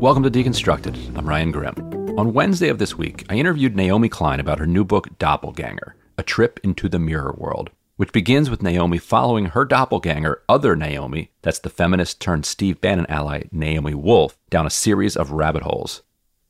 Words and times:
Welcome 0.00 0.24
to 0.24 0.30
Deconstructed. 0.30 1.16
I'm 1.16 1.26
Ryan 1.26 1.50
Grim. 1.50 1.74
On 2.18 2.34
Wednesday 2.34 2.68
of 2.68 2.78
this 2.78 2.98
week, 2.98 3.24
I 3.30 3.36
interviewed 3.36 3.74
Naomi 3.74 4.10
Klein 4.10 4.40
about 4.40 4.58
her 4.58 4.66
new 4.66 4.84
book, 4.84 5.18
Doppelganger 5.18 5.96
A 6.18 6.22
Trip 6.22 6.60
into 6.62 6.90
the 6.90 6.98
Mirror 6.98 7.36
World, 7.38 7.70
which 7.96 8.12
begins 8.12 8.50
with 8.50 8.62
Naomi 8.62 8.98
following 8.98 9.46
her 9.46 9.64
doppelganger, 9.64 10.42
other 10.50 10.76
Naomi, 10.76 11.30
that's 11.40 11.60
the 11.60 11.70
feminist 11.70 12.20
turned 12.20 12.44
Steve 12.44 12.78
Bannon 12.82 13.06
ally, 13.08 13.44
Naomi 13.50 13.94
Wolf, 13.94 14.36
down 14.50 14.66
a 14.66 14.70
series 14.70 15.16
of 15.16 15.32
rabbit 15.32 15.62
holes. 15.62 16.02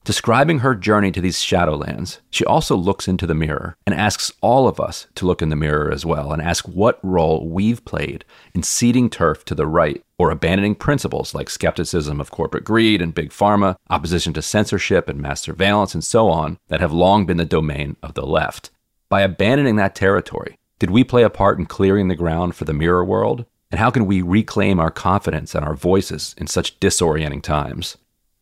Describing 0.07 0.61
her 0.61 0.77
journey 0.77 1.11
to 1.11 1.21
these 1.21 1.39
shadowlands, 1.39 2.21
she 2.31 2.45
also 2.45 2.77
looks 2.77 3.09
into 3.09 3.27
the 3.27 3.35
mirror 3.35 3.77
and 3.85 3.93
asks 3.93 4.31
all 4.41 4.69
of 4.69 4.79
us 4.79 5.09
to 5.17 5.27
look 5.27 5.43
in 5.43 5.49
the 5.49 5.57
mirror 5.57 5.91
as 5.91 6.07
well 6.07 6.33
and 6.33 6.41
ask 6.41 6.65
what 6.69 7.01
role 7.03 7.49
we've 7.49 7.85
played 7.85 8.25
in 8.55 8.63
ceding 8.63 9.11
turf 9.11 9.45
to 9.47 9.55
the 9.57 9.67
right 9.67 10.05
or 10.17 10.31
abandoning 10.31 10.77
principles 10.77 11.35
like 11.35 11.51
skepticism 11.51 12.21
of 12.21 12.31
corporate 12.31 12.63
greed 12.63 13.03
and 13.03 13.17
big 13.17 13.31
pharma, 13.31 13.75
opposition 13.91 14.33
to 14.33 14.41
censorship 14.43 15.09
and 15.09 15.21
mass 15.21 15.41
surveillance, 15.41 15.93
and 15.93 16.05
so 16.05 16.29
on, 16.29 16.57
that 16.69 16.81
have 16.81 16.93
long 16.93 17.27
been 17.27 17.39
the 17.39 17.45
domain 17.45 17.97
of 18.01 18.15
the 18.15 18.25
left. 18.25 18.71
By 19.09 19.23
abandoning 19.23 19.75
that 19.75 19.97
territory, 19.97 20.57
did 20.79 20.91
we 20.91 21.03
play 21.03 21.25
a 21.25 21.31
part 21.31 21.59
in 21.59 21.67
clearing 21.67 22.07
the 22.07 22.15
ground 22.15 22.55
for 22.55 22.65
the 22.65 22.73
mirror 22.73 23.05
world? 23.05 23.45
And 23.73 23.81
how 23.81 23.91
can 23.91 24.07
we 24.07 24.23
reclaim 24.23 24.79
our 24.79 24.93
confidence 24.93 25.53
and 25.57 25.65
our 25.65 25.75
voices 25.75 26.37
in 26.39 26.47
such 26.47 26.79
disorienting 26.79 27.43
times? 27.43 27.97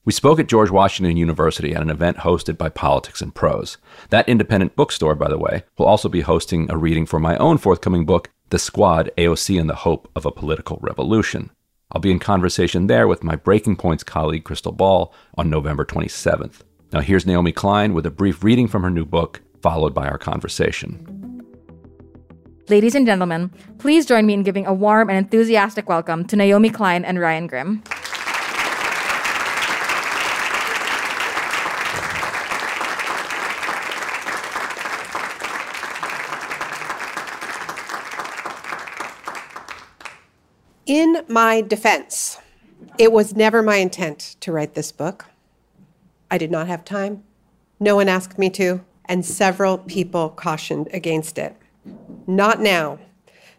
We 0.06 0.12
spoke 0.12 0.38
at 0.38 0.48
George 0.48 0.70
Washington 0.70 1.16
University 1.16 1.74
at 1.74 1.80
an 1.80 1.88
event 1.88 2.18
hosted 2.18 2.58
by 2.58 2.68
Politics 2.68 3.22
and 3.22 3.34
Prose. 3.34 3.78
That 4.10 4.28
independent 4.28 4.76
bookstore, 4.76 5.14
by 5.14 5.28
the 5.28 5.38
way, 5.38 5.62
will 5.78 5.86
also 5.86 6.10
be 6.10 6.20
hosting 6.20 6.70
a 6.70 6.76
reading 6.76 7.06
for 7.06 7.18
my 7.18 7.38
own 7.38 7.56
forthcoming 7.56 8.04
book, 8.04 8.28
The 8.50 8.58
Squad 8.58 9.10
AOC 9.16 9.58
and 9.58 9.70
the 9.70 9.76
Hope 9.76 10.10
of 10.14 10.26
a 10.26 10.30
Political 10.30 10.78
Revolution. 10.82 11.50
I'll 11.90 12.02
be 12.02 12.10
in 12.10 12.18
conversation 12.18 12.86
there 12.86 13.08
with 13.08 13.24
my 13.24 13.34
Breaking 13.34 13.76
Points 13.76 14.04
colleague, 14.04 14.44
Krystal 14.44 14.76
Ball, 14.76 15.10
on 15.38 15.48
November 15.48 15.86
27th. 15.86 16.60
Now, 16.92 17.00
here's 17.00 17.24
Naomi 17.24 17.52
Klein 17.52 17.94
with 17.94 18.04
a 18.04 18.10
brief 18.10 18.44
reading 18.44 18.68
from 18.68 18.82
her 18.82 18.90
new 18.90 19.06
book, 19.06 19.40
followed 19.62 19.94
by 19.94 20.06
our 20.06 20.18
conversation. 20.18 21.42
Ladies 22.68 22.94
and 22.94 23.06
gentlemen, 23.06 23.50
please 23.78 24.04
join 24.04 24.26
me 24.26 24.34
in 24.34 24.42
giving 24.42 24.66
a 24.66 24.74
warm 24.74 25.08
and 25.08 25.16
enthusiastic 25.16 25.88
welcome 25.88 26.26
to 26.26 26.36
Naomi 26.36 26.68
Klein 26.68 27.06
and 27.06 27.18
Ryan 27.18 27.46
Grim. 27.46 27.82
In 40.86 41.13
my 41.28 41.60
defense, 41.60 42.38
it 42.98 43.12
was 43.12 43.34
never 43.34 43.62
my 43.62 43.76
intent 43.76 44.36
to 44.40 44.52
write 44.52 44.74
this 44.74 44.92
book. 44.92 45.26
I 46.30 46.38
did 46.38 46.50
not 46.50 46.66
have 46.66 46.84
time. 46.84 47.24
No 47.80 47.96
one 47.96 48.08
asked 48.08 48.38
me 48.38 48.50
to, 48.50 48.84
and 49.04 49.24
several 49.24 49.78
people 49.78 50.30
cautioned 50.30 50.88
against 50.92 51.38
it. 51.38 51.56
Not 52.26 52.60
now. 52.60 52.98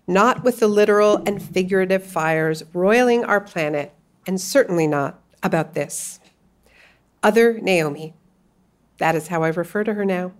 Not 0.07 0.43
with 0.43 0.59
the 0.59 0.67
literal 0.67 1.17
and 1.25 1.41
figurative 1.41 2.03
fires 2.03 2.63
roiling 2.73 3.23
our 3.23 3.41
planet, 3.41 3.93
and 4.27 4.39
certainly 4.39 4.87
not 4.87 5.19
about 5.41 5.73
this. 5.73 6.19
Other 7.23 7.59
Naomi. 7.59 8.13
That 8.97 9.15
is 9.15 9.27
how 9.27 9.43
I 9.43 9.49
refer 9.49 9.83
to 9.83 9.93
her 9.93 10.05
now. 10.05 10.31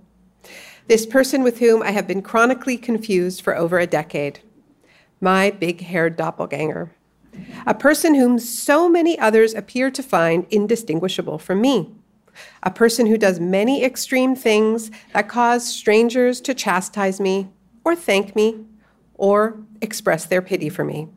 This 0.88 1.06
person 1.06 1.44
with 1.44 1.60
whom 1.60 1.82
I 1.82 1.92
have 1.92 2.08
been 2.08 2.22
chronically 2.22 2.78
confused 2.78 3.42
for 3.42 3.56
over 3.56 3.80
a 3.80 3.88
decade 3.88 4.40
my 5.22 5.50
big 5.50 5.82
haired 5.82 6.16
doppelganger, 6.18 6.92
a 7.66 7.74
person 7.74 8.16
whom 8.16 8.40
so 8.40 8.88
many 8.90 9.18
others 9.20 9.54
appear 9.54 9.90
to 9.92 10.04
find 10.04 10.46
indistinguishable 10.50 11.38
from 11.38 11.62
me, 11.62 11.92
a 12.64 12.72
person 12.72 13.06
who 13.06 13.18
does 13.18 13.40
many 13.40 13.84
extreme 13.84 14.36
things 14.36 14.92
that 15.14 15.28
cause 15.30 15.66
strangers 15.66 16.42
to 16.42 16.54
chastise 16.54 17.20
me, 17.20 17.50
or 17.84 17.96
thank 17.96 18.36
me, 18.36 18.66
or 19.16 19.58
express 19.82 20.26
their 20.26 20.42
pity 20.42 20.70
for 20.70 20.84
me. 20.84 21.08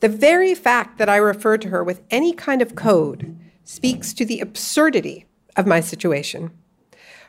The 0.00 0.08
very 0.08 0.54
fact 0.54 0.98
that 0.98 1.08
I 1.08 1.16
refer 1.16 1.56
to 1.58 1.68
her 1.68 1.82
with 1.82 2.02
any 2.10 2.32
kind 2.32 2.60
of 2.60 2.74
code 2.74 3.38
speaks 3.64 4.12
to 4.14 4.24
the 4.24 4.40
absurdity 4.40 5.26
of 5.56 5.66
my 5.66 5.80
situation. 5.80 6.50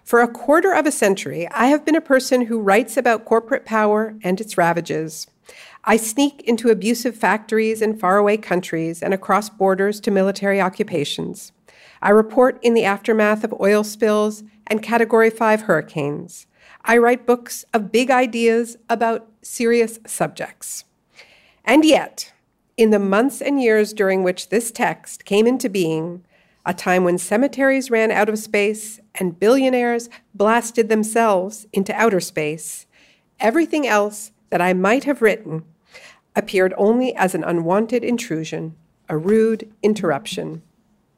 For 0.04 0.22
a 0.22 0.28
quarter 0.28 0.72
of 0.72 0.86
a 0.86 0.92
century, 0.92 1.48
I 1.50 1.68
have 1.68 1.86
been 1.86 1.96
a 1.96 2.02
person 2.02 2.42
who 2.42 2.60
writes 2.60 2.98
about 2.98 3.26
corporate 3.26 3.66
power 3.66 4.16
and 4.24 4.40
its 4.40 4.58
ravages. 4.58 5.28
I 5.88 5.98
sneak 5.98 6.42
into 6.42 6.72
abusive 6.72 7.16
factories 7.16 7.80
in 7.80 7.96
faraway 7.96 8.38
countries 8.38 9.04
and 9.04 9.14
across 9.14 9.52
borders 9.52 10.00
to 10.02 10.10
military 10.10 10.60
occupations. 10.60 11.52
I 12.02 12.10
report 12.10 12.58
in 12.64 12.74
the 12.74 12.86
aftermath 12.86 13.44
of 13.44 13.54
oil 13.62 13.84
spills 13.84 14.44
and 14.66 14.82
Category 14.82 15.30
5 15.30 15.62
hurricanes. 15.62 16.48
I 16.84 16.98
write 16.98 17.28
books 17.28 17.66
of 17.72 17.92
big 17.92 18.10
ideas 18.10 18.78
about 18.90 19.28
serious 19.44 20.00
subjects. 20.08 20.86
And 21.64 21.86
yet, 21.86 22.34
in 22.78 22.90
the 22.90 22.98
months 22.98 23.40
and 23.40 23.62
years 23.62 23.94
during 23.94 24.24
which 24.24 24.50
this 24.50 24.72
text 24.72 25.24
came 25.24 25.46
into 25.46 25.70
being, 25.70 26.26
a 26.66 26.74
time 26.74 27.04
when 27.04 27.20
cemeteries 27.20 27.92
ran 27.92 28.10
out 28.10 28.28
of 28.28 28.40
space 28.40 29.00
and 29.14 29.40
billionaires 29.40 30.10
blasted 30.34 30.90
themselves 30.90 31.68
into 31.72 31.94
outer 31.94 32.20
space, 32.20 32.88
everything 33.40 33.86
else 33.86 34.32
that 34.50 34.62
I 34.62 34.74
might 34.74 35.04
have 35.04 35.22
written 35.22 35.64
appeared 36.36 36.74
only 36.78 37.16
as 37.16 37.34
an 37.34 37.44
unwanted 37.44 38.04
intrusion, 38.04 38.76
a 39.10 39.18
rude 39.18 39.72
interruption. 39.82 40.62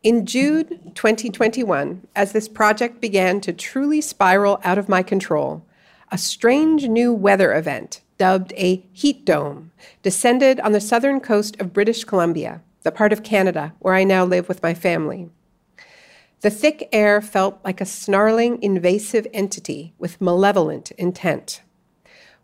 In 0.04 0.26
June 0.26 0.92
2021, 0.94 2.08
as 2.16 2.32
this 2.32 2.48
project 2.48 3.02
began 3.02 3.42
to 3.42 3.52
truly 3.52 4.00
spiral 4.00 4.62
out 4.64 4.78
of 4.78 4.88
my 4.88 5.04
control, 5.04 5.66
a 6.12 6.18
strange 6.18 6.88
new 6.88 7.12
weather 7.12 7.54
event, 7.54 8.02
dubbed 8.18 8.54
a 8.56 8.86
heat 8.94 9.26
dome, 9.26 9.72
descended 10.04 10.60
on 10.62 10.72
the 10.72 10.80
southern 10.80 11.20
coast 11.20 11.60
of 11.60 11.74
British 11.74 12.04
Columbia, 12.04 12.62
the 12.84 12.92
part 12.92 13.12
of 13.12 13.24
Canada 13.24 13.74
where 13.80 13.96
I 13.96 14.04
now 14.04 14.24
live 14.24 14.48
with 14.48 14.64
my 14.64 14.74
family. 14.74 15.30
The 16.42 16.50
thick 16.52 16.88
air 16.92 17.20
felt 17.20 17.60
like 17.66 17.82
a 17.82 17.86
snarling, 17.86 18.62
invasive 18.62 19.28
entity 19.34 19.94
with 19.98 20.22
malevolent 20.22 20.92
intent. 20.92 21.62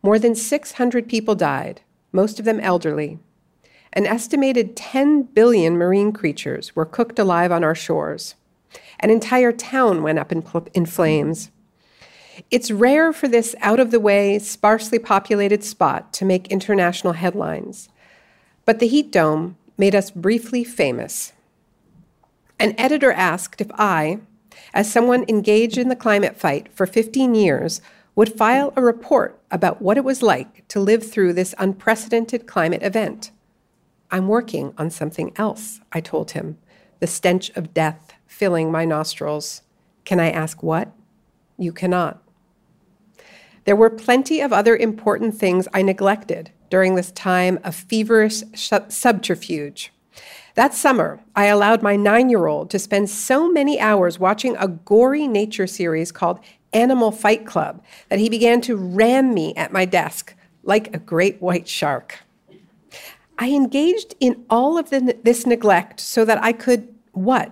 More 0.02 0.18
than 0.18 0.36
600 0.36 1.08
people 1.08 1.36
died, 1.36 1.82
most 2.14 2.40
of 2.40 2.46
them 2.46 2.60
elderly. 2.62 3.20
An 3.92 4.06
estimated 4.06 4.76
10 4.76 5.24
billion 5.24 5.78
marine 5.78 6.14
creatures 6.14 6.76
were 6.76 6.86
cooked 6.86 7.20
alive 7.20 7.52
on 7.52 7.64
our 7.64 7.76
shores. 7.76 8.36
An 9.00 9.10
entire 9.10 9.52
town 9.52 10.02
went 10.02 10.20
up 10.20 10.32
in, 10.32 10.44
in 10.74 10.86
flames. 10.86 11.52
It's 12.50 12.72
rare 12.72 13.14
for 13.14 13.28
this 13.28 13.56
out 13.60 13.80
of 13.80 13.92
the 13.92 14.00
way, 14.00 14.40
sparsely 14.40 14.98
populated 14.98 15.64
spot 15.64 16.14
to 16.14 16.26
make 16.26 16.48
international 16.48 17.14
headlines. 17.14 17.90
But 18.66 18.80
the 18.80 18.88
heat 18.88 19.12
dome 19.12 19.58
made 19.78 19.94
us 19.94 20.10
briefly 20.10 20.64
famous. 20.64 21.34
An 22.60 22.74
editor 22.78 23.12
asked 23.12 23.62
if 23.62 23.70
I, 23.74 24.20
as 24.74 24.92
someone 24.92 25.26
engaged 25.28 25.78
in 25.78 25.90
the 25.90 25.96
climate 25.96 26.38
fight 26.38 26.74
for 26.74 26.86
15 26.88 27.36
years, 27.36 27.82
would 28.16 28.38
file 28.38 28.72
a 28.76 28.82
report 28.82 29.40
about 29.50 29.82
what 29.82 29.98
it 29.98 30.04
was 30.04 30.22
like 30.22 30.68
to 30.68 30.80
live 30.80 31.10
through 31.10 31.34
this 31.34 31.56
unprecedented 31.58 32.46
climate 32.46 32.84
event. 32.84 33.32
I'm 34.12 34.28
working 34.28 34.74
on 34.78 34.92
something 34.92 35.34
else, 35.36 35.80
I 35.92 36.00
told 36.00 36.32
him, 36.32 36.58
the 37.00 37.08
stench 37.08 37.50
of 37.52 37.74
death 37.74 38.14
filling 38.28 38.72
my 38.72 38.86
nostrils. 38.86 39.64
Can 40.06 40.20
I 40.20 40.30
ask 40.30 40.62
what? 40.62 40.92
You 41.58 41.74
cannot. 41.74 42.22
There 43.66 43.76
were 43.76 43.90
plenty 43.90 44.42
of 44.42 44.54
other 44.54 44.76
important 44.76 45.36
things 45.36 45.68
I 45.74 45.82
neglected 45.82 46.52
during 46.70 46.96
this 46.96 47.12
time 47.12 47.60
of 47.64 47.76
feverish 47.76 48.44
subterfuge. 48.54 49.94
That 50.56 50.74
summer, 50.74 51.22
I 51.36 51.46
allowed 51.46 51.82
my 51.82 51.96
nine 51.96 52.30
year 52.30 52.46
old 52.46 52.70
to 52.72 52.80
spend 52.80 53.10
so 53.10 53.50
many 53.50 53.80
hours 53.80 54.20
watching 54.20 54.56
a 54.58 54.68
gory 54.68 55.28
nature 55.28 55.66
series 55.66 56.12
called 56.12 56.40
animal 56.74 57.12
fight 57.12 57.46
club 57.46 57.84
that 58.10 58.20
he 58.20 58.30
began 58.30 58.62
to 58.62 58.76
ram 58.76 59.34
me 59.34 59.54
at 59.56 59.72
my 59.72 59.86
desk 59.86 60.36
like 60.64 60.94
a 60.96 61.00
great 61.00 61.42
white 61.42 61.68
shark. 61.68 62.20
I 63.38 63.50
engaged 63.50 64.16
in 64.20 64.46
all 64.50 64.78
of 64.78 64.90
the, 64.90 65.18
this 65.24 65.46
neglect 65.46 66.00
so 66.00 66.24
that 66.26 66.42
I 66.44 66.54
could, 66.54 66.94
what? 67.12 67.52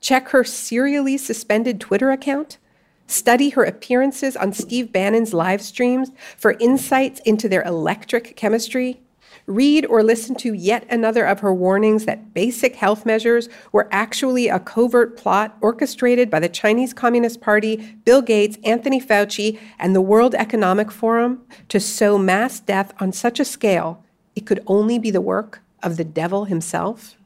Check 0.00 0.28
her 0.30 0.44
serially 0.44 1.16
suspended 1.16 1.80
Twitter 1.80 2.10
account? 2.10 2.58
Study 3.06 3.50
her 3.50 3.64
appearances 3.64 4.36
on 4.36 4.52
Steve 4.52 4.92
Bannon's 4.92 5.32
live 5.32 5.62
streams 5.62 6.10
for 6.36 6.52
insights 6.58 7.20
into 7.20 7.48
their 7.48 7.62
electric 7.62 8.36
chemistry? 8.36 9.00
Read 9.46 9.84
or 9.86 10.02
listen 10.02 10.34
to 10.36 10.52
yet 10.52 10.86
another 10.90 11.24
of 11.24 11.40
her 11.40 11.52
warnings 11.52 12.04
that 12.04 12.32
basic 12.34 12.76
health 12.76 13.04
measures 13.04 13.48
were 13.72 13.88
actually 13.90 14.48
a 14.48 14.60
covert 14.60 15.16
plot 15.16 15.56
orchestrated 15.60 16.30
by 16.30 16.40
the 16.40 16.48
Chinese 16.48 16.94
Communist 16.94 17.40
Party, 17.40 17.96
Bill 18.04 18.22
Gates, 18.22 18.58
Anthony 18.64 19.00
Fauci, 19.00 19.58
and 19.78 19.94
the 19.94 20.00
World 20.00 20.34
Economic 20.34 20.90
Forum 20.90 21.42
to 21.68 21.80
sow 21.80 22.18
mass 22.18 22.60
death 22.60 22.92
on 23.00 23.12
such 23.12 23.40
a 23.40 23.44
scale 23.44 24.04
it 24.34 24.46
could 24.46 24.62
only 24.66 24.98
be 24.98 25.10
the 25.10 25.20
work 25.20 25.60
of 25.82 25.96
the 25.96 26.04
devil 26.04 26.46
himself? 26.46 27.16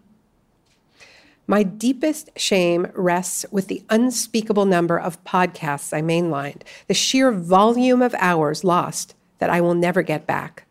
My 1.47 1.62
deepest 1.62 2.31
shame 2.37 2.89
rests 2.95 3.47
with 3.53 3.69
the 3.69 3.85
unspeakable 3.89 4.65
number 4.65 4.99
of 4.99 5.23
podcasts 5.23 5.93
I 5.93 6.03
mainlined, 6.03 6.62
the 6.89 6.95
sheer 6.95 7.31
volume 7.31 8.03
of 8.03 8.15
hours 8.19 8.65
lost 8.65 9.15
that 9.39 9.51
I 9.51 9.61
will 9.61 9.75
never 9.75 10.03
get 10.03 10.27
back 10.27 10.66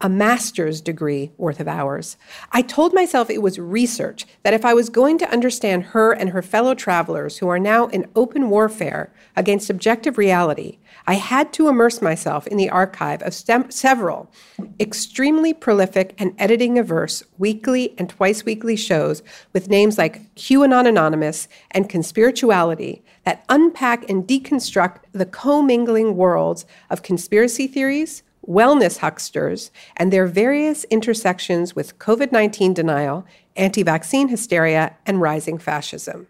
a 0.00 0.08
master's 0.08 0.80
degree 0.80 1.30
worth 1.36 1.60
of 1.60 1.68
hours. 1.68 2.16
I 2.52 2.62
told 2.62 2.94
myself 2.94 3.28
it 3.28 3.42
was 3.42 3.58
research, 3.58 4.26
that 4.42 4.54
if 4.54 4.64
I 4.64 4.72
was 4.72 4.88
going 4.88 5.18
to 5.18 5.30
understand 5.30 5.84
her 5.84 6.12
and 6.12 6.30
her 6.30 6.42
fellow 6.42 6.74
travelers 6.74 7.38
who 7.38 7.48
are 7.48 7.58
now 7.58 7.86
in 7.88 8.10
open 8.16 8.48
warfare 8.48 9.12
against 9.36 9.68
objective 9.68 10.16
reality, 10.16 10.78
I 11.06 11.14
had 11.14 11.52
to 11.54 11.68
immerse 11.68 12.00
myself 12.00 12.46
in 12.46 12.56
the 12.56 12.70
archive 12.70 13.22
of 13.22 13.34
stem- 13.34 13.70
several 13.70 14.30
extremely 14.78 15.52
prolific 15.52 16.14
and 16.18 16.34
editing 16.38 16.78
averse 16.78 17.22
weekly 17.38 17.94
and 17.98 18.08
twice 18.08 18.44
weekly 18.44 18.76
shows 18.76 19.22
with 19.52 19.68
names 19.68 19.98
like 19.98 20.34
QAnon 20.34 20.88
Anonymous 20.88 21.48
and 21.70 21.90
Conspirituality 21.90 23.02
that 23.24 23.44
unpack 23.48 24.08
and 24.08 24.26
deconstruct 24.26 25.00
the 25.12 25.26
commingling 25.26 26.16
worlds 26.16 26.64
of 26.88 27.02
conspiracy 27.02 27.66
theories 27.66 28.22
wellness 28.46 28.98
hucksters, 28.98 29.70
and 29.96 30.12
their 30.12 30.26
various 30.26 30.84
intersections 30.84 31.74
with 31.74 31.98
COVID 31.98 32.32
19 32.32 32.74
denial, 32.74 33.26
anti 33.56 33.82
vaccine 33.82 34.28
hysteria, 34.28 34.96
and 35.06 35.20
rising 35.20 35.58
fascism. 35.58 36.26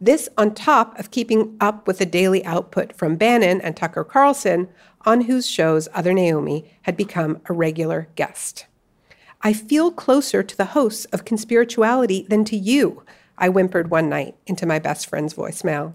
This 0.00 0.28
on 0.38 0.54
top 0.54 0.98
of 0.98 1.10
keeping 1.10 1.56
up 1.60 1.86
with 1.86 1.98
the 1.98 2.06
daily 2.06 2.44
output 2.44 2.96
from 2.96 3.16
Bannon 3.16 3.60
and 3.60 3.76
Tucker 3.76 4.04
Carlson, 4.04 4.68
on 5.04 5.22
whose 5.22 5.48
shows 5.48 5.88
Other 5.92 6.14
Naomi 6.14 6.70
had 6.82 6.96
become 6.96 7.40
a 7.46 7.52
regular 7.52 8.08
guest. 8.16 8.66
I 9.42 9.52
feel 9.52 9.90
closer 9.90 10.42
to 10.42 10.56
the 10.56 10.66
hosts 10.66 11.06
of 11.06 11.24
Conspirituality 11.24 12.28
than 12.28 12.44
to 12.46 12.56
you, 12.56 13.02
I 13.40 13.48
whimpered 13.48 13.90
one 13.90 14.10
night 14.10 14.36
into 14.46 14.66
my 14.66 14.78
best 14.78 15.08
friend's 15.08 15.32
voicemail. 15.32 15.94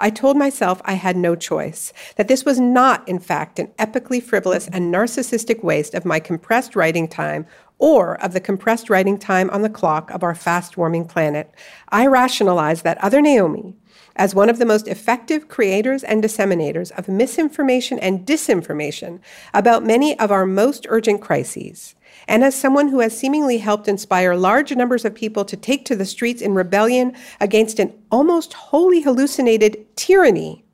I 0.00 0.10
told 0.10 0.36
myself 0.36 0.80
I 0.84 0.94
had 0.94 1.16
no 1.16 1.36
choice, 1.36 1.92
that 2.16 2.28
this 2.28 2.44
was 2.44 2.58
not, 2.58 3.06
in 3.08 3.18
fact, 3.18 3.58
an 3.58 3.68
epically 3.78 4.22
frivolous 4.22 4.66
and 4.68 4.92
narcissistic 4.92 5.62
waste 5.62 5.94
of 5.94 6.04
my 6.04 6.18
compressed 6.18 6.74
writing 6.74 7.06
time 7.06 7.46
or 7.78 8.14
of 8.22 8.32
the 8.32 8.40
compressed 8.40 8.88
writing 8.88 9.18
time 9.18 9.50
on 9.50 9.62
the 9.62 9.68
clock 9.68 10.10
of 10.10 10.22
our 10.22 10.34
fast 10.34 10.76
warming 10.76 11.04
planet. 11.04 11.52
I 11.88 12.06
rationalized 12.06 12.84
that 12.84 12.98
other 12.98 13.20
Naomi, 13.20 13.74
as 14.16 14.34
one 14.34 14.48
of 14.48 14.58
the 14.58 14.66
most 14.66 14.86
effective 14.86 15.48
creators 15.48 16.04
and 16.04 16.22
disseminators 16.22 16.90
of 16.92 17.08
misinformation 17.08 17.98
and 17.98 18.26
disinformation 18.26 19.20
about 19.52 19.84
many 19.84 20.18
of 20.18 20.30
our 20.30 20.46
most 20.46 20.86
urgent 20.90 21.20
crises, 21.20 21.94
and 22.28 22.44
as 22.44 22.54
someone 22.54 22.88
who 22.88 23.00
has 23.00 23.16
seemingly 23.16 23.58
helped 23.58 23.88
inspire 23.88 24.34
large 24.34 24.74
numbers 24.74 25.04
of 25.04 25.14
people 25.14 25.44
to 25.44 25.56
take 25.56 25.84
to 25.84 25.96
the 25.96 26.04
streets 26.04 26.42
in 26.42 26.54
rebellion 26.54 27.14
against 27.40 27.78
an 27.78 27.92
almost 28.10 28.52
wholly 28.52 29.02
hallucinated 29.02 29.86
tyranny, 29.96 30.64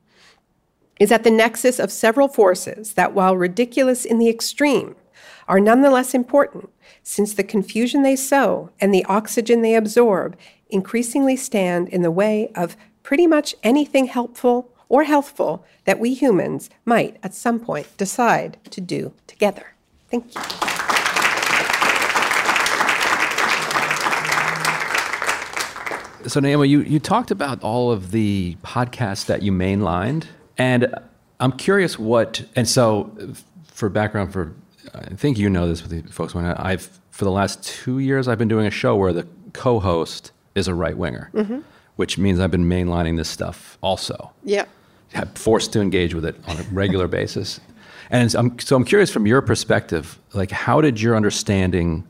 is 0.99 1.11
at 1.11 1.23
the 1.23 1.31
nexus 1.31 1.79
of 1.79 1.91
several 1.91 2.27
forces 2.27 2.93
that, 2.93 3.13
while 3.13 3.37
ridiculous 3.37 4.05
in 4.05 4.19
the 4.19 4.29
extreme, 4.29 4.95
are 5.47 5.59
nonetheless 5.59 6.13
important, 6.13 6.69
since 7.03 7.33
the 7.33 7.43
confusion 7.43 8.03
they 8.03 8.15
sow 8.15 8.69
and 8.79 8.93
the 8.93 9.05
oxygen 9.05 9.61
they 9.61 9.75
absorb 9.75 10.37
increasingly 10.69 11.35
stand 11.35 11.87
in 11.89 12.01
the 12.01 12.11
way 12.11 12.51
of 12.53 12.77
pretty 13.01 13.25
much 13.25 13.55
anything 13.63 14.05
helpful 14.05 14.71
or 14.89 15.03
healthful 15.05 15.65
that 15.85 15.99
we 15.99 16.13
humans 16.13 16.69
might 16.85 17.17
at 17.23 17.33
some 17.33 17.59
point 17.59 17.87
decide 17.97 18.57
to 18.69 18.81
do 18.81 19.13
together. 19.25 19.73
Thank 20.09 20.35
you. 20.35 20.78
So, 26.27 26.39
Naomi, 26.39 26.67
you, 26.67 26.81
you 26.81 26.99
talked 26.99 27.31
about 27.31 27.63
all 27.63 27.91
of 27.91 28.11
the 28.11 28.57
podcasts 28.63 29.25
that 29.27 29.41
you 29.41 29.51
mainlined, 29.51 30.25
and 30.57 30.93
I'm 31.39 31.53
curious 31.53 31.97
what. 31.97 32.43
And 32.55 32.67
so, 32.67 33.11
for 33.65 33.89
background, 33.89 34.33
for 34.33 34.53
I 34.93 35.15
think 35.15 35.37
you 35.37 35.49
know 35.49 35.67
this 35.67 35.81
with 35.81 35.91
the 35.91 36.11
folks. 36.11 36.35
When 36.35 36.45
I've 36.45 36.99
for 37.11 37.25
the 37.25 37.31
last 37.31 37.63
two 37.63 37.99
years, 37.99 38.27
I've 38.27 38.37
been 38.37 38.47
doing 38.47 38.65
a 38.65 38.71
show 38.71 38.95
where 38.95 39.13
the 39.13 39.27
co-host 39.53 40.31
is 40.55 40.67
a 40.67 40.73
right 40.73 40.97
winger, 40.97 41.29
mm-hmm. 41.33 41.59
which 41.95 42.17
means 42.17 42.39
I've 42.39 42.51
been 42.51 42.65
mainlining 42.65 43.17
this 43.17 43.29
stuff 43.29 43.77
also. 43.81 44.31
Yeah, 45.13 45.23
forced 45.35 45.71
to 45.73 45.81
engage 45.81 46.13
with 46.13 46.25
it 46.25 46.35
on 46.47 46.57
a 46.57 46.63
regular 46.63 47.07
basis. 47.19 47.59
And 48.11 48.33
I'm, 48.35 48.57
so 48.59 48.75
I'm 48.75 48.85
curious 48.85 49.11
from 49.11 49.27
your 49.27 49.41
perspective, 49.41 50.17
like 50.33 50.51
how 50.51 50.81
did 50.81 50.99
your 50.99 51.15
understanding 51.15 52.07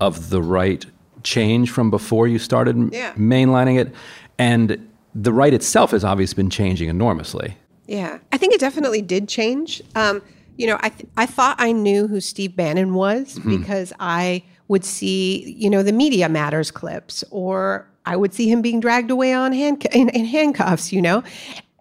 of 0.00 0.30
the 0.30 0.42
right 0.42 0.84
change 1.26 1.70
from 1.70 1.90
before 1.90 2.28
you 2.28 2.38
started 2.38 2.92
yeah. 2.92 3.12
mainlining 3.14 3.78
it? 3.78 3.94
And 4.38 4.88
the 5.14 5.32
right 5.32 5.52
itself 5.52 5.90
has 5.90 6.04
obviously 6.04 6.42
been 6.42 6.50
changing 6.50 6.88
enormously. 6.88 7.56
Yeah, 7.86 8.18
I 8.32 8.38
think 8.38 8.54
it 8.54 8.60
definitely 8.60 9.02
did 9.02 9.28
change. 9.28 9.82
Um, 9.94 10.22
you 10.56 10.66
know, 10.66 10.78
I 10.80 10.88
th- 10.88 11.10
I 11.16 11.26
thought 11.26 11.56
I 11.58 11.72
knew 11.72 12.06
who 12.06 12.20
Steve 12.20 12.56
Bannon 12.56 12.94
was 12.94 13.38
mm-hmm. 13.38 13.58
because 13.58 13.92
I 14.00 14.42
would 14.68 14.84
see, 14.84 15.54
you 15.56 15.70
know, 15.70 15.82
the 15.82 15.92
Media 15.92 16.28
Matters 16.28 16.70
clips, 16.70 17.22
or 17.30 17.86
I 18.04 18.16
would 18.16 18.34
see 18.34 18.48
him 18.50 18.62
being 18.62 18.80
dragged 18.80 19.10
away 19.10 19.32
on 19.32 19.52
hand 19.52 19.86
in, 19.92 20.08
in 20.10 20.24
handcuffs, 20.24 20.92
you 20.92 21.02
know. 21.02 21.22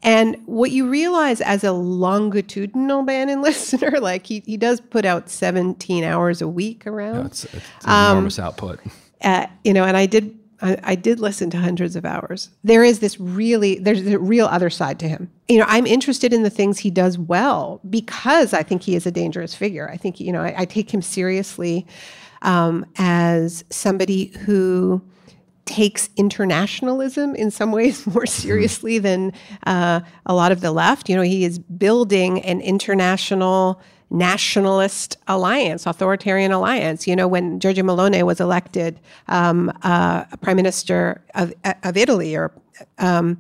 And 0.03 0.37
what 0.45 0.69
you 0.69 0.87
realize 0.87 1.41
as 1.41 1.63
a 1.63 1.71
longitudinal 1.71 3.03
Bannon 3.03 3.41
listener, 3.49 3.99
like 3.99 4.27
he, 4.27 4.43
he 4.45 4.55
does 4.55 4.79
put 4.79 5.03
out 5.03 5.29
17 5.29 6.03
hours 6.03 6.41
a 6.41 6.47
week 6.47 6.85
around. 6.85 7.15
Yeah, 7.15 7.25
it's, 7.25 7.45
it's 7.45 7.85
enormous 7.85 8.37
um, 8.37 8.45
output. 8.45 8.79
You 9.63 9.73
know, 9.73 9.83
and 9.83 9.97
I 9.97 10.05
did 10.05 10.37
I, 10.61 10.77
I, 10.83 10.95
did 10.95 11.19
listen 11.19 11.49
to 11.51 11.57
hundreds 11.57 11.95
of 11.95 12.05
hours. 12.05 12.49
There 12.63 12.83
is 12.83 12.99
this 12.99 13.19
really, 13.19 13.77
there's 13.77 14.05
a 14.07 14.17
real 14.19 14.45
other 14.45 14.69
side 14.69 14.99
to 14.99 15.07
him. 15.07 15.29
You 15.49 15.59
know, 15.59 15.65
I'm 15.67 15.85
interested 15.85 16.33
in 16.33 16.43
the 16.43 16.49
things 16.49 16.79
he 16.79 16.89
does 16.89 17.17
well 17.17 17.81
because 17.89 18.53
I 18.53 18.63
think 18.63 18.83
he 18.83 18.95
is 18.95 19.05
a 19.05 19.11
dangerous 19.11 19.53
figure. 19.53 19.89
I 19.89 19.97
think, 19.97 20.19
you 20.19 20.31
know, 20.31 20.41
I, 20.41 20.61
I 20.61 20.65
take 20.65 20.93
him 20.93 21.01
seriously 21.01 21.85
um, 22.41 22.85
as 22.97 23.65
somebody 23.69 24.27
who 24.45 25.01
takes 25.65 26.09
internationalism 26.15 27.35
in 27.35 27.51
some 27.51 27.71
ways 27.71 28.05
more 28.13 28.25
seriously 28.25 28.99
than 28.99 29.33
uh, 29.65 29.99
a 30.25 30.33
lot 30.33 30.51
of 30.51 30.61
the 30.61 30.71
left. 30.71 31.09
You 31.09 31.15
know, 31.15 31.21
he 31.21 31.43
is 31.43 31.59
building 31.59 32.41
an 32.41 32.61
international 32.61 33.81
nationalist 34.15 35.17
alliance, 35.27 35.85
authoritarian 35.85 36.51
alliance. 36.51 37.07
You 37.07 37.15
know, 37.15 37.27
when 37.27 37.59
Giorgia 37.59 37.83
Meloni 37.83 38.23
was 38.23 38.39
elected 38.39 38.99
um, 39.27 39.71
uh, 39.83 40.23
prime 40.41 40.55
minister 40.55 41.23
of, 41.35 41.53
of 41.83 41.97
Italy 41.97 42.35
or 42.35 42.51
um, 42.97 43.37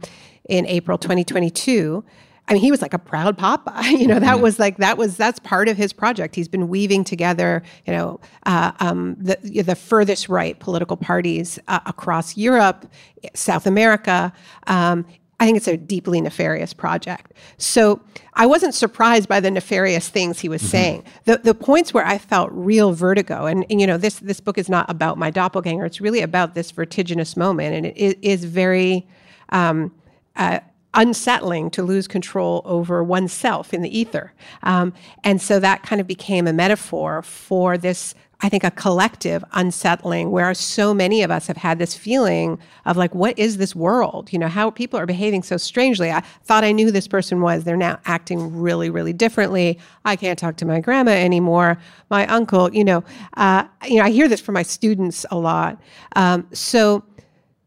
in 0.47 0.65
April 0.67 0.97
2022, 0.97 2.03
I 2.47 2.53
mean, 2.53 2.61
he 2.61 2.69
was 2.69 2.81
like 2.81 2.93
a 2.93 2.99
proud 2.99 3.37
papa. 3.37 3.73
You 3.95 4.07
know, 4.07 4.19
that 4.19 4.35
mm-hmm. 4.35 4.43
was 4.43 4.59
like 4.59 4.77
that 4.77 4.97
was 4.97 5.15
that's 5.17 5.39
part 5.39 5.67
of 5.67 5.77
his 5.77 5.93
project. 5.93 6.35
He's 6.35 6.47
been 6.47 6.67
weaving 6.67 7.05
together, 7.05 7.63
you 7.85 7.93
know, 7.93 8.19
uh, 8.45 8.71
um, 8.79 9.15
the 9.17 9.37
the 9.63 9.75
furthest 9.75 10.27
right 10.27 10.59
political 10.59 10.97
parties 10.97 11.57
uh, 11.67 11.79
across 11.85 12.35
Europe, 12.35 12.85
South 13.33 13.65
America, 13.65 14.33
um, 14.67 15.05
I 15.39 15.45
think 15.45 15.57
it's 15.57 15.67
a 15.67 15.75
deeply 15.75 16.21
nefarious 16.21 16.73
project. 16.73 17.33
So 17.57 18.01
I 18.35 18.45
wasn't 18.45 18.73
surprised 18.73 19.27
by 19.27 19.41
the 19.41 19.51
nefarious 19.51 20.07
things 20.07 20.39
he 20.39 20.49
was 20.49 20.61
mm-hmm. 20.61 20.71
saying. 20.71 21.03
The 21.25 21.37
the 21.37 21.53
points 21.53 21.93
where 21.93 22.05
I 22.05 22.17
felt 22.17 22.49
real 22.53 22.93
vertigo, 22.93 23.45
and, 23.45 23.65
and, 23.69 23.81
you 23.81 23.87
know, 23.87 23.97
this 23.97 24.19
this 24.19 24.39
book 24.39 24.57
is 24.57 24.69
not 24.69 24.89
about 24.89 25.17
my 25.17 25.29
doppelganger. 25.29 25.85
It's 25.85 25.99
really 25.99 26.21
about 26.21 26.53
this 26.53 26.71
vertiginous 26.71 27.35
moment, 27.35 27.75
and 27.75 27.85
it 27.85 28.17
is 28.21 28.45
very 28.45 29.07
um, 29.49 29.91
uh, 30.37 30.59
unsettling 30.93 31.69
to 31.71 31.83
lose 31.83 32.07
control 32.07 32.61
over 32.63 33.03
oneself 33.03 33.73
in 33.73 33.81
the 33.81 33.97
ether. 33.97 34.33
Um, 34.63 34.93
and 35.23 35.41
so 35.41 35.59
that 35.59 35.83
kind 35.83 35.99
of 35.99 36.07
became 36.07 36.47
a 36.47 36.53
metaphor 36.53 37.21
for 37.21 37.77
this 37.77 38.15
I 38.41 38.49
think, 38.49 38.63
a 38.63 38.71
collective 38.71 39.43
unsettling 39.53 40.31
where 40.31 40.53
so 40.53 40.93
many 40.93 41.23
of 41.23 41.31
us 41.31 41.47
have 41.47 41.57
had 41.57 41.79
this 41.79 41.95
feeling 41.95 42.59
of 42.85 42.97
like, 42.97 43.15
what 43.15 43.37
is 43.39 43.57
this 43.57 43.75
world? 43.75 44.31
You 44.33 44.39
know, 44.39 44.47
how 44.47 44.69
people 44.69 44.99
are 44.99 45.05
behaving 45.05 45.43
so 45.43 45.57
strangely. 45.57 46.11
I 46.11 46.21
thought 46.43 46.63
I 46.63 46.71
knew 46.71 46.87
who 46.87 46.91
this 46.91 47.07
person 47.07 47.41
was. 47.41 47.63
They're 47.63 47.77
now 47.77 47.99
acting 48.05 48.59
really, 48.59 48.89
really 48.89 49.13
differently. 49.13 49.79
I 50.03 50.15
can't 50.15 50.37
talk 50.37 50.57
to 50.57 50.65
my 50.65 50.79
grandma 50.79 51.11
anymore. 51.11 51.77
My 52.09 52.27
uncle, 52.27 52.73
you 52.73 52.83
know, 52.83 53.03
uh, 53.37 53.65
you 53.87 53.97
know, 53.97 54.03
I 54.03 54.11
hear 54.11 54.27
this 54.27 54.41
from 54.41 54.53
my 54.53 54.63
students 54.63 55.25
a 55.31 55.37
lot. 55.37 55.81
Um, 56.15 56.47
so, 56.51 57.03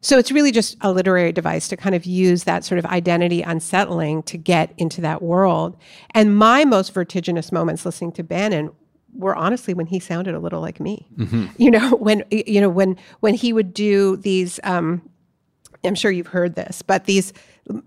so 0.01 0.17
it's 0.19 0.31
really 0.31 0.53
just 0.53 0.77
a 0.83 0.93
literary 0.93 1.33
device 1.33 1.67
to 1.69 1.77
kind 1.77 1.95
of 1.95 2.05
use 2.05 2.45
that 2.45 2.65
sort 2.65 2.79
of 2.79 2.87
identity 2.87 3.43
unsettling 3.43 4.23
to 4.25 4.39
get 4.39 4.73
into 4.77 5.01
that 5.01 5.23
world. 5.23 5.77
And 6.13 6.37
my 6.37 6.65
most 6.65 6.95
vertiginous 6.95 7.51
moments 7.51 7.85
listening 7.85 8.13
to 8.13 8.23
Bannon 8.23 8.71
were 9.15 9.35
honestly 9.35 9.75
when 9.75 9.87
he 9.87 9.99
sounded 9.99 10.35
a 10.35 10.38
little 10.38 10.61
like 10.61 10.81
me. 10.81 11.07
Mm-hmm. 11.17 11.47
You 11.59 11.71
know, 11.71 11.97
when 11.97 12.25
you 12.31 12.61
know 12.61 12.69
when 12.69 12.97
when 13.21 13.35
he 13.35 13.53
would 13.53 13.75
do 13.75 14.17
these. 14.17 14.61
Um, 14.65 15.03
I'm 15.85 15.95
sure 15.95 16.11
you've 16.11 16.27
heard 16.29 16.57
this, 16.57 16.83
but 16.83 17.05
these 17.05 17.33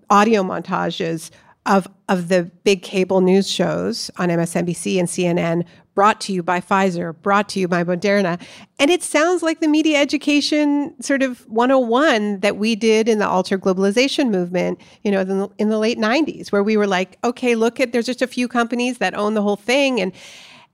audio 0.10 0.44
montages 0.44 1.30
of 1.66 1.88
of 2.10 2.30
the 2.30 2.44
big 2.64 2.82
cable 2.82 3.22
news 3.22 3.50
shows 3.50 4.10
on 4.18 4.30
MSNBC 4.30 4.98
and 4.98 5.08
CNN 5.08 5.66
brought 5.94 6.22
to 6.22 6.34
you 6.34 6.42
by 6.42 6.60
Pfizer, 6.60 7.20
brought 7.22 7.50
to 7.50 7.60
you 7.60 7.68
by 7.68 7.84
Moderna. 7.84 8.42
And 8.80 8.90
it 8.90 9.04
sounds 9.04 9.44
like 9.44 9.60
the 9.60 9.68
media 9.68 10.00
education 10.00 10.96
sort 11.02 11.22
of 11.22 11.48
101 11.50 12.40
that 12.40 12.58
we 12.58 12.76
did 12.76 13.10
in 13.10 13.20
the 13.20 13.28
alter 13.28 13.60
globalization 13.60 14.30
movement, 14.30 14.80
you 15.04 15.12
know, 15.12 15.20
in 15.22 15.28
the, 15.28 15.50
in 15.58 15.70
the 15.70 15.78
late 15.78 15.98
90s, 15.98 16.52
where 16.52 16.64
we 16.64 16.78
were 16.78 16.88
like, 16.88 17.18
okay, 17.24 17.56
look 17.56 17.80
at 17.80 17.92
there's 17.92 18.06
just 18.06 18.22
a 18.22 18.28
few 18.28 18.48
companies 18.48 19.00
that 19.00 19.14
own 19.16 19.34
the 19.34 19.42
whole 19.42 19.58
thing 19.58 20.00
and 20.00 20.14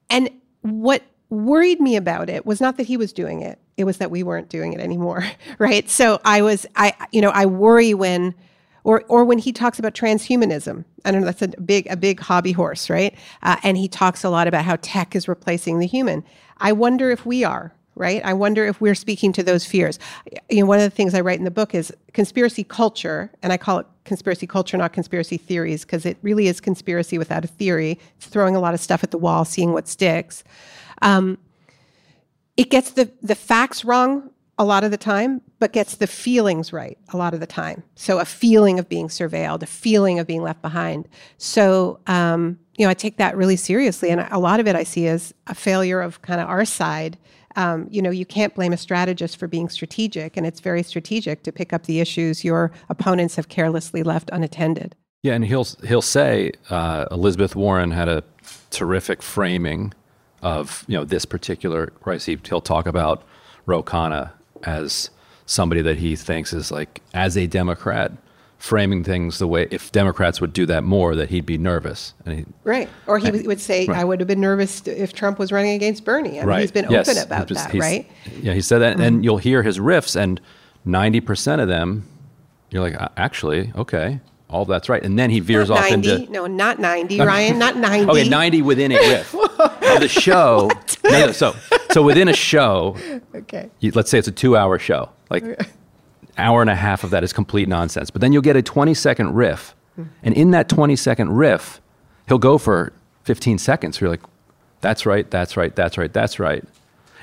and 0.09 0.29
what 0.61 1.03
worried 1.29 1.79
me 1.81 1.95
about 1.95 2.29
it 2.29 2.45
was 2.45 2.61
not 2.61 2.77
that 2.77 2.87
he 2.87 2.97
was 2.97 3.11
doing 3.11 3.41
it 3.41 3.59
it 3.75 3.83
was 3.83 3.97
that 3.97 4.09
we 4.11 4.23
weren't 4.23 4.49
doing 4.49 4.73
it 4.73 4.79
anymore 4.79 5.23
right? 5.59 5.89
So 5.89 6.19
i 6.25 6.41
was 6.41 6.65
i 6.75 6.93
you 7.11 7.21
know 7.21 7.29
i 7.31 7.45
worry 7.45 7.93
when 7.93 8.33
or 8.83 9.03
or 9.09 9.25
when 9.25 9.37
he 9.37 9.51
talks 9.51 9.79
about 9.79 9.93
transhumanism. 9.93 10.85
I 11.03 11.11
don't 11.11 11.21
know 11.21 11.25
that's 11.25 11.41
a 11.41 11.49
big 11.61 11.87
a 11.87 11.97
big 11.97 12.19
hobby 12.21 12.53
horse 12.53 12.89
right? 12.89 13.13
Uh, 13.43 13.57
and 13.63 13.77
he 13.77 13.87
talks 13.87 14.23
a 14.23 14.29
lot 14.29 14.47
about 14.47 14.63
how 14.65 14.77
tech 14.81 15.15
is 15.15 15.27
replacing 15.27 15.79
the 15.79 15.87
human. 15.87 16.23
I 16.57 16.71
wonder 16.71 17.11
if 17.11 17.25
we 17.25 17.43
are 17.43 17.73
right? 17.95 18.23
I 18.23 18.33
wonder 18.33 18.63
if 18.63 18.79
we're 18.79 18.93
speaking 18.93 19.33
to 19.33 19.41
those 19.41 19.65
fears. 19.65 19.97
You 20.49 20.61
know 20.61 20.67
one 20.67 20.77
of 20.79 20.83
the 20.83 20.95
things 20.95 21.13
i 21.13 21.21
write 21.21 21.39
in 21.39 21.45
the 21.45 21.51
book 21.51 21.75
is 21.75 21.93
conspiracy 22.13 22.63
culture 22.63 23.31
and 23.43 23.51
i 23.51 23.57
call 23.57 23.79
it 23.79 23.87
conspiracy 24.07 24.47
culture, 24.47 24.77
not 24.77 24.93
conspiracy 24.93 25.37
theories, 25.37 25.85
because 25.85 26.05
it 26.05 26.17
really 26.23 26.47
is 26.47 26.59
conspiracy 26.59 27.17
without 27.17 27.43
a 27.45 27.47
theory. 27.47 27.99
It's 28.17 28.27
throwing 28.27 28.55
a 28.55 28.59
lot 28.59 28.73
of 28.73 28.79
stuff 28.79 29.03
at 29.03 29.11
the 29.11 29.17
wall, 29.17 29.45
seeing 29.45 29.73
what 29.73 29.87
sticks. 29.87 30.43
Um, 31.01 31.37
it 32.55 32.71
gets 32.71 32.91
the, 32.91 33.11
the 33.21 33.35
facts 33.35 33.85
wrong 33.85 34.31
a 34.57 34.65
lot 34.65 34.83
of 34.83 34.89
the 34.89 34.97
time, 34.97 35.41
but 35.59 35.71
gets 35.71 35.95
the 35.95 36.07
feelings 36.07 36.73
right 36.73 36.97
a 37.13 37.17
lot 37.17 37.35
of 37.35 37.39
the 37.39 37.45
time. 37.45 37.83
So 37.95 38.17
a 38.17 38.25
feeling 38.25 38.79
of 38.79 38.89
being 38.89 39.07
surveilled, 39.07 39.61
a 39.61 39.67
feeling 39.67 40.17
of 40.17 40.25
being 40.25 40.41
left 40.41 40.63
behind. 40.63 41.07
So, 41.37 41.99
um, 42.07 42.57
you 42.75 42.85
know, 42.85 42.89
I 42.89 42.95
take 42.95 43.17
that 43.17 43.37
really 43.37 43.55
seriously. 43.55 44.09
And 44.09 44.25
a 44.31 44.39
lot 44.39 44.59
of 44.59 44.67
it 44.67 44.75
I 44.75 44.83
see 44.83 45.07
as 45.07 45.33
a 45.45 45.53
failure 45.53 46.01
of 46.01 46.21
kind 46.23 46.41
of 46.41 46.49
our 46.49 46.65
side 46.65 47.17
um, 47.57 47.87
you 47.89 48.03
know, 48.03 48.11
you 48.11 48.25
can't 48.25 48.53
blame 48.53 48.71
a 48.71 48.77
strategist 48.77 49.35
for 49.37 49.47
being 49.47 49.67
strategic, 49.67 50.37
and 50.37 50.45
it's 50.45 50.59
very 50.59 50.83
strategic 50.83 51.41
to 51.43 51.51
pick 51.51 51.73
up 51.73 51.87
the 51.87 51.99
issues 51.99 52.45
your 52.45 52.71
opponents 52.87 53.35
have 53.35 53.49
carelessly 53.49 54.03
left 54.03 54.29
unattended. 54.31 54.95
Yeah, 55.23 55.33
and 55.33 55.43
he'll 55.43 55.65
he'll 55.85 56.03
say 56.03 56.51
uh, 56.69 57.05
Elizabeth 57.09 57.55
Warren 57.55 57.91
had 57.91 58.07
a 58.07 58.23
terrific 58.69 59.23
framing 59.23 59.93
of 60.43 60.85
you 60.87 60.95
know 60.95 61.03
this 61.03 61.25
particular 61.25 61.87
crisis. 61.87 62.39
He'll 62.47 62.61
talk 62.61 62.85
about 62.85 63.23
Ro 63.65 63.81
Khanna 63.81 64.31
as 64.63 65.09
somebody 65.47 65.81
that 65.81 65.97
he 65.97 66.15
thinks 66.15 66.53
is 66.53 66.71
like 66.71 67.01
as 67.15 67.35
a 67.35 67.47
Democrat 67.47 68.11
framing 68.57 69.03
things 69.03 69.39
the 69.39 69.47
way 69.47 69.67
if 69.71 69.91
Democrats 69.91 70.41
would 70.41 70.53
do 70.53 70.65
that 70.65 70.83
more, 70.83 71.15
that 71.15 71.29
he'd 71.29 71.45
be 71.45 71.57
nervous. 71.57 72.13
He, 72.25 72.45
right, 72.63 72.89
or 73.05 73.19
he 73.19 73.27
and, 73.27 73.47
would 73.47 73.61
say, 73.61 73.85
right. 73.85 73.99
"I 73.99 74.03
would 74.03 74.19
have 74.19 74.27
been 74.27 74.41
nervous 74.41 74.85
if 74.87 75.13
Trump 75.13 75.39
was 75.39 75.51
running 75.51 75.73
against 75.73 76.05
Bernie." 76.05 76.37
I 76.37 76.41
mean, 76.41 76.45
right. 76.47 76.61
he's 76.61 76.71
been 76.71 76.89
yes. 76.89 77.07
open 77.07 77.21
about 77.21 77.47
that, 77.49 77.73
right? 77.73 78.09
Yeah, 78.41 78.53
he 78.53 78.61
said 78.61 78.79
that, 78.79 78.93
mm-hmm. 78.93 79.03
and 79.03 79.25
you'll 79.25 79.37
hear 79.37 79.63
his 79.63 79.79
riffs, 79.79 80.15
and 80.15 80.41
ninety 80.85 81.21
percent 81.21 81.61
of 81.61 81.67
them, 81.67 82.07
you're 82.69 82.81
like, 82.81 82.95
actually, 83.15 83.71
okay. 83.75 84.19
All 84.49 84.63
that's 84.63 84.87
right, 84.87 85.03
and 85.03 85.19
then 85.19 85.29
he 85.29 85.41
veers 85.41 85.67
not 85.67 85.79
off 85.79 85.89
90, 85.89 86.09
into 86.09 86.31
no, 86.31 86.47
not 86.47 86.79
ninety, 86.79 87.19
Ryan, 87.19 87.59
not 87.59 87.75
ninety. 87.75 88.09
Okay, 88.09 88.29
ninety 88.29 88.61
within 88.61 88.93
a 88.93 88.95
riff 88.95 89.35
of 89.59 89.99
the 89.99 90.07
show. 90.07 90.71
No, 91.03 91.27
no, 91.27 91.31
so 91.31 91.55
so 91.91 92.01
within 92.03 92.27
a 92.27 92.33
show. 92.33 92.97
Okay. 93.33 93.69
You, 93.79 93.91
let's 93.91 94.11
say 94.11 94.19
it's 94.19 94.27
a 94.27 94.31
two-hour 94.31 94.77
show, 94.77 95.09
like 95.29 95.43
hour 96.37 96.61
and 96.61 96.69
a 96.69 96.75
half 96.75 97.03
of 97.03 97.09
that 97.11 97.23
is 97.23 97.33
complete 97.33 97.67
nonsense. 97.67 98.09
But 98.09 98.21
then 98.21 98.33
you'll 98.33 98.41
get 98.41 98.55
a 98.55 98.61
20 98.61 98.93
second 98.93 99.33
riff. 99.33 99.75
And 100.21 100.35
in 100.35 100.51
that 100.51 100.69
20 100.69 100.95
second 100.95 101.31
riff, 101.31 101.81
he'll 102.27 102.37
go 102.37 102.57
for 102.57 102.93
15 103.23 103.57
seconds. 103.57 103.99
You're 103.99 104.11
like, 104.11 104.21
that's 104.81 105.05
right, 105.05 105.29
that's 105.31 105.57
right, 105.57 105.75
that's 105.75 105.97
right, 105.97 106.13
that's 106.13 106.39
right. 106.39 106.63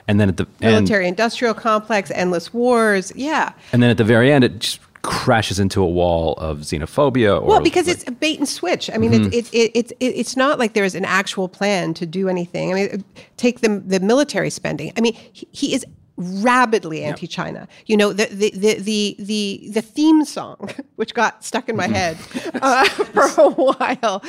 And 0.08 0.20
then 0.20 0.28
at 0.28 0.36
the 0.36 0.46
military 0.60 1.08
industrial 1.08 1.54
complex, 1.54 2.10
endless 2.10 2.52
wars, 2.52 3.12
yeah. 3.14 3.52
And 3.72 3.82
then 3.82 3.90
at 3.90 3.96
the 3.96 4.04
very 4.04 4.32
end, 4.32 4.44
it 4.44 4.58
just 4.58 4.80
crashes 5.02 5.60
into 5.60 5.82
a 5.82 5.86
wall 5.86 6.32
of 6.34 6.60
xenophobia. 6.60 7.42
well, 7.42 7.60
because 7.60 7.86
like, 7.86 7.96
it's 7.96 8.08
a 8.08 8.10
bait 8.10 8.38
and 8.38 8.48
switch. 8.48 8.90
I 8.92 8.96
mean, 8.96 9.12
mm-hmm. 9.12 9.32
it's 9.32 9.50
it, 9.52 9.70
it, 9.74 9.92
it, 9.92 10.06
it's 10.06 10.36
not 10.36 10.58
like 10.58 10.72
there's 10.74 10.94
an 10.94 11.04
actual 11.04 11.48
plan 11.48 11.94
to 11.94 12.06
do 12.06 12.28
anything. 12.28 12.72
I 12.72 12.74
mean, 12.74 13.04
take 13.36 13.60
the 13.60 13.82
the 13.86 14.00
military 14.00 14.50
spending. 14.50 14.92
I 14.96 15.00
mean, 15.00 15.14
he, 15.14 15.46
he 15.52 15.74
is 15.74 15.86
rabidly 16.16 17.02
anti-China. 17.02 17.60
Yep. 17.60 17.70
You 17.86 17.96
know, 17.96 18.12
the, 18.12 18.26
the 18.26 18.50
the 18.50 18.74
the 18.74 19.16
the 19.18 19.68
the 19.72 19.82
theme 19.82 20.24
song, 20.24 20.70
which 20.96 21.14
got 21.14 21.44
stuck 21.44 21.68
in 21.68 21.76
my 21.76 21.88
head 21.88 22.16
uh, 22.54 22.84
for 22.84 23.42
a 23.42 23.50
while, 23.50 24.22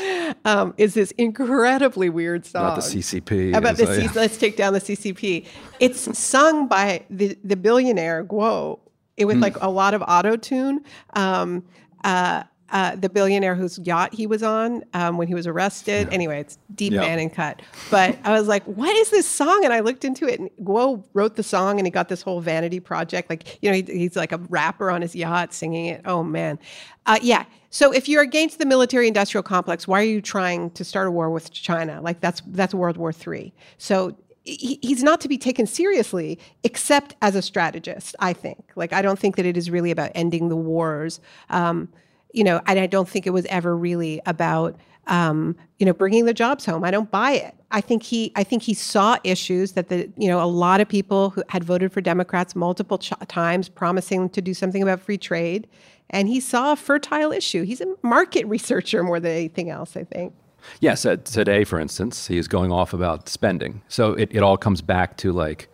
um, 0.45 0.73
is 0.77 0.93
this 0.93 1.11
incredibly 1.11 2.09
weird 2.09 2.45
song 2.45 2.65
about 2.65 2.75
the 2.75 2.81
CCP. 2.81 3.55
About 3.55 3.77
the 3.77 3.87
C- 3.87 4.09
let's 4.15 4.37
take 4.37 4.57
down 4.57 4.73
the 4.73 4.81
CCP. 4.81 5.45
It's 5.79 6.17
sung 6.17 6.67
by 6.67 7.05
the 7.09 7.37
the 7.43 7.55
billionaire 7.55 8.23
Guo. 8.23 8.79
It 9.17 9.25
was 9.25 9.37
mm. 9.37 9.41
like 9.41 9.61
a 9.61 9.69
lot 9.69 9.93
of 9.93 10.03
auto 10.07 10.35
tune. 10.35 10.83
Um, 11.13 11.63
uh, 12.03 12.43
uh, 12.71 12.95
the 12.95 13.09
billionaire 13.09 13.55
whose 13.55 13.77
yacht 13.79 14.13
he 14.13 14.25
was 14.25 14.41
on 14.41 14.83
um, 14.93 15.17
when 15.17 15.27
he 15.27 15.35
was 15.35 15.45
arrested. 15.45 16.07
Yeah. 16.07 16.13
Anyway, 16.13 16.39
it's 16.39 16.57
deep 16.73 16.93
yeah. 16.93 17.03
and 17.03 17.33
cut. 17.33 17.61
But 17.91 18.17
I 18.23 18.31
was 18.31 18.47
like, 18.47 18.63
what 18.63 18.95
is 18.95 19.11
this 19.11 19.27
song? 19.27 19.61
And 19.63 19.71
I 19.71 19.81
looked 19.81 20.03
into 20.03 20.27
it, 20.27 20.39
and 20.39 20.49
Guo 20.61 21.03
wrote 21.13 21.35
the 21.35 21.43
song, 21.43 21.79
and 21.79 21.85
he 21.85 21.91
got 21.91 22.09
this 22.09 22.21
whole 22.21 22.41
vanity 22.41 22.79
project. 22.79 23.29
Like, 23.29 23.59
you 23.61 23.69
know, 23.69 23.75
he, 23.75 23.83
he's 23.83 24.15
like 24.15 24.31
a 24.31 24.37
rapper 24.49 24.89
on 24.89 25.01
his 25.01 25.15
yacht 25.15 25.53
singing 25.53 25.85
it. 25.85 26.01
Oh, 26.05 26.23
man. 26.23 26.57
Uh, 27.05 27.19
yeah. 27.21 27.45
So 27.69 27.91
if 27.91 28.09
you're 28.09 28.23
against 28.23 28.57
the 28.57 28.65
military 28.65 29.07
industrial 29.07 29.43
complex, 29.43 29.87
why 29.87 29.99
are 29.99 30.05
you 30.05 30.21
trying 30.21 30.71
to 30.71 30.83
start 30.83 31.07
a 31.07 31.11
war 31.11 31.29
with 31.29 31.51
China? 31.51 32.01
Like, 32.01 32.19
that's, 32.19 32.41
that's 32.47 32.73
World 32.73 32.97
War 32.97 33.13
III. 33.25 33.53
So 33.77 34.17
he's 34.45 35.01
not 35.01 35.19
to 35.21 35.27
be 35.27 35.39
taken 35.39 35.65
seriously 35.65 36.37
except 36.63 37.15
as 37.23 37.33
a 37.33 37.41
strategist 37.41 38.15
i 38.19 38.31
think 38.31 38.63
like 38.75 38.93
i 38.93 39.01
don't 39.01 39.17
think 39.17 39.37
that 39.37 39.45
it 39.45 39.57
is 39.57 39.71
really 39.71 39.89
about 39.89 40.11
ending 40.13 40.49
the 40.49 40.55
wars 40.55 41.19
um, 41.49 41.89
you 42.35 42.43
know, 42.43 42.61
and 42.67 42.79
I 42.79 42.85
don't 42.85 43.07
think 43.07 43.25
it 43.25 43.31
was 43.31 43.45
ever 43.45 43.75
really 43.75 44.21
about, 44.25 44.75
um, 45.07 45.55
you 45.79 45.85
know, 45.85 45.93
bringing 45.93 46.25
the 46.25 46.33
jobs 46.33 46.65
home. 46.65 46.83
I 46.83 46.91
don't 46.91 47.09
buy 47.09 47.31
it. 47.31 47.55
I 47.71 47.79
think 47.81 48.03
he, 48.03 48.31
I 48.35 48.43
think 48.43 48.63
he 48.63 48.73
saw 48.73 49.17
issues 49.23 49.71
that 49.71 49.87
the, 49.87 50.11
you 50.17 50.27
know, 50.27 50.41
a 50.41 50.45
lot 50.45 50.81
of 50.81 50.89
people 50.89 51.29
who 51.29 51.43
had 51.49 51.63
voted 51.63 51.93
for 51.93 52.01
Democrats 52.01 52.55
multiple 52.55 52.97
ch- 52.97 53.13
times, 53.27 53.69
promising 53.69 54.29
to 54.29 54.41
do 54.41 54.53
something 54.53 54.83
about 54.83 54.99
free 54.99 55.17
trade, 55.17 55.67
and 56.09 56.27
he 56.27 56.39
saw 56.39 56.73
a 56.73 56.75
fertile 56.75 57.31
issue. 57.31 57.63
He's 57.63 57.81
a 57.81 57.95
market 58.01 58.45
researcher 58.47 59.01
more 59.01 59.19
than 59.19 59.31
anything 59.31 59.69
else. 59.69 59.95
I 59.95 60.03
think. 60.03 60.33
Yes, 60.79 61.03
today, 61.03 61.63
for 61.63 61.79
instance, 61.79 62.27
he's 62.27 62.47
going 62.47 62.71
off 62.71 62.91
about 62.91 63.29
spending. 63.29 63.81
So 63.87 64.13
it, 64.13 64.29
it 64.31 64.41
all 64.41 64.57
comes 64.57 64.81
back 64.81 65.15
to 65.17 65.31
like 65.31 65.69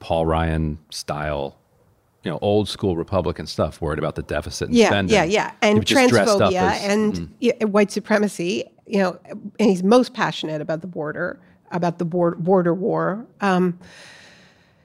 Paul 0.00 0.26
Ryan 0.26 0.78
style 0.90 1.56
you 2.26 2.32
know, 2.32 2.40
old 2.42 2.68
school 2.68 2.96
Republican 2.96 3.46
stuff, 3.46 3.80
worried 3.80 4.00
about 4.00 4.16
the 4.16 4.22
deficit 4.22 4.66
and 4.66 4.76
yeah, 4.76 4.88
spending. 4.88 5.14
Yeah, 5.14 5.22
yeah, 5.22 5.52
and 5.62 5.86
transphobia 5.86 6.72
as, 6.72 6.82
and 6.82 7.14
mm. 7.40 7.64
white 7.66 7.92
supremacy. 7.92 8.64
You 8.84 8.98
know, 8.98 9.18
and 9.30 9.70
he's 9.70 9.84
most 9.84 10.12
passionate 10.12 10.60
about 10.60 10.80
the 10.80 10.88
border, 10.88 11.40
about 11.70 11.98
the 11.98 12.04
border, 12.04 12.36
border 12.36 12.74
war. 12.74 13.24
Um, 13.40 13.78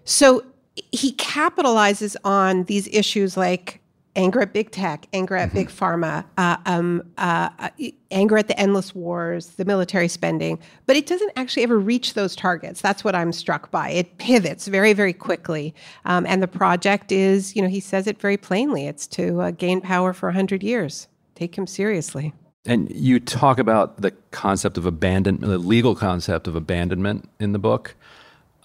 so 0.06 0.44
he 0.92 1.14
capitalizes 1.14 2.16
on 2.24 2.66
these 2.66 2.88
issues 2.90 3.36
like 3.36 3.81
anger 4.15 4.41
at 4.41 4.53
big 4.53 4.72
tech, 4.72 5.08
anger 5.13 5.36
at 5.36 5.50
mm-hmm. 5.50 5.58
big 5.58 5.70
pharma, 5.70 6.25
uh, 6.38 6.58
um, 6.65 7.03
uh, 7.18 7.50
uh, 7.60 7.70
anger 8.10 8.38
at 8.38 8.48
the 8.48 8.60
endless 8.60 8.94
wars, 8.94 9.48
the 9.51 9.65
military 9.65 10.08
spending, 10.08 10.60
but 10.86 10.96
it 10.96 11.06
doesn't 11.06 11.32
actually 11.36 11.63
ever 11.63 11.80
reach 11.80 12.13
those 12.13 12.36
targets. 12.36 12.82
That's 12.82 13.03
what 13.03 13.15
I'm 13.15 13.32
struck 13.32 13.72
by. 13.72 13.89
It 13.89 14.18
pivots 14.18 14.68
very, 14.68 14.94
very 14.94 15.13
quickly. 15.13 15.74
Um, 16.06 16.25
and 16.25 16.44
the 16.44 16.48
project 16.48 17.12
is, 17.12 17.56
you 17.56 17.62
know, 17.62 17.70
he 17.70 17.80
says 17.80 18.08
it 18.08 18.20
very 18.20 18.38
plainly 18.38 18.88
it's 18.88 19.08
to 19.08 19.41
uh, 19.41 19.51
gain 19.51 19.82
power 19.82 20.13
for 20.13 20.27
100 20.27 20.63
years. 20.63 21.08
Take 21.36 21.58
him 21.58 21.68
seriously. 21.68 22.34
And 22.65 22.91
you 22.91 23.20
talk 23.20 23.58
about 23.58 24.01
the 24.01 24.12
concept 24.30 24.77
of 24.77 24.86
abandonment, 24.86 25.50
the 25.50 25.58
legal 25.58 25.96
concept 25.96 26.48
of 26.48 26.56
abandonment 26.56 27.27
in 27.39 27.53
the 27.53 27.60
book. 27.60 27.96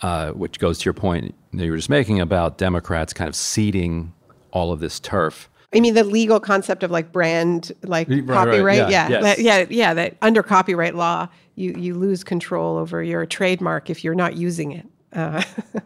uh, 0.02 0.30
which 0.32 0.58
goes 0.58 0.78
to 0.78 0.84
your 0.84 0.94
point 0.94 1.34
that 1.52 1.64
you 1.64 1.70
were 1.70 1.76
just 1.76 1.90
making 1.90 2.20
about 2.20 2.58
Democrats 2.58 3.12
kind 3.12 3.28
of 3.28 3.34
ceding 3.34 4.12
all 4.56 4.72
of 4.72 4.80
this 4.80 4.98
turf. 4.98 5.50
I 5.74 5.80
mean, 5.80 5.94
the 5.94 6.04
legal 6.04 6.40
concept 6.40 6.82
of 6.82 6.90
like 6.90 7.12
brand, 7.12 7.72
like 7.82 8.08
Right, 8.08 8.24
right, 8.26 8.34
copyright. 8.34 8.78
yeah, 8.78 8.88
yeah, 8.88 9.08
yes. 9.08 9.22
that- 9.22 9.38
yeah, 9.40 9.66
yeah. 9.68 9.94
That 9.94 10.16
under 10.22 10.42
copyright 10.42 10.94
law, 10.94 11.28
you 11.56 11.74
you 11.76 11.94
lose 11.94 12.24
control 12.24 12.78
over 12.78 13.02
your 13.02 13.26
trademark 13.26 13.90
if 13.90 14.02
you're 14.02 14.14
not 14.14 14.36
using 14.36 14.72
it. 14.72 14.86
Uh, 15.12 15.42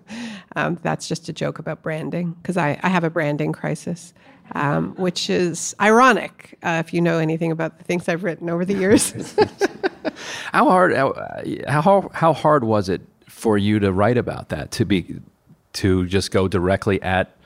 um, 0.56 0.78
that's 0.82 1.08
just 1.08 1.28
a 1.28 1.32
joke 1.32 1.58
about 1.58 1.82
branding 1.82 2.32
because 2.42 2.56
I, 2.56 2.78
I 2.82 2.88
have 2.88 3.04
a 3.04 3.10
branding 3.10 3.52
crisis, 3.52 4.12
um, 4.54 4.94
which 4.96 5.28
is 5.30 5.74
ironic 5.80 6.56
uh, 6.62 6.82
if 6.84 6.92
you 6.94 7.00
know 7.00 7.18
anything 7.18 7.50
about 7.50 7.78
the 7.78 7.84
things 7.84 8.08
I've 8.08 8.22
written 8.24 8.48
over 8.50 8.64
the 8.64 8.74
years. 8.74 9.12
How 10.52 10.64
hard 10.64 10.94
how, 10.94 11.14
how 11.68 12.10
how 12.12 12.32
hard 12.32 12.64
was 12.64 12.88
it 12.88 13.02
for 13.26 13.56
you 13.58 13.78
to 13.80 13.92
write 13.92 14.16
about 14.18 14.48
that 14.50 14.70
to 14.72 14.84
be 14.84 15.16
to 15.74 16.06
just 16.06 16.30
go 16.30 16.48
directly 16.48 17.00
at 17.02 17.36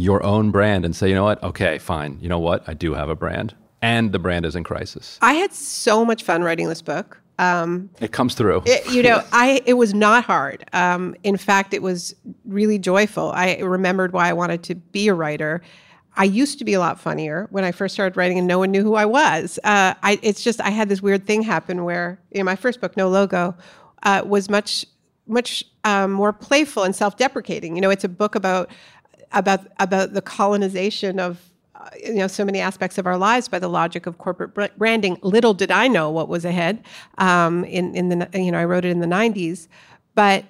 your 0.00 0.22
own 0.22 0.50
brand 0.50 0.84
and 0.84 0.94
say, 0.94 1.08
you 1.08 1.14
know 1.14 1.24
what? 1.24 1.42
Okay, 1.42 1.78
fine. 1.78 2.18
You 2.20 2.28
know 2.28 2.38
what? 2.38 2.68
I 2.68 2.74
do 2.74 2.94
have 2.94 3.08
a 3.08 3.16
brand, 3.16 3.54
and 3.82 4.12
the 4.12 4.18
brand 4.18 4.44
is 4.44 4.56
in 4.56 4.64
crisis. 4.64 5.18
I 5.22 5.34
had 5.34 5.52
so 5.52 6.04
much 6.04 6.22
fun 6.22 6.42
writing 6.42 6.68
this 6.68 6.82
book. 6.82 7.20
Um, 7.38 7.88
It 8.00 8.12
comes 8.12 8.34
through. 8.34 8.62
It- 8.66 8.86
you 8.92 9.02
know, 9.02 9.22
I 9.32 9.62
it 9.64 9.74
was 9.74 9.94
not 9.94 10.24
hard. 10.24 10.64
Um, 10.72 11.14
in 11.22 11.36
fact, 11.36 11.72
it 11.74 11.82
was 11.82 12.14
really 12.44 12.78
joyful. 12.78 13.30
I 13.32 13.56
remembered 13.58 14.12
why 14.12 14.28
I 14.28 14.32
wanted 14.34 14.62
to 14.64 14.74
be 14.74 15.08
a 15.08 15.14
writer. 15.14 15.62
I 16.16 16.24
used 16.24 16.58
to 16.58 16.64
be 16.64 16.74
a 16.74 16.80
lot 16.80 16.98
funnier 17.00 17.46
when 17.50 17.64
I 17.64 17.72
first 17.72 17.94
started 17.94 18.16
writing, 18.16 18.36
and 18.36 18.46
no 18.46 18.58
one 18.58 18.70
knew 18.70 18.82
who 18.82 18.94
I 18.94 19.06
was. 19.06 19.58
Uh, 19.64 19.94
I, 20.02 20.18
it's 20.22 20.42
just 20.42 20.60
I 20.60 20.70
had 20.70 20.88
this 20.88 21.00
weird 21.00 21.24
thing 21.26 21.40
happen 21.42 21.84
where 21.84 22.20
in 22.32 22.44
my 22.44 22.56
first 22.56 22.80
book, 22.80 22.96
No 22.96 23.08
Logo, 23.08 23.54
uh, 24.02 24.22
was 24.26 24.50
much 24.50 24.84
much 25.26 25.64
um, 25.84 26.10
more 26.10 26.32
playful 26.32 26.82
and 26.82 26.94
self-deprecating. 26.94 27.76
You 27.76 27.80
know, 27.80 27.90
it's 27.90 28.02
a 28.02 28.08
book 28.08 28.34
about 28.34 28.68
about 29.32 29.60
about 29.78 30.12
the 30.12 30.22
colonization 30.22 31.18
of 31.20 31.50
uh, 31.74 31.88
you 32.04 32.14
know 32.14 32.26
so 32.26 32.44
many 32.44 32.60
aspects 32.60 32.98
of 32.98 33.06
our 33.06 33.16
lives 33.16 33.48
by 33.48 33.58
the 33.58 33.68
logic 33.68 34.06
of 34.06 34.18
corporate 34.18 34.54
branding. 34.76 35.18
Little 35.22 35.54
did 35.54 35.70
I 35.70 35.88
know 35.88 36.10
what 36.10 36.28
was 36.28 36.44
ahead. 36.44 36.82
Um, 37.18 37.64
in 37.64 37.94
in 37.94 38.08
the 38.08 38.28
you 38.34 38.52
know 38.52 38.58
I 38.58 38.64
wrote 38.64 38.84
it 38.84 38.90
in 38.90 39.00
the 39.00 39.06
'90s, 39.06 39.68
but 40.14 40.44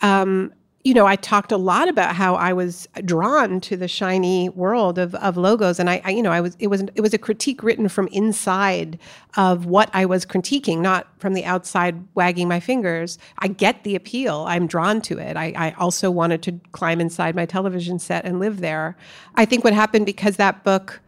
um, 0.00 0.52
you 0.84 0.94
know 0.94 1.06
I 1.06 1.16
talked 1.16 1.52
a 1.52 1.56
lot 1.56 1.88
about 1.88 2.16
how 2.16 2.34
I 2.34 2.52
was 2.52 2.88
drawn 3.04 3.60
to 3.62 3.76
the 3.76 3.86
shiny 3.86 4.48
world 4.48 4.98
of, 4.98 5.14
of 5.16 5.36
logos, 5.36 5.78
and 5.78 5.88
I, 5.88 6.00
I 6.04 6.10
you 6.10 6.22
know 6.22 6.32
I 6.32 6.40
was 6.40 6.56
it 6.58 6.66
was 6.68 6.82
it 6.94 7.00
was 7.00 7.14
a 7.14 7.18
critique 7.18 7.62
written 7.62 7.88
from 7.88 8.08
inside 8.08 8.98
of 9.36 9.66
what 9.66 9.90
I 9.92 10.06
was 10.06 10.26
critiquing, 10.26 10.78
not 10.80 11.06
from 11.18 11.34
the 11.34 11.44
outside 11.44 12.04
wagging 12.14 12.48
my 12.48 12.58
fingers. 12.58 13.18
I 13.38 13.48
get 13.48 13.84
the 13.84 13.94
appeal. 13.94 14.44
I'm 14.48 14.66
drawn 14.66 15.00
to 15.02 15.18
it. 15.18 15.36
I, 15.36 15.52
I 15.56 15.70
also 15.78 16.10
wanted 16.10 16.42
to 16.42 16.60
climb 16.72 17.00
inside 17.00 17.36
my 17.36 17.46
television 17.46 17.98
set 17.98 18.24
and 18.24 18.40
live 18.40 18.60
there. 18.60 18.96
I 19.36 19.44
think 19.44 19.64
what 19.64 19.72
happened 19.72 20.06
because 20.06 20.36
that 20.36 20.64
book 20.64 21.00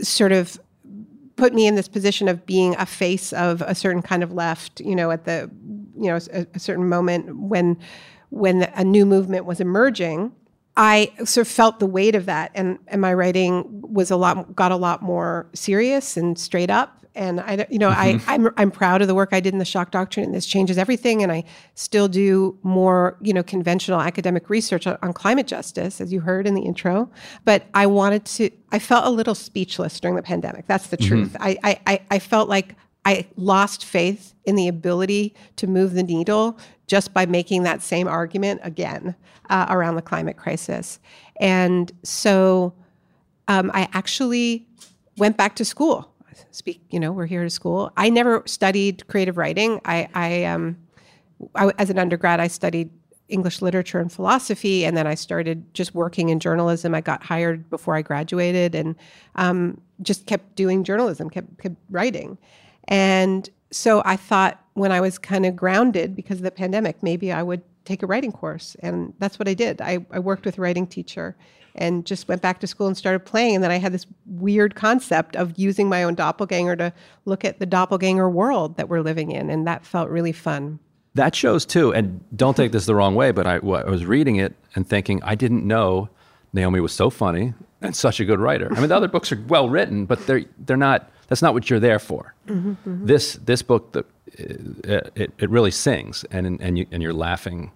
sort 0.00 0.32
of 0.32 0.60
put 1.36 1.54
me 1.54 1.66
in 1.66 1.74
this 1.74 1.88
position 1.88 2.28
of 2.28 2.44
being 2.46 2.74
a 2.76 2.86
face 2.86 3.32
of 3.32 3.62
a 3.62 3.74
certain 3.74 4.02
kind 4.02 4.22
of 4.22 4.32
left, 4.32 4.80
you 4.80 4.96
know, 4.96 5.10
at 5.10 5.24
the, 5.24 5.50
you 5.96 6.06
know, 6.06 6.18
a, 6.32 6.46
a 6.54 6.58
certain 6.58 6.88
moment 6.88 7.36
when, 7.36 7.78
when 8.36 8.62
a 8.74 8.84
new 8.84 9.06
movement 9.06 9.44
was 9.44 9.60
emerging. 9.60 10.32
I 10.76 11.12
sort 11.24 11.46
of 11.46 11.48
felt 11.48 11.78
the 11.78 11.86
weight 11.86 12.14
of 12.14 12.26
that, 12.26 12.50
and, 12.54 12.78
and 12.88 13.00
my 13.00 13.14
writing 13.14 13.64
was 13.82 14.10
a 14.10 14.16
lot 14.16 14.54
got 14.54 14.72
a 14.72 14.76
lot 14.76 15.02
more 15.02 15.46
serious 15.54 16.16
and 16.18 16.38
straight 16.38 16.68
up. 16.68 16.92
And 17.14 17.40
I, 17.40 17.66
you 17.70 17.78
know, 17.78 17.88
I 17.88 18.12
mm-hmm. 18.12 18.30
I'm 18.30 18.50
I'm 18.58 18.70
proud 18.70 19.00
of 19.00 19.08
the 19.08 19.14
work 19.14 19.30
I 19.32 19.40
did 19.40 19.54
in 19.54 19.58
the 19.58 19.64
shock 19.64 19.90
doctrine, 19.90 20.26
and 20.26 20.34
this 20.34 20.44
changes 20.44 20.76
everything. 20.76 21.22
And 21.22 21.32
I 21.32 21.44
still 21.74 22.08
do 22.08 22.58
more, 22.62 23.16
you 23.22 23.32
know, 23.32 23.42
conventional 23.42 24.02
academic 24.02 24.50
research 24.50 24.86
on, 24.86 24.98
on 25.00 25.14
climate 25.14 25.46
justice, 25.46 25.98
as 25.98 26.12
you 26.12 26.20
heard 26.20 26.46
in 26.46 26.52
the 26.52 26.60
intro. 26.60 27.10
But 27.46 27.64
I 27.72 27.86
wanted 27.86 28.26
to. 28.26 28.50
I 28.70 28.78
felt 28.78 29.06
a 29.06 29.10
little 29.10 29.34
speechless 29.34 29.98
during 29.98 30.14
the 30.14 30.22
pandemic. 30.22 30.66
That's 30.66 30.88
the 30.88 30.98
mm-hmm. 30.98 31.08
truth. 31.08 31.36
I, 31.40 31.56
I 31.64 31.80
I 31.86 32.00
I 32.10 32.18
felt 32.18 32.50
like 32.50 32.74
I 33.06 33.26
lost 33.36 33.84
faith 33.84 34.34
in 34.44 34.56
the 34.56 34.66
ability 34.66 35.32
to 35.56 35.68
move 35.68 35.94
the 35.94 36.02
needle 36.02 36.58
just 36.88 37.14
by 37.14 37.24
making 37.24 37.62
that 37.62 37.80
same 37.80 38.08
argument 38.08 38.60
again 38.64 39.14
uh, 39.48 39.66
around 39.70 39.94
the 39.94 40.02
climate 40.02 40.36
crisis. 40.36 40.98
And 41.40 41.92
so 42.02 42.74
um, 43.46 43.70
I 43.72 43.88
actually 43.92 44.66
went 45.16 45.36
back 45.36 45.54
to 45.56 45.64
school. 45.64 46.12
Speak, 46.50 46.82
you 46.90 46.98
know, 46.98 47.12
we're 47.12 47.26
here 47.26 47.44
to 47.44 47.50
school. 47.50 47.92
I 47.96 48.10
never 48.10 48.42
studied 48.44 49.06
creative 49.06 49.36
writing. 49.36 49.80
I, 49.84 50.08
I, 50.12 50.44
um, 50.44 50.76
I, 51.54 51.70
as 51.78 51.90
an 51.90 51.98
undergrad, 51.98 52.40
I 52.40 52.48
studied 52.48 52.90
English 53.28 53.62
literature 53.62 54.00
and 54.00 54.12
philosophy, 54.12 54.84
and 54.84 54.96
then 54.96 55.06
I 55.06 55.14
started 55.14 55.72
just 55.74 55.94
working 55.94 56.28
in 56.28 56.40
journalism. 56.40 56.94
I 56.94 57.00
got 57.00 57.22
hired 57.22 57.68
before 57.70 57.94
I 57.94 58.02
graduated, 58.02 58.74
and 58.74 58.96
um, 59.36 59.80
just 60.02 60.26
kept 60.26 60.54
doing 60.56 60.84
journalism, 60.84 61.30
kept 61.30 61.58
kept 61.58 61.76
writing, 61.90 62.38
and 62.88 63.48
so 63.70 64.02
I 64.04 64.16
thought 64.16 64.62
when 64.74 64.92
I 64.92 65.00
was 65.00 65.18
kind 65.18 65.46
of 65.46 65.56
grounded 65.56 66.14
because 66.14 66.38
of 66.38 66.44
the 66.44 66.50
pandemic, 66.50 67.02
maybe 67.02 67.32
I 67.32 67.42
would 67.42 67.62
take 67.84 68.02
a 68.02 68.06
writing 68.06 68.32
course, 68.32 68.76
and 68.80 69.14
that's 69.18 69.38
what 69.38 69.48
I 69.48 69.54
did. 69.54 69.80
I, 69.80 70.04
I 70.10 70.18
worked 70.18 70.44
with 70.44 70.58
a 70.58 70.60
writing 70.60 70.86
teacher 70.86 71.36
and 71.76 72.06
just 72.06 72.26
went 72.26 72.42
back 72.42 72.60
to 72.60 72.66
school 72.66 72.86
and 72.86 72.96
started 72.96 73.20
playing. 73.20 73.56
And 73.56 73.64
then 73.64 73.70
I 73.70 73.76
had 73.76 73.92
this 73.92 74.06
weird 74.24 74.74
concept 74.74 75.36
of 75.36 75.58
using 75.58 75.88
my 75.88 76.02
own 76.02 76.14
doppelganger 76.14 76.74
to 76.76 76.92
look 77.26 77.44
at 77.44 77.58
the 77.58 77.66
doppelganger 77.66 78.30
world 78.30 78.76
that 78.76 78.88
we're 78.88 79.02
living 79.02 79.30
in, 79.30 79.50
and 79.50 79.66
that 79.66 79.84
felt 79.84 80.08
really 80.08 80.32
fun. 80.32 80.78
That 81.14 81.34
shows 81.34 81.64
too, 81.64 81.94
and 81.94 82.22
don't 82.36 82.56
take 82.56 82.72
this 82.72 82.86
the 82.86 82.94
wrong 82.94 83.14
way, 83.14 83.30
but 83.30 83.46
I, 83.46 83.56
I 83.56 83.58
was 83.90 84.04
reading 84.04 84.36
it 84.36 84.54
and 84.74 84.86
thinking 84.86 85.22
I 85.22 85.34
didn't 85.34 85.66
know 85.66 86.10
Naomi 86.52 86.80
was 86.80 86.92
so 86.92 87.08
funny 87.08 87.54
and 87.80 87.96
such 87.96 88.20
a 88.20 88.24
good 88.24 88.38
writer. 88.38 88.70
I 88.74 88.80
mean, 88.80 88.88
the 88.88 88.96
other 88.96 89.08
books 89.08 89.32
are 89.32 89.42
well 89.48 89.68
written, 89.68 90.06
but 90.06 90.26
they're 90.26 90.44
they're 90.58 90.76
not. 90.76 91.10
That's 91.28 91.42
not 91.42 91.54
what 91.54 91.68
you're 91.70 91.80
there 91.80 91.98
for. 91.98 92.34
Mm-hmm, 92.48 92.70
mm-hmm. 92.70 93.06
This 93.06 93.34
this 93.34 93.62
book, 93.62 93.92
the, 93.92 94.04
it, 95.14 95.32
it 95.38 95.50
really 95.50 95.70
sings, 95.70 96.24
and 96.30 96.60
and 96.60 96.78
you 96.78 96.86
and 96.92 97.02
you're 97.02 97.12
laughing, 97.12 97.72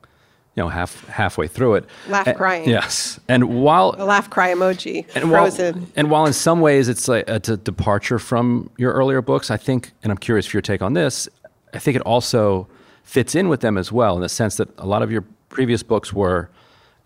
you 0.54 0.62
know, 0.62 0.68
half 0.68 1.04
halfway 1.08 1.48
through 1.48 1.74
it. 1.76 1.84
Laugh 2.08 2.26
And- 2.26 2.36
crying. 2.36 2.68
Yes, 2.68 3.18
and 3.28 3.62
while 3.62 3.94
A 3.98 4.04
laugh 4.04 4.30
cry 4.30 4.52
emoji, 4.52 5.06
and 5.14 5.30
while, 5.30 5.42
frozen. 5.50 5.90
and 5.96 6.10
while 6.10 6.26
in 6.26 6.32
some 6.32 6.60
ways 6.60 6.88
it's 6.88 7.08
like 7.08 7.28
a 7.28 7.40
t- 7.40 7.56
departure 7.56 8.18
from 8.18 8.70
your 8.76 8.92
earlier 8.92 9.22
books, 9.22 9.50
I 9.50 9.56
think, 9.56 9.92
and 10.02 10.12
I'm 10.12 10.18
curious 10.18 10.46
for 10.46 10.56
your 10.56 10.62
take 10.62 10.82
on 10.82 10.92
this, 10.94 11.28
I 11.74 11.78
think 11.78 11.96
it 11.96 12.02
also 12.02 12.68
fits 13.02 13.34
in 13.34 13.48
with 13.48 13.60
them 13.60 13.76
as 13.76 13.90
well 13.90 14.14
in 14.14 14.20
the 14.22 14.28
sense 14.28 14.56
that 14.56 14.68
a 14.78 14.86
lot 14.86 15.02
of 15.02 15.10
your 15.10 15.24
previous 15.48 15.82
books 15.82 16.12
were 16.12 16.48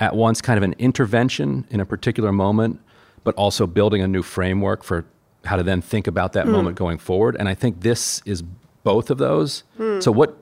at 0.01 0.15
once 0.15 0.43
kind 0.43 0.59
of 0.59 0.63
an 0.63 0.75
intervention 0.79 1.67
in 1.71 1.81
a 1.81 1.87
particular 1.87 2.33
moment, 2.33 2.81
but 3.23 3.35
also 3.37 3.67
building 3.67 4.03
a 4.03 4.09
new 4.09 4.23
framework 4.23 4.83
for 4.85 5.07
how 5.45 5.57
to 5.57 5.63
then 5.63 5.81
think 5.81 6.07
about 6.07 6.33
that 6.33 6.47
moment 6.47 6.77
going 6.77 6.99
forward. 6.99 7.37
And 7.39 7.49
I 7.49 7.55
think 7.55 7.81
this 7.81 8.23
is 8.25 8.43
both 8.83 9.11
of 9.11 9.19
those. 9.19 9.65
So 10.01 10.13
what 10.13 10.37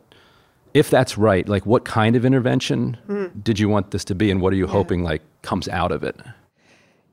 if 0.74 0.88
that's 0.88 1.18
right, 1.18 1.46
like 1.48 1.66
what 1.66 1.84
kind 1.84 2.16
of 2.16 2.24
intervention 2.24 2.96
did 3.42 3.58
you 3.58 3.68
want 3.68 3.90
this 3.90 4.04
to 4.06 4.14
be 4.14 4.30
and 4.30 4.40
what 4.40 4.52
are 4.52 4.56
you 4.56 4.66
hoping 4.66 5.02
like 5.02 5.22
comes 5.42 5.68
out 5.68 5.92
of 5.92 6.02
it? 6.02 6.16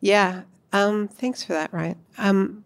Yeah. 0.02 0.44
Um, 0.72 1.08
thanks 1.08 1.44
for 1.44 1.54
that, 1.54 1.74
Ryan. 1.74 1.98
Um, 2.18 2.64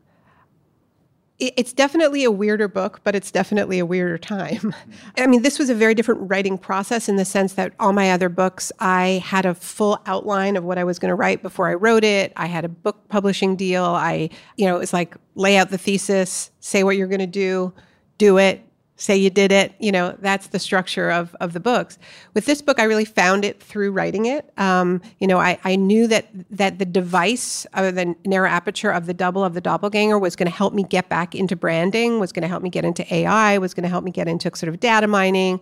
it's 1.39 1.73
definitely 1.73 2.23
a 2.23 2.31
weirder 2.31 2.67
book, 2.67 3.01
but 3.03 3.15
it's 3.15 3.31
definitely 3.31 3.79
a 3.79 3.85
weirder 3.85 4.17
time. 4.17 4.73
I 5.17 5.27
mean, 5.27 5.41
this 5.41 5.57
was 5.57 5.69
a 5.69 5.75
very 5.75 5.95
different 5.95 6.29
writing 6.29 6.57
process 6.57 7.09
in 7.09 7.15
the 7.15 7.25
sense 7.25 7.53
that 7.53 7.73
all 7.79 7.91
my 7.91 8.11
other 8.11 8.29
books, 8.29 8.71
I 8.79 9.21
had 9.25 9.45
a 9.45 9.55
full 9.55 9.99
outline 10.05 10.55
of 10.55 10.63
what 10.63 10.77
I 10.77 10.83
was 10.83 10.99
going 10.99 11.09
to 11.09 11.15
write 11.15 11.41
before 11.41 11.69
I 11.69 11.73
wrote 11.73 12.03
it. 12.03 12.33
I 12.35 12.45
had 12.45 12.65
a 12.65 12.69
book 12.69 13.09
publishing 13.09 13.55
deal. 13.55 13.83
I, 13.83 14.29
you 14.57 14.65
know, 14.65 14.75
it 14.75 14.79
was 14.79 14.93
like 14.93 15.17
lay 15.35 15.57
out 15.57 15.69
the 15.69 15.77
thesis, 15.77 16.51
say 16.59 16.83
what 16.83 16.97
you're 16.97 17.07
going 17.07 17.19
to 17.19 17.27
do, 17.27 17.73
do 18.17 18.37
it, 18.37 18.63
say 19.03 19.17
you 19.17 19.29
did 19.29 19.51
it. 19.51 19.73
You 19.79 19.91
know, 19.91 20.15
that's 20.19 20.47
the 20.47 20.59
structure 20.59 21.11
of, 21.11 21.35
of 21.41 21.51
the 21.51 21.59
books. 21.59 21.97
With 22.33 22.45
this 22.45 22.61
book, 22.61 22.79
I 22.79 22.83
really 22.83 23.03
found 23.03 23.43
it 23.43 23.61
through 23.61 23.91
writing 23.91 24.27
it. 24.27 24.49
Um, 24.57 25.01
you 25.19 25.27
know, 25.27 25.39
I, 25.39 25.59
I 25.65 25.75
knew 25.75 26.07
that 26.07 26.27
that 26.51 26.79
the 26.79 26.85
device 26.85 27.65
of 27.73 27.95
the 27.95 28.15
narrow 28.25 28.49
aperture 28.49 28.91
of 28.91 29.05
the 29.05 29.13
double 29.13 29.43
of 29.43 29.55
the 29.55 29.61
doppelganger 29.61 30.17
was 30.17 30.37
going 30.37 30.49
to 30.49 30.55
help 30.55 30.73
me 30.73 30.83
get 30.83 31.09
back 31.09 31.35
into 31.35 31.57
branding, 31.57 32.21
was 32.21 32.31
going 32.31 32.43
to 32.43 32.47
help 32.47 32.63
me 32.63 32.69
get 32.69 32.85
into 32.85 33.13
AI, 33.13 33.57
was 33.57 33.73
going 33.73 33.83
to 33.83 33.89
help 33.89 34.05
me 34.05 34.11
get 34.11 34.29
into 34.29 34.49
sort 34.55 34.69
of 34.69 34.79
data 34.79 35.07
mining, 35.07 35.59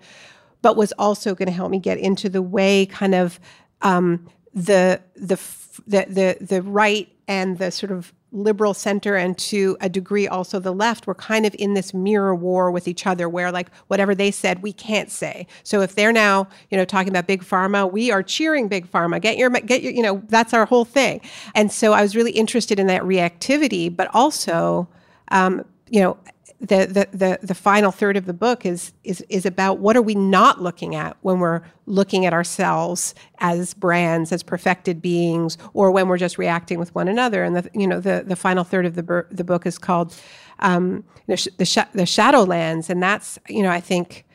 but 0.61 0.77
was 0.77 0.93
also 0.99 1.33
going 1.33 1.47
to 1.47 1.53
help 1.53 1.71
me 1.71 1.79
get 1.79 1.97
into 1.97 2.29
the 2.29 2.43
way 2.43 2.85
kind 2.85 3.15
of 3.15 3.39
um, 3.81 4.29
the, 4.53 5.01
the 5.15 5.39
the 5.87 6.05
the 6.07 6.45
the 6.45 6.61
right 6.61 7.09
and 7.27 7.57
the 7.57 7.71
sort 7.71 7.91
of 7.91 8.13
liberal 8.31 8.73
center 8.73 9.15
and 9.15 9.37
to 9.37 9.77
a 9.81 9.89
degree 9.89 10.27
also 10.27 10.59
the 10.59 10.71
left 10.71 11.05
were 11.05 11.15
kind 11.15 11.45
of 11.45 11.55
in 11.59 11.73
this 11.73 11.93
mirror 11.93 12.33
war 12.33 12.71
with 12.71 12.87
each 12.87 13.05
other 13.05 13.27
where 13.27 13.51
like 13.51 13.69
whatever 13.87 14.15
they 14.15 14.31
said 14.31 14.61
we 14.61 14.71
can't 14.71 15.11
say. 15.11 15.45
So 15.63 15.81
if 15.81 15.95
they're 15.95 16.13
now 16.13 16.47
you 16.69 16.77
know 16.77 16.85
talking 16.85 17.09
about 17.09 17.27
big 17.27 17.43
pharma 17.43 17.91
we 17.91 18.11
are 18.11 18.23
cheering 18.23 18.67
big 18.67 18.89
pharma. 18.89 19.19
Get 19.21 19.37
your 19.37 19.49
get 19.49 19.81
your 19.81 19.91
you 19.91 20.01
know 20.01 20.21
that's 20.27 20.53
our 20.53 20.65
whole 20.65 20.85
thing. 20.85 21.21
And 21.55 21.71
so 21.71 21.93
i 21.93 22.01
was 22.01 22.15
really 22.15 22.31
interested 22.31 22.79
in 22.79 22.87
that 22.87 23.01
reactivity 23.03 23.93
but 23.93 24.09
also 24.13 24.87
um, 25.29 25.65
you 25.89 26.01
know 26.01 26.17
the, 26.59 26.85
the, 26.85 27.07
the, 27.17 27.39
the 27.41 27.55
final 27.55 27.91
third 27.91 28.17
of 28.17 28.25
the 28.25 28.33
book 28.33 28.65
is, 28.65 28.93
is, 29.03 29.21
is 29.29 29.45
about 29.45 29.79
what 29.79 29.95
are 29.95 30.01
we 30.01 30.15
not 30.15 30.61
looking 30.61 30.95
at 30.95 31.17
when 31.21 31.39
we're 31.39 31.61
looking 31.85 32.25
at 32.25 32.33
ourselves 32.33 33.15
as 33.39 33.73
brands, 33.73 34.31
as 34.31 34.43
perfected 34.43 35.01
beings, 35.01 35.57
or 35.73 35.91
when 35.91 36.07
we're 36.07 36.17
just 36.17 36.37
reacting 36.37 36.79
with 36.79 36.93
one 36.95 37.07
another. 37.07 37.43
And 37.43 37.55
the, 37.55 37.69
you 37.73 37.87
know, 37.87 37.99
the, 37.99 38.23
the 38.25 38.35
final 38.35 38.63
third 38.63 38.85
of 38.85 38.95
the, 38.95 39.25
the 39.31 39.43
book 39.43 39.65
is 39.65 39.77
called 39.77 40.15
um, 40.59 41.03
the, 41.27 41.37
sh- 41.37 41.47
the, 41.57 41.65
sh- 41.65 41.91
the 41.93 42.03
Shadowlands. 42.03 42.89
And 42.89 43.01
that's, 43.01 43.39
you 43.47 43.63
know, 43.63 43.69
I 43.69 43.79
think, 43.79 44.25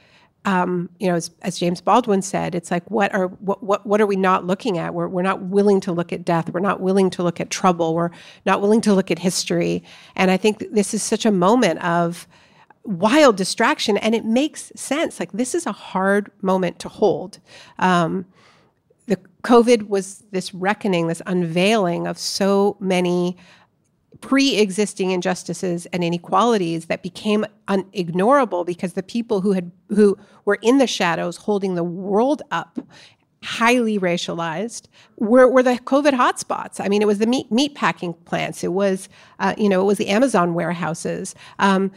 um, 0.47 0.89
you 1.01 1.09
know, 1.09 1.17
as, 1.17 1.33
as, 1.43 1.59
James 1.59 1.81
Baldwin 1.81 2.23
said, 2.23 2.55
it's 2.55 2.71
like 2.71 2.89
what 2.89 3.13
are 3.13 3.27
what 3.27 3.65
what, 3.65 3.85
what 3.85 4.01
are 4.01 4.07
we 4.07 4.15
not 4.15 4.47
looking 4.47 4.79
at? 4.79 4.95
We're, 4.95 5.09
we're 5.09 5.23
not 5.23 5.43
willing 5.43 5.81
to 5.81 5.93
look 5.93 6.13
at 6.13 6.25
death. 6.25 6.51
We're 6.51 6.61
not 6.61 6.81
willing 6.81 7.11
to 7.11 7.25
look 7.25 7.41
at 7.41 7.51
trouble. 7.51 7.95
We're 7.95 8.13
not 8.47 8.61
willing 8.61 8.81
to 8.83 8.95
look 8.95 9.11
at 9.11 9.19
history. 9.19 9.83
And 10.15 10.31
I 10.31 10.37
think 10.37 10.65
this 10.71 10.95
is 10.95 11.03
such 11.03 11.27
a 11.27 11.33
moment 11.33 11.83
of 11.85 12.29
wild 12.85 13.37
distraction, 13.37 13.97
and 13.97 14.15
it 14.15 14.25
makes 14.25 14.73
sense. 14.77 15.19
Like 15.19 15.33
this 15.33 15.53
is 15.53 15.67
a 15.67 15.73
hard 15.73 16.31
moment 16.43 16.79
to 16.79 16.89
hold. 16.89 17.41
Um, 17.81 18.25
the 19.07 19.19
COVID 19.43 19.89
was 19.89 20.23
this 20.31 20.55
reckoning, 20.55 21.09
this 21.09 21.23
unveiling 21.27 22.07
of 22.07 22.19
so 22.19 22.77
many 22.79 23.37
pre-existing 24.21 25.11
injustices 25.11 25.87
and 25.87 26.03
inequalities 26.03 26.87
that 26.87 27.03
became 27.03 27.45
unignorable 27.69 28.65
because 28.65 28.95
the 28.95 29.03
people 29.03 29.41
who 29.41 29.53
had 29.53 29.71
who 29.89 30.17
were 30.45 30.59
in 30.63 30.79
the 30.79 30.87
shadows 30.87 31.37
holding 31.37 31.75
the 31.75 31.85
world 31.85 32.43
up 32.51 32.79
highly 33.43 33.99
racialized 33.99 34.89
were, 35.19 35.49
were 35.49 35.63
the 35.63 35.79
covid 35.85 36.13
hotspots. 36.13 36.81
I 36.81 36.89
mean 36.89 37.03
it 37.03 37.07
was 37.07 37.19
the 37.19 37.27
meat 37.27 37.51
meat 37.53 37.75
packing 37.75 38.15
plants. 38.15 38.65
It 38.65 38.73
was 38.73 39.09
uh, 39.39 39.55
you 39.57 39.69
know 39.69 39.81
it 39.83 39.85
was 39.85 39.99
the 39.99 40.09
amazon 40.09 40.55
warehouses. 40.55 41.35
Um, 41.59 41.93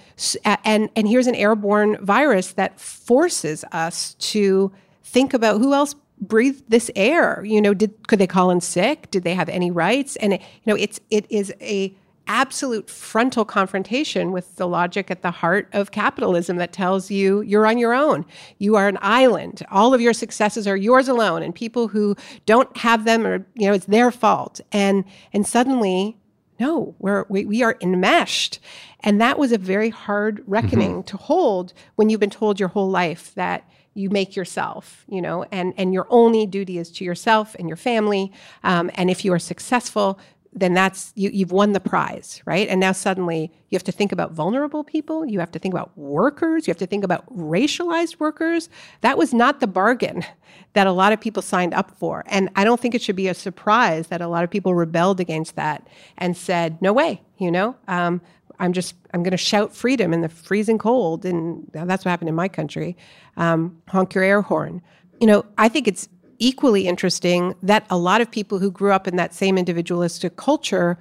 and 0.45 0.89
and 0.95 1.08
here's 1.08 1.27
an 1.27 1.36
airborne 1.36 2.03
virus 2.05 2.53
that 2.53 2.79
forces 2.79 3.65
us 3.71 4.13
to 4.15 4.71
think 5.03 5.34
about 5.34 5.60
who 5.60 5.73
else 5.73 5.95
breathed 6.21 6.69
this 6.69 6.91
air. 6.95 7.43
You 7.43 7.62
know 7.62 7.73
did 7.73 8.08
could 8.08 8.19
they 8.19 8.27
call 8.27 8.51
in 8.51 8.62
sick? 8.62 9.10
Did 9.10 9.23
they 9.23 9.34
have 9.34 9.49
any 9.49 9.71
rights? 9.71 10.17
And 10.17 10.34
it, 10.34 10.41
you 10.41 10.73
know 10.73 10.75
it's 10.75 10.99
it 11.10 11.25
is 11.29 11.53
a 11.62 11.95
absolute 12.30 12.89
frontal 12.89 13.44
confrontation 13.44 14.32
with 14.32 14.56
the 14.56 14.68
logic 14.68 15.10
at 15.10 15.24
the 15.24 15.32
heart 15.32 15.68
of 15.74 15.92
capitalism 15.92 16.58
that 16.58 16.72
tells 16.72 17.10
you 17.10 17.42
you're 17.42 17.65
on 17.65 17.80
your 17.80 17.94
own. 17.94 18.24
You 18.60 18.76
are 18.76 18.88
an 18.88 19.00
island. 19.02 19.65
All 19.72 19.94
of 19.94 20.00
your 20.00 20.13
successes 20.13 20.68
are 20.68 20.78
yours 20.78 21.08
alone 21.08 21.42
and 21.42 21.54
people 21.54 21.89
who 21.89 22.15
don't 22.46 22.78
have 22.78 23.04
them 23.04 23.26
are, 23.26 23.46
you 23.56 23.68
know, 23.68 23.74
it's 23.74 23.88
their 23.88 24.12
fault. 24.12 24.62
And 24.72 25.04
and 25.34 25.46
suddenly 25.46 26.15
no, 26.60 26.94
we're, 27.00 27.26
we, 27.30 27.46
we 27.46 27.63
are 27.63 27.78
enmeshed. 27.80 28.60
And 29.00 29.22
that 29.22 29.39
was 29.39 29.54
a 29.54 29.58
very 29.58 29.89
hard 29.89 30.44
reckoning 30.46 30.92
mm-hmm. 30.92 31.02
to 31.04 31.18
hold 31.18 31.74
when 31.96 32.10
you've 32.10 32.20
been 32.20 32.30
told 32.30 32.60
your 32.60 32.68
whole 32.70 32.89
life 32.89 33.34
that 33.36 33.63
you 33.94 34.10
make 34.10 34.36
yourself, 34.36 35.06
you 35.08 35.22
know, 35.22 35.46
and, 35.52 35.74
and 35.78 35.94
your 35.94 36.06
only 36.10 36.46
duty 36.46 36.78
is 36.78 36.92
to 36.92 37.06
yourself 37.06 37.56
and 37.58 37.68
your 37.68 37.78
family. 37.78 38.32
Um, 38.63 38.92
and 38.96 39.10
if 39.10 39.24
you 39.24 39.34
are 39.34 39.39
successful, 39.39 40.20
then 40.51 40.73
that's 40.73 41.12
you, 41.15 41.29
you've 41.31 41.51
won 41.51 41.73
the 41.73 41.79
prize, 41.79 42.41
right? 42.45 42.67
And 42.67 42.79
now 42.79 42.91
suddenly 42.91 43.51
you 43.69 43.75
have 43.75 43.83
to 43.83 43.91
think 43.91 44.12
about 44.12 44.31
vulnerable 44.31 44.83
people. 44.83 45.25
You 45.25 45.39
have 45.39 45.51
to 45.51 45.59
think 45.59 45.73
about 45.73 45.95
workers. 45.97 46.67
You 46.67 46.71
have 46.71 46.77
to 46.79 46.88
think 46.88 47.03
about 47.03 47.25
racialized 47.35 48.19
workers. 48.19 48.69
That 49.01 49.17
was 49.17 49.33
not 49.33 49.59
the 49.59 49.67
bargain 49.67 50.25
that 50.73 50.88
a 50.88 50.91
lot 50.91 51.13
of 51.13 51.21
people 51.21 51.41
signed 51.41 51.73
up 51.73 51.91
for. 51.97 52.23
And 52.27 52.49
I 52.55 52.63
don't 52.63 52.79
think 52.79 52.95
it 52.95 53.01
should 53.01 53.15
be 53.15 53.27
a 53.27 53.33
surprise 53.33 54.07
that 54.07 54.21
a 54.21 54.27
lot 54.27 54.43
of 54.43 54.49
people 54.49 54.73
rebelled 54.73 55.19
against 55.19 55.55
that 55.55 55.88
and 56.17 56.35
said, 56.35 56.81
no 56.81 56.93
way, 56.93 57.21
you 57.38 57.51
know, 57.51 57.75
um, 57.88 58.21
I'm 58.59 58.73
just, 58.73 58.95
I'm 59.13 59.23
going 59.23 59.31
to 59.31 59.38
shout 59.38 59.73
freedom 59.73 60.13
in 60.13 60.21
the 60.21 60.29
freezing 60.29 60.77
cold. 60.77 61.25
And 61.25 61.69
that's 61.71 62.03
what 62.03 62.09
happened 62.09 62.29
in 62.29 62.35
my 62.35 62.47
country. 62.47 62.97
Um, 63.38 63.81
honk 63.88 64.13
your 64.13 64.23
air 64.23 64.41
horn. 64.41 64.81
You 65.21 65.27
know, 65.27 65.45
I 65.57 65.69
think 65.69 65.88
it's 65.88 66.09
equally 66.39 66.88
interesting 66.88 67.54
that 67.62 67.86
a 67.89 67.97
lot 67.97 68.21
of 68.21 68.32
people 68.32 68.60
who 68.60 68.71
grew 68.71 68.91
up 68.91 69.08
in 69.08 69.15
that 69.17 69.34
same 69.34 69.58
individualistic 69.58 70.36
culture 70.36 70.97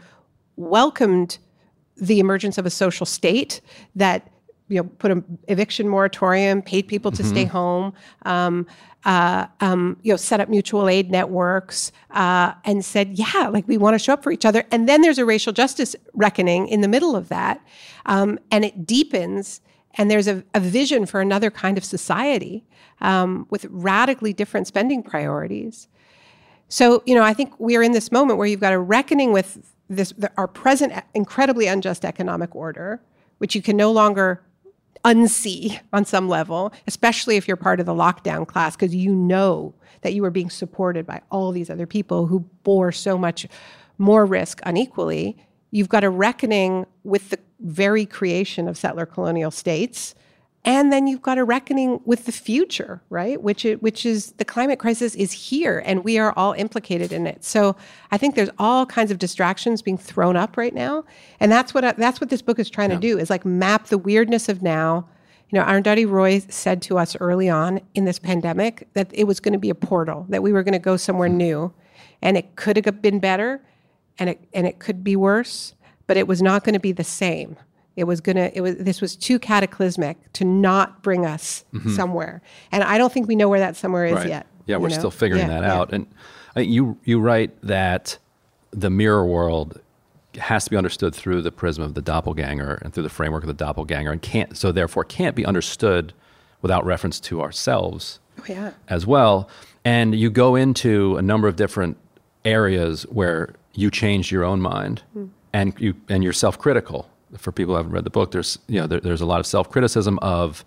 welcomed 0.56 1.38
the 1.96 2.20
emergence 2.20 2.58
of 2.58 2.66
a 2.66 2.70
social 2.70 3.06
state 3.06 3.60
that 3.94 4.30
you 4.68 4.76
know 4.76 4.84
put 4.98 5.10
an 5.10 5.38
eviction 5.48 5.88
moratorium, 5.88 6.62
paid 6.62 6.86
people 6.86 7.10
to 7.10 7.22
mm-hmm. 7.22 7.30
stay 7.32 7.44
home, 7.44 7.92
um, 8.26 8.66
uh, 9.04 9.46
um, 9.60 9.96
you 10.02 10.12
know, 10.12 10.16
set 10.16 10.40
up 10.40 10.48
mutual 10.48 10.88
aid 10.88 11.10
networks, 11.10 11.92
uh, 12.10 12.52
and 12.64 12.84
said, 12.84 13.18
yeah, 13.18 13.48
like 13.50 13.66
we 13.66 13.78
want 13.78 13.94
to 13.94 13.98
show 13.98 14.12
up 14.12 14.22
for 14.22 14.32
each 14.32 14.44
other. 14.44 14.64
And 14.70 14.88
then 14.88 15.02
there's 15.02 15.18
a 15.18 15.24
racial 15.24 15.52
justice 15.52 15.96
reckoning 16.14 16.68
in 16.68 16.80
the 16.80 16.88
middle 16.88 17.16
of 17.16 17.28
that, 17.28 17.60
um, 18.06 18.38
and 18.50 18.64
it 18.64 18.86
deepens. 18.86 19.60
And 19.94 20.10
there's 20.10 20.28
a, 20.28 20.44
a 20.54 20.60
vision 20.60 21.06
for 21.06 21.20
another 21.20 21.50
kind 21.50 21.76
of 21.78 21.84
society 21.84 22.64
um, 23.00 23.46
with 23.50 23.66
radically 23.70 24.32
different 24.32 24.66
spending 24.66 25.02
priorities. 25.02 25.88
So, 26.68 27.02
you 27.06 27.14
know, 27.14 27.22
I 27.22 27.32
think 27.32 27.58
we 27.58 27.76
are 27.76 27.82
in 27.82 27.92
this 27.92 28.12
moment 28.12 28.38
where 28.38 28.46
you've 28.46 28.60
got 28.60 28.72
a 28.72 28.78
reckoning 28.78 29.32
with 29.32 29.74
this 29.88 30.12
the, 30.12 30.30
our 30.36 30.46
present 30.46 30.92
incredibly 31.14 31.66
unjust 31.66 32.04
economic 32.04 32.54
order, 32.54 33.00
which 33.38 33.54
you 33.54 33.62
can 33.62 33.76
no 33.76 33.90
longer 33.90 34.42
unsee 35.04 35.80
on 35.92 36.04
some 36.04 36.28
level, 36.28 36.72
especially 36.86 37.36
if 37.36 37.48
you're 37.48 37.56
part 37.56 37.80
of 37.80 37.86
the 37.86 37.94
lockdown 37.94 38.46
class, 38.46 38.76
because 38.76 38.94
you 38.94 39.14
know 39.14 39.74
that 40.02 40.12
you 40.12 40.24
are 40.24 40.30
being 40.30 40.50
supported 40.50 41.06
by 41.06 41.20
all 41.30 41.52
these 41.52 41.70
other 41.70 41.86
people 41.86 42.26
who 42.26 42.40
bore 42.62 42.92
so 42.92 43.16
much 43.16 43.46
more 43.96 44.26
risk 44.26 44.60
unequally. 44.64 45.36
You've 45.70 45.88
got 45.88 46.04
a 46.04 46.10
reckoning 46.10 46.86
with 47.04 47.30
the 47.30 47.38
very 47.60 48.06
creation 48.06 48.68
of 48.68 48.76
settler 48.76 49.06
colonial 49.06 49.50
states. 49.50 50.14
And 50.64 50.92
then 50.92 51.06
you've 51.06 51.22
got 51.22 51.38
a 51.38 51.44
reckoning 51.44 52.00
with 52.04 52.26
the 52.26 52.32
future 52.32 53.00
right? 53.10 53.40
Which 53.40 53.64
is, 53.64 53.80
which 53.80 54.04
is 54.04 54.32
the 54.32 54.44
climate 54.44 54.78
crisis 54.78 55.14
is 55.14 55.32
here 55.32 55.82
and 55.84 56.04
we 56.04 56.18
are 56.18 56.32
all 56.36 56.52
implicated 56.52 57.12
in 57.12 57.26
it. 57.26 57.44
So 57.44 57.76
i 58.10 58.18
think 58.18 58.34
there's 58.34 58.50
all 58.58 58.84
kinds 58.84 59.10
of 59.10 59.18
distractions 59.18 59.82
being 59.82 59.98
thrown 59.98 60.36
up 60.36 60.56
right 60.56 60.74
now. 60.74 61.04
And 61.40 61.50
that's 61.50 61.72
what 61.72 61.84
I, 61.84 61.92
that's 61.92 62.20
what 62.20 62.30
this 62.30 62.42
book 62.42 62.58
is 62.58 62.68
trying 62.68 62.90
yeah. 62.90 62.96
to 62.96 63.00
do 63.00 63.18
is 63.18 63.30
like 63.30 63.44
map 63.44 63.86
the 63.86 63.98
weirdness 63.98 64.48
of 64.48 64.62
now. 64.62 65.08
You 65.50 65.58
know 65.58 65.64
arundhati 65.64 66.06
roy 66.06 66.40
said 66.50 66.82
to 66.82 66.98
us 66.98 67.16
early 67.16 67.48
on 67.48 67.80
in 67.94 68.04
this 68.04 68.18
pandemic 68.18 68.86
that 68.92 69.10
it 69.14 69.24
was 69.24 69.40
going 69.40 69.54
to 69.54 69.58
be 69.58 69.70
a 69.70 69.74
portal 69.74 70.26
that 70.28 70.42
we 70.42 70.52
were 70.52 70.62
going 70.62 70.74
to 70.74 70.78
go 70.78 70.98
somewhere 70.98 71.30
hmm. 71.30 71.38
new 71.38 71.72
and 72.20 72.36
it 72.36 72.56
could 72.56 72.76
have 72.76 73.00
been 73.00 73.18
better 73.18 73.62
and 74.18 74.28
it 74.28 74.44
and 74.52 74.66
it 74.66 74.78
could 74.78 75.02
be 75.02 75.16
worse 75.16 75.74
but 76.08 76.16
it 76.16 76.26
was 76.26 76.42
not 76.42 76.64
going 76.64 76.74
to 76.74 76.80
be 76.80 76.90
the 76.90 77.04
same 77.04 77.56
it 77.98 78.06
was 78.06 78.20
gonna. 78.20 78.52
It 78.54 78.60
was. 78.60 78.76
This 78.76 79.00
was 79.00 79.16
too 79.16 79.40
cataclysmic 79.40 80.32
to 80.34 80.44
not 80.44 81.02
bring 81.02 81.26
us 81.26 81.64
mm-hmm. 81.74 81.90
somewhere, 81.90 82.42
and 82.70 82.84
I 82.84 82.96
don't 82.96 83.12
think 83.12 83.26
we 83.26 83.34
know 83.34 83.48
where 83.48 83.58
that 83.58 83.74
somewhere 83.74 84.06
is 84.06 84.14
right. 84.14 84.28
yet. 84.28 84.46
Yeah, 84.66 84.76
we're 84.76 84.88
know? 84.88 84.94
still 84.94 85.10
figuring 85.10 85.48
yeah, 85.48 85.60
that 85.60 85.64
out. 85.64 85.92
And 85.92 86.06
you 86.54 86.96
you 87.02 87.18
write 87.18 87.60
that 87.62 88.16
the 88.70 88.88
mirror 88.88 89.26
world 89.26 89.80
has 90.36 90.62
to 90.62 90.70
be 90.70 90.76
understood 90.76 91.12
through 91.12 91.42
the 91.42 91.50
prism 91.50 91.82
of 91.82 91.94
the 91.94 92.00
doppelganger 92.00 92.78
and 92.82 92.94
through 92.94 93.02
the 93.02 93.10
framework 93.10 93.42
of 93.42 93.48
the 93.48 93.52
doppelganger, 93.52 94.12
and 94.12 94.22
can't 94.22 94.56
so 94.56 94.70
therefore 94.70 95.02
can't 95.02 95.34
be 95.34 95.44
understood 95.44 96.12
without 96.62 96.86
reference 96.86 97.18
to 97.18 97.42
ourselves 97.42 98.20
oh, 98.38 98.44
yeah. 98.48 98.74
as 98.86 99.08
well. 99.08 99.50
And 99.84 100.14
you 100.14 100.30
go 100.30 100.54
into 100.54 101.16
a 101.16 101.22
number 101.22 101.48
of 101.48 101.56
different 101.56 101.96
areas 102.44 103.02
where 103.10 103.56
you 103.74 103.90
change 103.90 104.30
your 104.30 104.44
own 104.44 104.60
mind 104.60 105.02
mm. 105.16 105.30
And 105.52 105.74
you 105.78 105.94
and 106.08 106.22
you're 106.22 106.32
self-critical 106.32 107.08
for 107.36 107.52
people 107.52 107.74
who 107.74 107.76
haven't 107.76 107.92
read 107.92 108.04
the 108.04 108.10
book, 108.10 108.30
there's 108.30 108.58
you 108.68 108.80
know 108.80 108.86
there, 108.86 109.00
there's 109.00 109.20
a 109.20 109.26
lot 109.26 109.40
of 109.40 109.46
self 109.46 109.70
criticism 109.70 110.18
of 110.20 110.64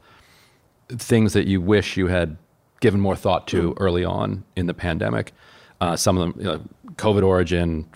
things 0.90 1.34
that 1.34 1.48
you 1.48 1.62
wish 1.62 1.98
you 1.98 2.08
had 2.08 2.38
given 2.80 3.00
more 3.00 3.16
thought 3.16 3.48
to 3.48 3.72
mm. 3.72 3.78
early 3.80 4.04
on 4.04 4.44
in 4.56 4.66
the 4.66 4.74
pandemic. 4.74 5.34
Uh, 5.80 5.96
some 5.96 6.18
of 6.18 6.22
them, 6.22 6.42
you 6.42 6.46
know, 6.46 6.62
COVID 6.96 7.24
origin, 7.24 7.88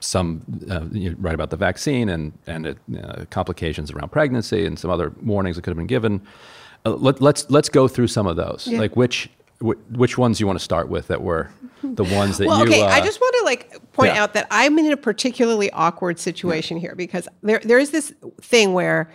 some 0.00 0.42
uh, 0.70 0.84
you 0.92 1.16
write 1.18 1.34
about 1.34 1.50
the 1.50 1.56
vaccine 1.56 2.08
and 2.08 2.32
and 2.46 2.66
it, 2.66 2.78
uh, 3.02 3.24
complications 3.30 3.90
around 3.90 4.10
pregnancy 4.10 4.66
and 4.66 4.78
some 4.78 4.90
other 4.90 5.12
warnings 5.22 5.56
that 5.56 5.62
could 5.62 5.70
have 5.70 5.78
been 5.78 5.86
given. 5.86 6.20
Uh, 6.86 6.90
let, 6.90 7.16
us 7.16 7.20
let's, 7.20 7.50
let's 7.50 7.68
go 7.70 7.88
through 7.88 8.06
some 8.06 8.26
of 8.26 8.36
those. 8.36 8.66
Yeah. 8.66 8.78
Like 8.78 8.96
which 8.96 9.30
which 9.60 10.18
ones 10.18 10.40
you 10.40 10.46
want 10.46 10.58
to 10.58 10.64
start 10.64 10.88
with 10.88 11.08
that 11.08 11.22
were 11.22 11.50
the 11.82 12.04
ones 12.04 12.38
that 12.38 12.46
well, 12.48 12.58
you 12.58 12.64
okay 12.64 12.82
uh, 12.82 12.88
i 12.88 13.00
just 13.00 13.20
want 13.20 13.34
to 13.38 13.44
like 13.44 13.92
point 13.92 14.14
yeah. 14.14 14.22
out 14.22 14.34
that 14.34 14.46
i'm 14.50 14.78
in 14.78 14.90
a 14.90 14.96
particularly 14.96 15.70
awkward 15.72 16.18
situation 16.18 16.76
here 16.76 16.94
because 16.94 17.28
there 17.42 17.60
there 17.64 17.78
is 17.78 17.90
this 17.90 18.12
thing 18.40 18.72
where 18.72 19.10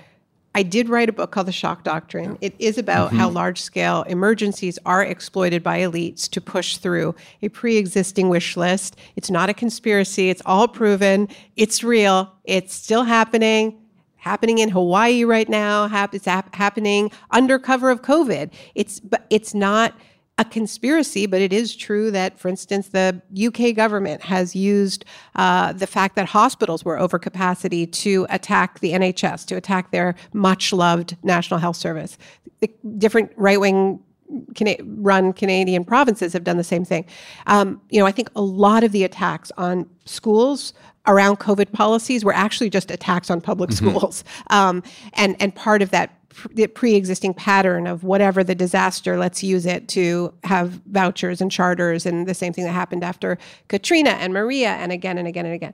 I 0.55 0.63
did 0.63 0.89
write 0.89 1.09
a 1.09 1.13
book 1.13 1.31
called 1.31 1.47
The 1.47 1.51
Shock 1.51 1.83
Doctrine. 1.83 2.37
It 2.41 2.55
is 2.57 2.77
about 2.77 3.09
mm-hmm. 3.09 3.17
how 3.17 3.29
large 3.29 3.61
scale 3.61 4.01
emergencies 4.03 4.79
are 4.85 5.03
exploited 5.03 5.61
by 5.61 5.79
elites 5.79 6.27
to 6.31 6.41
push 6.41 6.77
through 6.77 7.15
a 7.41 7.49
pre 7.49 7.77
existing 7.77 8.29
wish 8.29 8.57
list. 8.57 8.97
It's 9.15 9.29
not 9.29 9.49
a 9.49 9.53
conspiracy, 9.53 10.29
it's 10.29 10.41
all 10.45 10.67
proven, 10.67 11.29
it's 11.55 11.83
real, 11.83 12.33
it's 12.45 12.73
still 12.73 13.03
happening. 13.03 13.79
Happening 14.17 14.57
in 14.57 14.67
Hawaii 14.67 15.23
right 15.23 15.47
now. 15.47 15.87
It's 16.11 16.25
happening 16.25 17.09
under 17.31 17.57
cover 17.57 17.89
of 17.89 18.01
COVID. 18.01 18.51
It's 18.75 18.99
but 18.99 19.25
it's 19.29 19.53
not 19.53 19.93
a 20.39 20.45
conspiracy, 20.45 21.25
but 21.25 21.41
it 21.41 21.51
is 21.51 21.75
true 21.75 22.09
that, 22.11 22.39
for 22.39 22.47
instance, 22.47 22.87
the 22.87 23.21
UK 23.37 23.75
government 23.75 24.23
has 24.23 24.55
used 24.55 25.03
uh, 25.35 25.73
the 25.73 25.85
fact 25.85 26.15
that 26.15 26.25
hospitals 26.27 26.85
were 26.85 26.97
over 26.97 27.19
capacity 27.19 27.85
to 27.85 28.25
attack 28.29 28.79
the 28.79 28.93
NHS, 28.93 29.45
to 29.47 29.55
attack 29.57 29.91
their 29.91 30.15
much 30.31 30.71
loved 30.71 31.17
National 31.23 31.59
Health 31.59 31.75
Service. 31.75 32.17
The 32.61 32.71
different 32.97 33.33
right 33.35 33.59
wing 33.59 33.99
Cana- 34.55 34.77
run 34.85 35.33
Canadian 35.33 35.83
provinces 35.83 36.31
have 36.31 36.45
done 36.45 36.55
the 36.55 36.63
same 36.63 36.85
thing. 36.85 37.05
Um, 37.47 37.81
you 37.89 37.99
know, 37.99 38.05
I 38.05 38.11
think 38.13 38.29
a 38.35 38.41
lot 38.41 38.85
of 38.85 38.93
the 38.93 39.03
attacks 39.03 39.51
on 39.57 39.89
schools 40.05 40.71
around 41.05 41.39
COVID 41.39 41.73
policies 41.73 42.23
were 42.23 42.33
actually 42.33 42.69
just 42.69 42.91
attacks 42.91 43.29
on 43.29 43.41
public 43.41 43.71
mm-hmm. 43.71 43.89
schools, 43.89 44.23
um, 44.51 44.83
and 45.13 45.35
and 45.41 45.53
part 45.53 45.81
of 45.81 45.89
that 45.89 46.18
pre-existing 46.73 47.33
pattern 47.33 47.87
of 47.87 48.03
whatever 48.03 48.43
the 48.43 48.55
disaster 48.55 49.17
let's 49.17 49.43
use 49.43 49.65
it 49.65 49.87
to 49.87 50.33
have 50.43 50.81
vouchers 50.85 51.41
and 51.41 51.51
charters 51.51 52.05
and 52.05 52.27
the 52.27 52.33
same 52.33 52.53
thing 52.53 52.63
that 52.63 52.71
happened 52.71 53.03
after 53.03 53.37
katrina 53.67 54.11
and 54.11 54.33
maria 54.33 54.69
and 54.69 54.91
again 54.91 55.17
and 55.17 55.27
again 55.27 55.45
and 55.45 55.55
again 55.55 55.73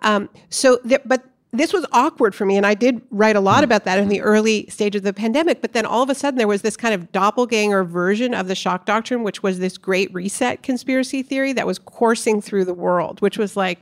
um, 0.00 0.28
so 0.50 0.78
th- 0.78 1.00
but 1.04 1.24
this 1.52 1.72
was 1.72 1.86
awkward 1.92 2.34
for 2.34 2.44
me 2.44 2.56
and 2.56 2.66
i 2.66 2.74
did 2.74 3.00
write 3.10 3.36
a 3.36 3.40
lot 3.40 3.58
hmm. 3.58 3.64
about 3.64 3.84
that 3.84 3.98
in 3.98 4.08
the 4.08 4.20
early 4.20 4.66
stage 4.68 4.96
of 4.96 5.02
the 5.02 5.12
pandemic 5.12 5.60
but 5.60 5.72
then 5.72 5.86
all 5.86 6.02
of 6.02 6.10
a 6.10 6.14
sudden 6.14 6.36
there 6.36 6.48
was 6.48 6.62
this 6.62 6.76
kind 6.76 6.94
of 6.94 7.10
doppelganger 7.12 7.84
version 7.84 8.34
of 8.34 8.48
the 8.48 8.54
shock 8.54 8.86
doctrine 8.86 9.22
which 9.22 9.42
was 9.42 9.60
this 9.60 9.78
great 9.78 10.12
reset 10.12 10.62
conspiracy 10.62 11.22
theory 11.22 11.52
that 11.52 11.66
was 11.66 11.78
coursing 11.78 12.40
through 12.40 12.64
the 12.64 12.74
world 12.74 13.20
which 13.20 13.38
was 13.38 13.56
like 13.56 13.80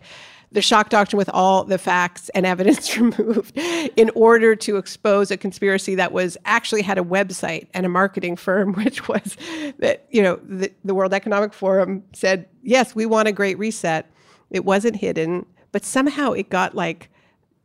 the 0.52 0.62
shock 0.62 0.88
doctrine 0.88 1.18
with 1.18 1.28
all 1.28 1.64
the 1.64 1.78
facts 1.78 2.28
and 2.30 2.44
evidence 2.44 2.96
removed 2.98 3.56
in 3.56 4.10
order 4.14 4.56
to 4.56 4.76
expose 4.76 5.30
a 5.30 5.36
conspiracy 5.36 5.94
that 5.94 6.12
was 6.12 6.36
actually 6.44 6.82
had 6.82 6.98
a 6.98 7.02
website 7.02 7.68
and 7.72 7.86
a 7.86 7.88
marketing 7.88 8.36
firm, 8.36 8.74
which 8.84 9.08
was 9.08 9.36
that, 9.78 10.06
you 10.10 10.22
know, 10.22 10.40
the, 10.42 10.72
the 10.84 10.94
World 10.94 11.14
Economic 11.14 11.52
Forum 11.52 12.02
said, 12.12 12.48
yes, 12.62 12.94
we 12.94 13.06
want 13.06 13.28
a 13.28 13.32
great 13.32 13.58
reset. 13.58 14.10
It 14.50 14.64
wasn't 14.64 14.96
hidden, 14.96 15.46
but 15.72 15.84
somehow 15.84 16.32
it 16.32 16.50
got 16.50 16.74
like, 16.74 17.08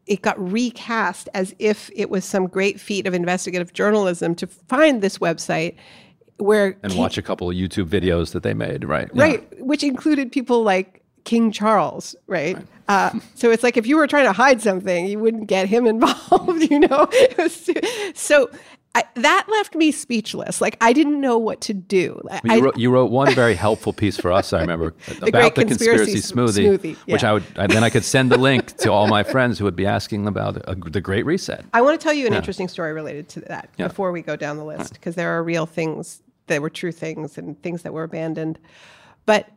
it 0.06 0.22
got 0.22 0.40
recast 0.40 1.28
as 1.34 1.56
if 1.58 1.90
it 1.96 2.12
was 2.12 2.24
some 2.24 2.46
great 2.46 2.80
feat 2.80 3.08
of 3.08 3.16
investigative 3.16 3.74
journalism 3.74 4.36
to 4.36 4.46
find 4.46 5.02
this 5.02 5.18
website 5.18 5.76
where 6.38 6.78
and 6.84 6.96
watch 6.96 7.18
a 7.18 7.22
couple 7.22 7.50
of 7.50 7.56
YouTube 7.56 7.88
videos 7.88 8.34
that 8.34 8.44
they 8.44 8.54
made, 8.54 8.84
right? 8.84 9.10
Right, 9.16 9.48
yeah. 9.52 9.64
which 9.64 9.84
included 9.84 10.32
people 10.32 10.64
like 10.64 11.02
King 11.24 11.52
Charles, 11.52 12.16
right? 12.28 12.56
right. 12.56 12.66
Uh, 12.88 13.12
so 13.34 13.52
it's 13.52 13.64
like 13.64 13.78
if 13.78 13.88
you 13.88 13.98
were 13.98 14.08
trying 14.08 14.26
to 14.26 14.34
hide 14.34 14.62
something, 14.62 15.08
you 15.08 15.20
wouldn't 15.20 15.48
get 15.48 15.68
him 15.68 15.88
involved, 15.88 16.70
you 16.70 16.80
know? 16.80 17.10
so 18.14 18.50
I, 18.96 19.04
that 19.16 19.46
left 19.50 19.76
me 19.76 19.92
speechless. 19.92 20.62
Like 20.62 20.78
I 20.80 20.94
didn't 20.94 21.20
know 21.20 21.38
what 21.38 21.60
to 21.62 21.74
do. 21.74 22.22
You, 22.46 22.64
wrote, 22.64 22.78
you, 22.78 22.90
wrote, 22.90 23.12
one 23.12 23.36
very 23.36 23.54
helpful 23.54 23.92
piece 23.92 24.18
for 24.18 24.32
us. 24.32 24.54
I 24.54 24.62
remember 24.62 24.94
the 25.20 25.28
about 25.28 25.56
the 25.56 25.66
conspiracy, 25.66 26.14
conspiracy 26.14 26.34
smoothie, 26.34 26.78
smoothie 26.78 26.98
yeah. 27.06 27.14
which 27.14 27.24
I 27.26 27.34
would 27.34 27.44
I, 27.58 27.68
then 27.68 27.84
I 27.84 27.90
could 27.90 28.06
send 28.06 28.32
the 28.32 28.38
link 28.38 28.78
to 28.78 28.94
all 28.94 29.08
my 29.08 29.22
friends 29.22 29.60
who 29.60 29.66
would 29.66 29.76
be 29.76 29.86
asking 29.86 30.28
about 30.28 30.58
a, 30.66 30.76
the 30.76 31.02
Great 31.02 31.26
Reset. 31.26 31.66
I 31.74 31.82
want 31.82 32.00
to 32.00 32.04
tell 32.04 32.14
you 32.14 32.26
an 32.26 32.32
yeah. 32.32 32.38
interesting 32.38 32.70
story 32.70 32.94
related 32.94 33.28
to 33.30 33.42
that 33.42 33.70
yeah. 33.78 33.90
before 33.90 34.14
we 34.14 34.22
go 34.22 34.38
down 34.38 34.56
the 34.56 34.64
list 34.64 34.94
because 34.94 35.16
there 35.16 35.30
are 35.38 35.44
real 35.44 35.66
things 35.66 36.24
that 36.48 36.62
were 36.62 36.70
true 36.70 36.94
things 36.94 37.38
and 37.38 37.62
things 37.62 37.82
that 37.82 37.92
were 37.92 38.04
abandoned. 38.04 38.60
But 39.26 39.50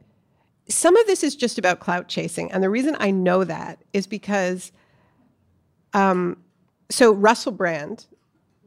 some 0.68 0.96
of 0.96 1.07
this 1.07 1.22
is 1.24 1.35
just 1.35 1.59
about 1.59 1.81
clout 1.81 2.09
chasing. 2.09 2.50
And 2.52 2.62
the 2.62 2.70
reason 2.70 2.96
I 3.00 3.11
know 3.11 3.44
that 3.44 3.83
is 3.92 4.07
because, 4.07 4.72
um, 5.94 6.37
so 6.90 7.12
Russell 7.12 7.52
Brand 7.52 8.07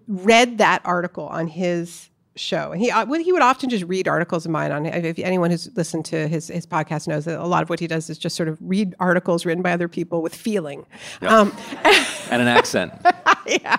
read 0.07 0.57
that 0.57 0.81
article 0.83 1.27
on 1.27 1.47
his 1.47 2.09
show. 2.35 2.71
And 2.71 2.81
he 2.81 2.91
uh, 2.91 3.05
he 3.05 3.31
would 3.31 3.41
often 3.41 3.69
just 3.69 3.83
read 3.85 4.07
articles 4.07 4.45
of 4.45 4.51
mine 4.51 4.71
on 4.71 4.85
if 4.85 5.19
anyone 5.19 5.51
who's 5.51 5.69
listened 5.75 6.05
to 6.05 6.27
his 6.27 6.47
his 6.47 6.65
podcast 6.65 7.07
knows 7.07 7.25
that 7.25 7.39
a 7.39 7.45
lot 7.45 7.63
of 7.63 7.69
what 7.69 7.79
he 7.79 7.87
does 7.87 8.09
is 8.09 8.17
just 8.17 8.35
sort 8.35 8.49
of 8.49 8.57
read 8.61 8.95
articles 8.99 9.45
written 9.45 9.61
by 9.61 9.71
other 9.71 9.87
people 9.87 10.21
with 10.21 10.33
feeling. 10.33 10.85
Yep. 11.21 11.31
Um, 11.31 11.55
and 12.31 12.41
an 12.41 12.47
accent. 12.47 12.93
yeah. 13.47 13.77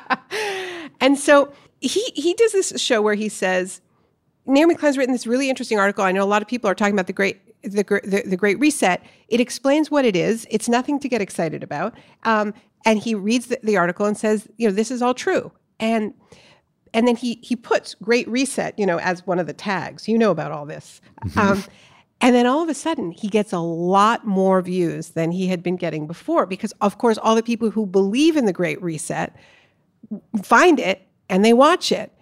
And 1.00 1.18
so 1.18 1.52
he 1.80 2.02
he 2.14 2.34
does 2.34 2.52
this 2.52 2.80
show 2.80 3.02
where 3.02 3.14
he 3.14 3.28
says 3.28 3.80
Naomi 4.46 4.74
Klein's 4.74 4.98
written 4.98 5.12
this 5.12 5.26
really 5.26 5.48
interesting 5.48 5.78
article. 5.78 6.04
I 6.04 6.12
know 6.12 6.22
a 6.22 6.26
lot 6.26 6.42
of 6.42 6.48
people 6.48 6.68
are 6.70 6.74
talking 6.74 6.94
about 6.94 7.06
the 7.06 7.12
great 7.12 7.40
the, 7.62 7.82
the, 8.04 8.22
the, 8.26 8.36
Great 8.36 8.58
Reset, 8.58 9.02
it 9.28 9.40
explains 9.40 9.90
what 9.90 10.04
it 10.04 10.16
is. 10.16 10.46
It's 10.50 10.68
nothing 10.68 10.98
to 11.00 11.08
get 11.08 11.20
excited 11.20 11.62
about. 11.62 11.94
Um, 12.24 12.54
and 12.84 12.98
he 12.98 13.14
reads 13.14 13.46
the, 13.46 13.58
the, 13.62 13.76
article 13.76 14.06
and 14.06 14.16
says, 14.16 14.48
you 14.56 14.68
know, 14.68 14.74
this 14.74 14.90
is 14.90 15.02
all 15.02 15.14
true. 15.14 15.52
And 15.78 16.14
and 16.94 17.08
then 17.08 17.16
he 17.16 17.38
he 17.42 17.56
puts 17.56 17.94
Great 17.94 18.28
Reset, 18.28 18.78
you 18.78 18.84
know, 18.84 18.98
as 18.98 19.26
one 19.26 19.38
of 19.38 19.46
the 19.46 19.52
tags. 19.52 20.08
You 20.08 20.18
know 20.18 20.30
about 20.30 20.52
all 20.52 20.66
this. 20.66 21.00
Mm-hmm. 21.24 21.38
Um, 21.38 21.64
and 22.20 22.36
then 22.36 22.46
all 22.46 22.62
of 22.62 22.68
a 22.68 22.74
sudden, 22.74 23.10
he 23.10 23.28
gets 23.28 23.52
a 23.52 23.58
lot 23.58 24.24
more 24.26 24.62
views 24.62 25.10
than 25.10 25.32
he 25.32 25.48
had 25.48 25.62
been 25.62 25.76
getting 25.76 26.06
before, 26.06 26.46
because 26.46 26.72
of 26.80 26.98
course, 26.98 27.18
all 27.18 27.34
the 27.34 27.42
people 27.42 27.70
who 27.70 27.86
believe 27.86 28.36
in 28.36 28.44
the 28.44 28.52
Great 28.52 28.80
Reset 28.80 29.34
find 30.42 30.78
it 30.78 31.06
and 31.28 31.44
they 31.44 31.52
watch 31.52 31.90
it. 31.90 32.12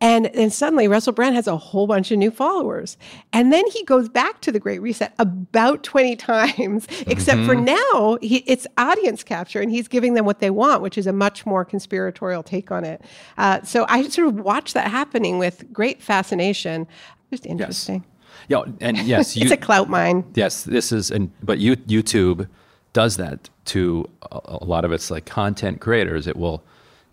And 0.00 0.30
then 0.34 0.50
suddenly 0.50 0.86
Russell 0.86 1.12
Brand 1.12 1.34
has 1.34 1.46
a 1.46 1.56
whole 1.56 1.86
bunch 1.86 2.10
of 2.10 2.18
new 2.18 2.30
followers. 2.30 2.98
And 3.32 3.52
then 3.52 3.66
he 3.68 3.84
goes 3.84 4.08
back 4.08 4.40
to 4.42 4.52
the 4.52 4.60
Great 4.60 4.82
Reset 4.82 5.14
about 5.18 5.82
20 5.82 6.16
times, 6.16 6.86
except 7.06 7.38
mm-hmm. 7.38 7.46
for 7.46 7.54
now 7.54 8.18
he, 8.20 8.38
it's 8.46 8.66
audience 8.76 9.22
capture 9.22 9.60
and 9.60 9.70
he's 9.70 9.88
giving 9.88 10.14
them 10.14 10.26
what 10.26 10.40
they 10.40 10.50
want, 10.50 10.82
which 10.82 10.98
is 10.98 11.06
a 11.06 11.12
much 11.12 11.46
more 11.46 11.64
conspiratorial 11.64 12.42
take 12.42 12.70
on 12.70 12.84
it. 12.84 13.02
Uh, 13.38 13.62
so 13.62 13.86
I 13.88 14.02
sort 14.08 14.28
of 14.28 14.40
watch 14.40 14.74
that 14.74 14.90
happening 14.90 15.38
with 15.38 15.72
great 15.72 16.02
fascination. 16.02 16.86
Just 17.30 17.46
interesting. 17.46 18.04
Yes. 18.04 18.10
Yeah, 18.48 18.64
and 18.80 18.98
yes, 19.06 19.36
you, 19.36 19.44
it's 19.44 19.52
a 19.52 19.56
clout 19.56 19.88
mine. 19.88 20.24
Yes, 20.34 20.64
this 20.64 20.92
is, 20.92 21.10
and 21.10 21.30
but 21.42 21.58
you, 21.58 21.76
YouTube 21.76 22.48
does 22.92 23.16
that 23.16 23.48
to 23.66 24.08
a, 24.30 24.40
a 24.44 24.64
lot 24.64 24.84
of 24.84 24.92
its 24.92 25.10
like 25.10 25.24
content 25.24 25.80
creators. 25.80 26.26
It 26.26 26.36
will 26.36 26.62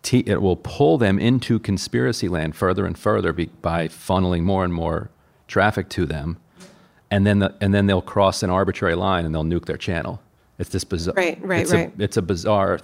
te- 0.04 0.24
it 0.26 0.42
will 0.42 0.56
pull 0.56 0.98
them 0.98 1.20
into 1.20 1.60
conspiracy 1.60 2.28
land 2.28 2.56
further 2.56 2.86
and 2.86 2.98
further 2.98 3.34
be- 3.34 3.50
by 3.62 3.88
funneling 3.88 4.44
more 4.44 4.64
and 4.64 4.74
more 4.74 5.10
traffic 5.48 5.90
to 5.90 6.06
them, 6.06 6.38
and 7.10 7.26
then 7.26 7.40
the, 7.40 7.54
and 7.62 7.74
then 7.74 7.88
they'll 7.88 8.02
cross 8.02 8.44
an 8.44 8.50
arbitrary 8.50 8.96
line 8.96 9.26
and 9.26 9.34
they'll 9.34 9.44
nuke 9.44 9.66
their 9.66 9.78
channel. 9.78 10.22
It's 10.60 10.70
this 10.70 10.84
bizarre. 10.84 11.16
Right, 11.16 11.44
right, 11.44 11.62
it's 11.62 11.72
right. 11.72 11.98
A, 11.98 12.04
it's 12.04 12.18
a 12.18 12.22
bizarre 12.22 12.80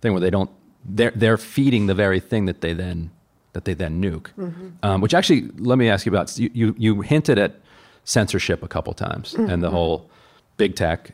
thing 0.00 0.12
where 0.12 0.20
they 0.20 0.30
don't. 0.30 0.50
They're 0.84 1.12
they're 1.14 1.38
feeding 1.38 1.86
the 1.86 1.94
very 1.94 2.20
thing 2.20 2.46
that 2.46 2.60
they 2.60 2.72
then 2.72 3.10
that 3.52 3.64
they 3.64 3.74
then 3.74 4.02
nuke. 4.02 4.28
Mm-hmm. 4.38 4.68
Um, 4.82 5.00
which 5.00 5.14
actually, 5.14 5.48
let 5.56 5.78
me 5.78 5.88
ask 5.88 6.06
you 6.06 6.12
about. 6.12 6.38
You 6.38 6.50
you, 6.52 6.74
you 6.78 7.00
hinted 7.00 7.38
at 7.38 7.60
censorship 8.04 8.62
a 8.62 8.68
couple 8.68 8.92
times 8.92 9.32
mm-hmm. 9.32 9.50
and 9.50 9.62
the 9.62 9.70
whole 9.70 10.10
big 10.56 10.76
tech 10.76 11.12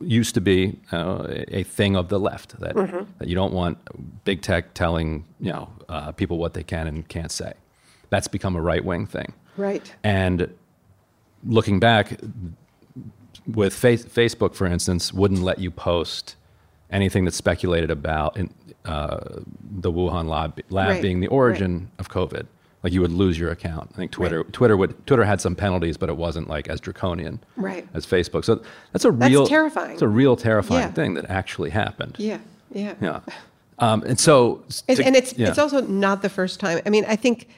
used 0.00 0.34
to 0.34 0.40
be 0.40 0.80
uh, 0.90 1.26
a 1.48 1.62
thing 1.62 1.96
of 1.96 2.08
the 2.08 2.18
left 2.18 2.58
that, 2.60 2.74
mm-hmm. 2.74 3.04
that 3.18 3.28
you 3.28 3.34
don't 3.34 3.52
want 3.52 3.78
big 4.24 4.42
tech 4.42 4.74
telling 4.74 5.24
you 5.40 5.52
know 5.52 5.70
uh, 5.88 6.12
people 6.12 6.38
what 6.38 6.54
they 6.54 6.62
can 6.64 6.86
and 6.86 7.08
can't 7.08 7.30
say. 7.30 7.52
That's 8.10 8.28
become 8.28 8.56
a 8.56 8.60
right 8.60 8.84
wing 8.84 9.06
thing. 9.06 9.32
Right. 9.56 9.94
And 10.02 10.52
looking 11.44 11.80
back, 11.80 12.20
with 13.46 13.74
face, 13.74 14.04
Facebook, 14.04 14.54
for 14.54 14.66
instance, 14.66 15.12
wouldn't 15.12 15.42
let 15.42 15.58
you 15.58 15.70
post 15.70 16.36
anything 16.90 17.24
that 17.24 17.34
speculated 17.34 17.90
about 17.90 18.36
in, 18.36 18.52
uh, 18.84 19.20
the 19.60 19.90
Wuhan 19.90 20.28
lab, 20.28 20.60
lab 20.70 20.88
right. 20.88 21.02
being 21.02 21.20
the 21.20 21.28
origin 21.28 21.78
right. 21.78 21.88
of 21.98 22.10
COVID 22.10 22.46
like 22.82 22.92
you 22.92 23.00
would 23.00 23.12
lose 23.12 23.38
your 23.38 23.50
account. 23.50 23.90
I 23.92 23.96
think 23.96 24.10
Twitter 24.10 24.42
right. 24.42 24.52
Twitter 24.52 24.76
would 24.76 25.06
Twitter 25.06 25.24
had 25.24 25.40
some 25.40 25.54
penalties, 25.54 25.96
but 25.96 26.08
it 26.08 26.16
wasn't 26.16 26.48
like 26.48 26.68
as 26.68 26.80
draconian 26.80 27.40
right. 27.56 27.86
as 27.94 28.04
Facebook. 28.06 28.44
So 28.44 28.62
that's 28.92 29.04
a 29.04 29.10
real 29.10 29.40
that's 29.40 29.50
terrifying. 29.50 29.92
It's 29.92 30.02
a 30.02 30.08
real 30.08 30.36
terrifying 30.36 30.88
yeah. 30.88 30.92
thing 30.92 31.14
that 31.14 31.30
actually 31.30 31.70
happened. 31.70 32.16
Yeah, 32.18 32.38
yeah, 32.72 32.94
yeah. 33.00 33.20
Um, 33.78 34.02
and 34.02 34.18
so, 34.18 34.62
and, 34.88 34.96
to, 34.96 35.04
and 35.04 35.16
it's 35.16 35.34
yeah. 35.36 35.48
it's 35.48 35.58
also 35.58 35.80
not 35.80 36.22
the 36.22 36.28
first 36.28 36.60
time. 36.60 36.80
I 36.86 36.90
mean, 36.90 37.04
I 37.06 37.16
think 37.16 37.48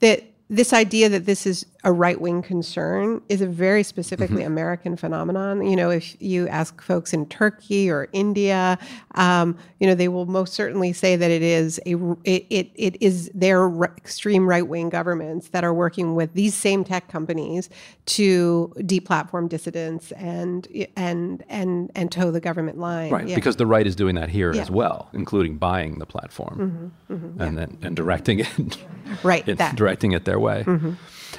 that 0.00 0.24
this 0.48 0.72
idea 0.72 1.08
that 1.08 1.26
this 1.26 1.46
is 1.46 1.66
a 1.84 1.92
right 1.92 2.20
wing 2.20 2.42
concern 2.42 3.20
is 3.28 3.40
a 3.40 3.46
very 3.46 3.82
specifically 3.82 4.38
mm-hmm. 4.38 4.52
American 4.52 4.96
phenomenon. 4.96 5.66
You 5.66 5.74
know, 5.74 5.90
if 5.90 6.20
you 6.20 6.46
ask 6.48 6.80
folks 6.80 7.12
in 7.12 7.26
Turkey 7.26 7.90
or 7.90 8.08
India, 8.12 8.78
um, 9.16 9.58
you 9.80 9.88
know, 9.88 9.94
they 9.94 10.06
will 10.06 10.26
most 10.26 10.54
certainly 10.54 10.92
say 10.92 11.16
that 11.16 11.30
it 11.30 11.42
is 11.42 11.80
a 11.84 11.94
it 12.24 12.46
it, 12.50 12.70
it 12.76 13.02
is 13.02 13.30
their 13.34 13.68
extreme 13.96 14.48
right 14.48 14.66
wing 14.66 14.90
governments 14.90 15.48
that 15.48 15.64
are 15.64 15.74
working 15.74 16.14
with 16.14 16.32
these 16.34 16.54
same 16.54 16.84
tech 16.84 17.08
companies 17.08 17.68
to 18.06 18.72
deplatform 18.78 19.48
dissidents 19.48 20.12
and 20.12 20.68
and 20.96 21.42
and 21.48 21.90
and 21.96 22.12
toe 22.12 22.30
the 22.30 22.40
government 22.40 22.78
line. 22.78 23.10
Right, 23.10 23.26
yeah. 23.26 23.34
because 23.34 23.56
the 23.56 23.66
right 23.66 23.86
is 23.86 23.96
doing 23.96 24.14
that 24.14 24.28
here 24.28 24.54
yeah. 24.54 24.62
as 24.62 24.70
well, 24.70 25.08
including 25.12 25.58
buying 25.58 25.98
the 25.98 26.06
platform 26.06 26.92
mm-hmm. 27.08 27.14
Mm-hmm. 27.14 27.40
and 27.42 27.54
yeah. 27.58 27.66
then 27.66 27.78
and 27.82 27.96
directing 27.96 28.38
it. 28.38 28.78
right, 29.24 29.44
directing 29.74 30.12
it 30.12 30.24
their 30.24 30.38
way. 30.38 30.62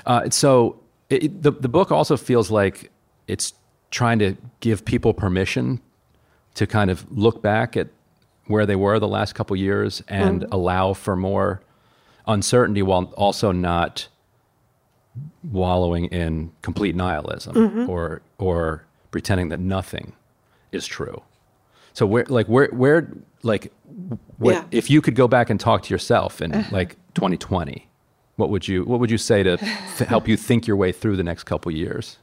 Uh, 0.05 0.29
so 0.29 0.79
it, 1.09 1.41
the 1.43 1.51
the 1.51 1.69
book 1.69 1.91
also 1.91 2.17
feels 2.17 2.51
like 2.51 2.91
it's 3.27 3.53
trying 3.91 4.19
to 4.19 4.35
give 4.59 4.83
people 4.85 5.13
permission 5.13 5.79
to 6.55 6.67
kind 6.67 6.89
of 6.89 7.05
look 7.11 7.41
back 7.41 7.77
at 7.77 7.87
where 8.47 8.65
they 8.65 8.75
were 8.75 8.99
the 8.99 9.07
last 9.07 9.33
couple 9.33 9.55
years 9.55 10.01
and 10.07 10.41
mm-hmm. 10.41 10.53
allow 10.53 10.93
for 10.93 11.15
more 11.15 11.61
uncertainty 12.27 12.81
while 12.81 13.05
also 13.15 13.51
not 13.51 14.07
wallowing 15.51 16.05
in 16.05 16.51
complete 16.61 16.95
nihilism 16.95 17.55
Mm-hmm. 17.55 17.89
or 17.89 18.21
or 18.37 18.85
pretending 19.11 19.49
that 19.49 19.59
nothing 19.59 20.13
is 20.71 20.85
true. 20.87 21.21
So 21.93 22.05
where 22.05 22.25
like 22.27 22.47
where 22.47 22.67
where 22.69 23.11
like 23.43 23.71
what 24.37 24.55
Yeah. 24.55 24.63
if 24.71 24.89
you 24.89 25.01
could 25.01 25.15
go 25.15 25.27
back 25.27 25.49
and 25.49 25.59
talk 25.59 25.83
to 25.83 25.93
yourself 25.93 26.41
in 26.41 26.51
like 26.71 26.95
2020, 27.13 27.87
what 28.35 28.49
would 28.49 28.67
you 28.67 28.83
what 28.85 28.99
would 28.99 29.11
you 29.11 29.17
say 29.17 29.43
to 29.43 29.57
th- 29.97 30.09
help 30.09 30.27
you 30.27 30.37
think 30.37 30.67
your 30.67 30.77
way 30.77 30.91
through 30.91 31.17
the 31.17 31.23
next 31.23 31.43
couple 31.43 31.71
years? 31.71 32.17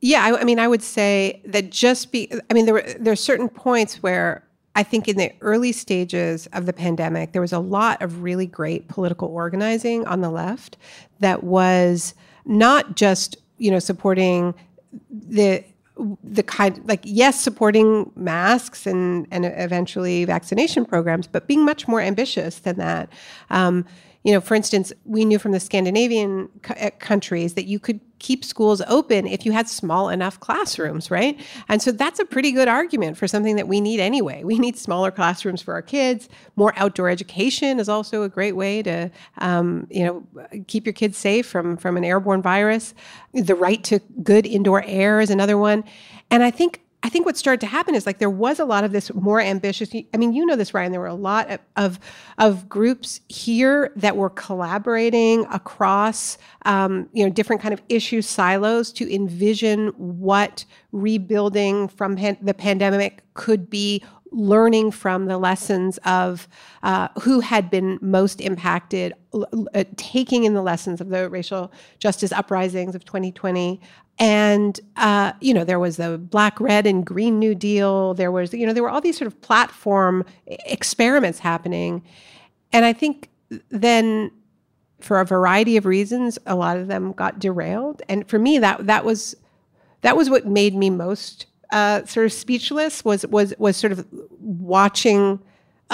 Yeah, 0.00 0.24
I, 0.24 0.40
I 0.40 0.44
mean, 0.44 0.58
I 0.58 0.68
would 0.68 0.82
say 0.82 1.40
that 1.46 1.70
just 1.70 2.12
be. 2.12 2.30
I 2.50 2.54
mean, 2.54 2.66
there 2.66 2.74
were 2.74 2.94
there 2.98 3.12
are 3.12 3.16
certain 3.16 3.48
points 3.48 4.02
where 4.02 4.44
I 4.74 4.82
think 4.82 5.08
in 5.08 5.16
the 5.16 5.32
early 5.40 5.72
stages 5.72 6.46
of 6.52 6.66
the 6.66 6.72
pandemic, 6.72 7.32
there 7.32 7.40
was 7.40 7.52
a 7.52 7.58
lot 7.58 8.02
of 8.02 8.22
really 8.22 8.46
great 8.46 8.88
political 8.88 9.28
organizing 9.28 10.06
on 10.06 10.20
the 10.20 10.30
left 10.30 10.76
that 11.20 11.44
was 11.44 12.14
not 12.44 12.96
just 12.96 13.36
you 13.58 13.70
know 13.70 13.78
supporting 13.78 14.54
the 15.10 15.64
the 16.24 16.42
kind 16.42 16.80
like 16.86 17.00
yes 17.04 17.40
supporting 17.40 18.10
masks 18.16 18.86
and 18.86 19.26
and 19.30 19.46
eventually 19.46 20.24
vaccination 20.24 20.84
programs 20.84 21.26
but 21.26 21.46
being 21.46 21.64
much 21.64 21.86
more 21.86 22.00
ambitious 22.00 22.58
than 22.58 22.76
that 22.76 23.08
um, 23.50 23.86
you 24.24 24.32
know 24.32 24.40
for 24.40 24.54
instance 24.54 24.92
we 25.04 25.24
knew 25.24 25.38
from 25.38 25.52
the 25.52 25.60
scandinavian 25.60 26.48
uh, 26.80 26.90
countries 26.98 27.54
that 27.54 27.66
you 27.66 27.78
could 27.78 28.00
keep 28.24 28.42
schools 28.42 28.80
open 28.86 29.26
if 29.26 29.44
you 29.44 29.52
had 29.52 29.68
small 29.68 30.08
enough 30.08 30.40
classrooms 30.40 31.10
right? 31.10 31.38
And 31.68 31.82
so 31.82 31.92
that's 31.92 32.18
a 32.18 32.24
pretty 32.24 32.52
good 32.52 32.68
argument 32.68 33.18
for 33.18 33.28
something 33.28 33.56
that 33.56 33.68
we 33.68 33.82
need 33.82 34.00
anyway. 34.00 34.44
We 34.44 34.58
need 34.58 34.78
smaller 34.78 35.10
classrooms 35.10 35.60
for 35.60 35.74
our 35.74 35.82
kids. 35.82 36.28
More 36.56 36.72
outdoor 36.76 37.10
education 37.10 37.78
is 37.78 37.88
also 37.88 38.22
a 38.22 38.28
great 38.30 38.56
way 38.56 38.82
to 38.82 39.10
um, 39.38 39.86
you 39.90 40.04
know 40.04 40.62
keep 40.68 40.86
your 40.86 40.94
kids 40.94 41.18
safe 41.18 41.46
from 41.46 41.76
from 41.76 41.98
an 41.98 42.04
airborne 42.04 42.40
virus. 42.40 42.94
The 43.34 43.54
right 43.54 43.84
to 43.84 43.98
good 44.22 44.46
indoor 44.46 44.82
air 44.84 45.20
is 45.20 45.30
another 45.30 45.58
one. 45.58 45.84
And 46.30 46.42
i 46.42 46.50
think 46.50 46.83
I 47.04 47.10
think 47.10 47.26
what 47.26 47.36
started 47.36 47.60
to 47.60 47.66
happen 47.66 47.94
is 47.94 48.06
like 48.06 48.18
there 48.18 48.30
was 48.30 48.58
a 48.58 48.64
lot 48.64 48.82
of 48.82 48.90
this 48.90 49.12
more 49.12 49.38
ambitious. 49.38 49.90
I 50.14 50.16
mean, 50.16 50.32
you 50.32 50.46
know 50.46 50.56
this, 50.56 50.72
Ryan. 50.72 50.90
There 50.90 51.02
were 51.02 51.06
a 51.06 51.14
lot 51.14 51.60
of 51.76 52.00
of, 52.38 52.68
groups 52.68 53.20
here 53.28 53.92
that 53.96 54.16
were 54.16 54.30
collaborating 54.30 55.44
across, 55.52 56.38
um, 56.64 57.10
you 57.12 57.22
know, 57.22 57.30
different 57.30 57.60
kind 57.60 57.74
of 57.74 57.82
issue 57.90 58.22
silos 58.22 58.90
to 58.92 59.14
envision 59.14 59.88
what 59.88 60.64
rebuilding 60.92 61.88
from 61.88 62.16
pan- 62.16 62.38
the 62.40 62.54
pandemic 62.54 63.22
could 63.34 63.68
be 63.68 64.02
learning 64.34 64.90
from 64.90 65.26
the 65.26 65.38
lessons 65.38 65.98
of 65.98 66.48
uh, 66.82 67.08
who 67.20 67.40
had 67.40 67.70
been 67.70 67.98
most 68.02 68.40
impacted, 68.40 69.14
uh, 69.32 69.84
taking 69.96 70.44
in 70.44 70.54
the 70.54 70.62
lessons 70.62 71.00
of 71.00 71.08
the 71.08 71.28
racial 71.30 71.72
justice 71.98 72.32
uprisings 72.32 72.94
of 72.94 73.04
2020. 73.04 73.80
And, 74.18 74.78
uh, 74.96 75.32
you 75.40 75.52
know, 75.52 75.64
there 75.64 75.78
was 75.78 75.96
the 75.96 76.18
Black, 76.18 76.60
Red, 76.60 76.86
and 76.86 77.04
Green 77.04 77.38
New 77.38 77.54
Deal. 77.54 78.14
There 78.14 78.30
was, 78.30 78.54
you 78.54 78.66
know, 78.66 78.72
there 78.72 78.82
were 78.82 78.90
all 78.90 79.00
these 79.00 79.18
sort 79.18 79.26
of 79.26 79.40
platform 79.40 80.24
experiments 80.46 81.40
happening. 81.40 82.02
And 82.72 82.84
I 82.84 82.92
think 82.92 83.28
then 83.70 84.30
for 85.00 85.20
a 85.20 85.24
variety 85.24 85.76
of 85.76 85.84
reasons, 85.84 86.38
a 86.46 86.54
lot 86.54 86.76
of 86.76 86.86
them 86.86 87.12
got 87.12 87.38
derailed. 87.38 88.02
And 88.08 88.28
for 88.28 88.38
me, 88.38 88.58
that 88.58 88.86
that 88.86 89.04
was 89.04 89.34
that 90.02 90.16
was 90.16 90.30
what 90.30 90.46
made 90.46 90.74
me 90.74 90.90
most 90.90 91.46
uh, 91.72 92.04
sort 92.04 92.26
of 92.26 92.32
speechless 92.32 93.04
was 93.04 93.26
was 93.26 93.54
was 93.58 93.76
sort 93.76 93.92
of 93.92 94.06
watching 94.38 95.40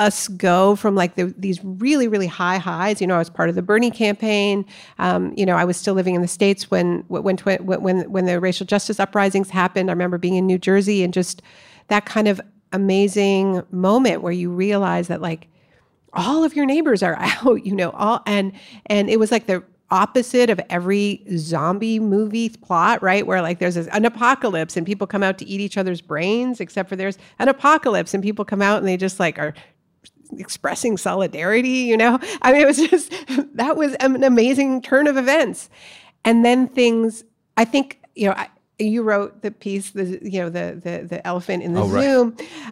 us 0.00 0.28
go 0.28 0.74
from 0.74 0.94
like 0.94 1.14
the, 1.14 1.32
these 1.36 1.62
really 1.62 2.08
really 2.08 2.26
high 2.26 2.56
highs. 2.56 3.00
You 3.00 3.06
know, 3.06 3.14
I 3.14 3.18
was 3.18 3.30
part 3.30 3.48
of 3.48 3.54
the 3.54 3.62
Bernie 3.62 3.90
campaign. 3.90 4.64
Um, 4.98 5.32
you 5.36 5.46
know, 5.46 5.56
I 5.56 5.64
was 5.64 5.76
still 5.76 5.94
living 5.94 6.14
in 6.14 6.22
the 6.22 6.28
states 6.28 6.70
when 6.70 7.04
when 7.08 7.36
when 7.36 7.82
when 7.82 8.10
when 8.10 8.24
the 8.24 8.40
racial 8.40 8.66
justice 8.66 8.98
uprisings 8.98 9.50
happened. 9.50 9.90
I 9.90 9.92
remember 9.92 10.18
being 10.18 10.34
in 10.34 10.46
New 10.46 10.58
Jersey 10.58 11.04
and 11.04 11.12
just 11.12 11.42
that 11.88 12.06
kind 12.06 12.26
of 12.26 12.40
amazing 12.72 13.62
moment 13.70 14.22
where 14.22 14.32
you 14.32 14.50
realize 14.50 15.08
that 15.08 15.20
like 15.20 15.48
all 16.12 16.44
of 16.44 16.56
your 16.56 16.66
neighbors 16.66 17.02
are 17.02 17.16
out. 17.18 17.64
You 17.64 17.76
know, 17.76 17.90
all 17.90 18.22
and 18.26 18.52
and 18.86 19.10
it 19.10 19.20
was 19.20 19.30
like 19.30 19.46
the 19.46 19.62
opposite 19.90 20.50
of 20.50 20.60
every 20.70 21.22
zombie 21.36 21.98
movie 21.98 22.48
plot, 22.48 23.02
right? 23.02 23.26
Where 23.26 23.42
like 23.42 23.58
there's 23.58 23.76
an 23.76 24.04
apocalypse 24.04 24.76
and 24.76 24.86
people 24.86 25.06
come 25.06 25.22
out 25.22 25.38
to 25.38 25.46
eat 25.46 25.60
each 25.60 25.76
other's 25.76 26.00
brains, 26.00 26.60
except 26.60 26.88
for 26.88 26.96
there's 26.96 27.18
an 27.38 27.48
apocalypse 27.48 28.14
and 28.14 28.22
people 28.22 28.44
come 28.44 28.62
out 28.62 28.78
and 28.78 28.86
they 28.86 28.96
just 28.96 29.18
like 29.18 29.38
are 29.38 29.54
expressing 30.38 30.96
solidarity, 30.96 31.68
you 31.68 31.96
know? 31.96 32.18
I 32.42 32.52
mean, 32.52 32.62
it 32.62 32.66
was 32.66 32.76
just, 32.76 33.12
that 33.54 33.76
was 33.76 33.94
an 33.94 34.22
amazing 34.24 34.82
turn 34.82 35.06
of 35.06 35.16
events. 35.16 35.70
And 36.24 36.44
then 36.44 36.68
things, 36.68 37.24
I 37.56 37.64
think, 37.64 38.00
you 38.14 38.28
know, 38.28 38.34
I, 38.34 38.48
you 38.80 39.02
wrote 39.02 39.42
the 39.42 39.50
piece, 39.50 39.90
the 39.90 40.18
you 40.22 40.40
know 40.40 40.48
the 40.48 40.80
the, 40.82 41.06
the 41.06 41.26
elephant 41.26 41.62
in 41.62 41.74
the 41.74 41.82
Oh, 41.82 41.86
right. 41.86 42.02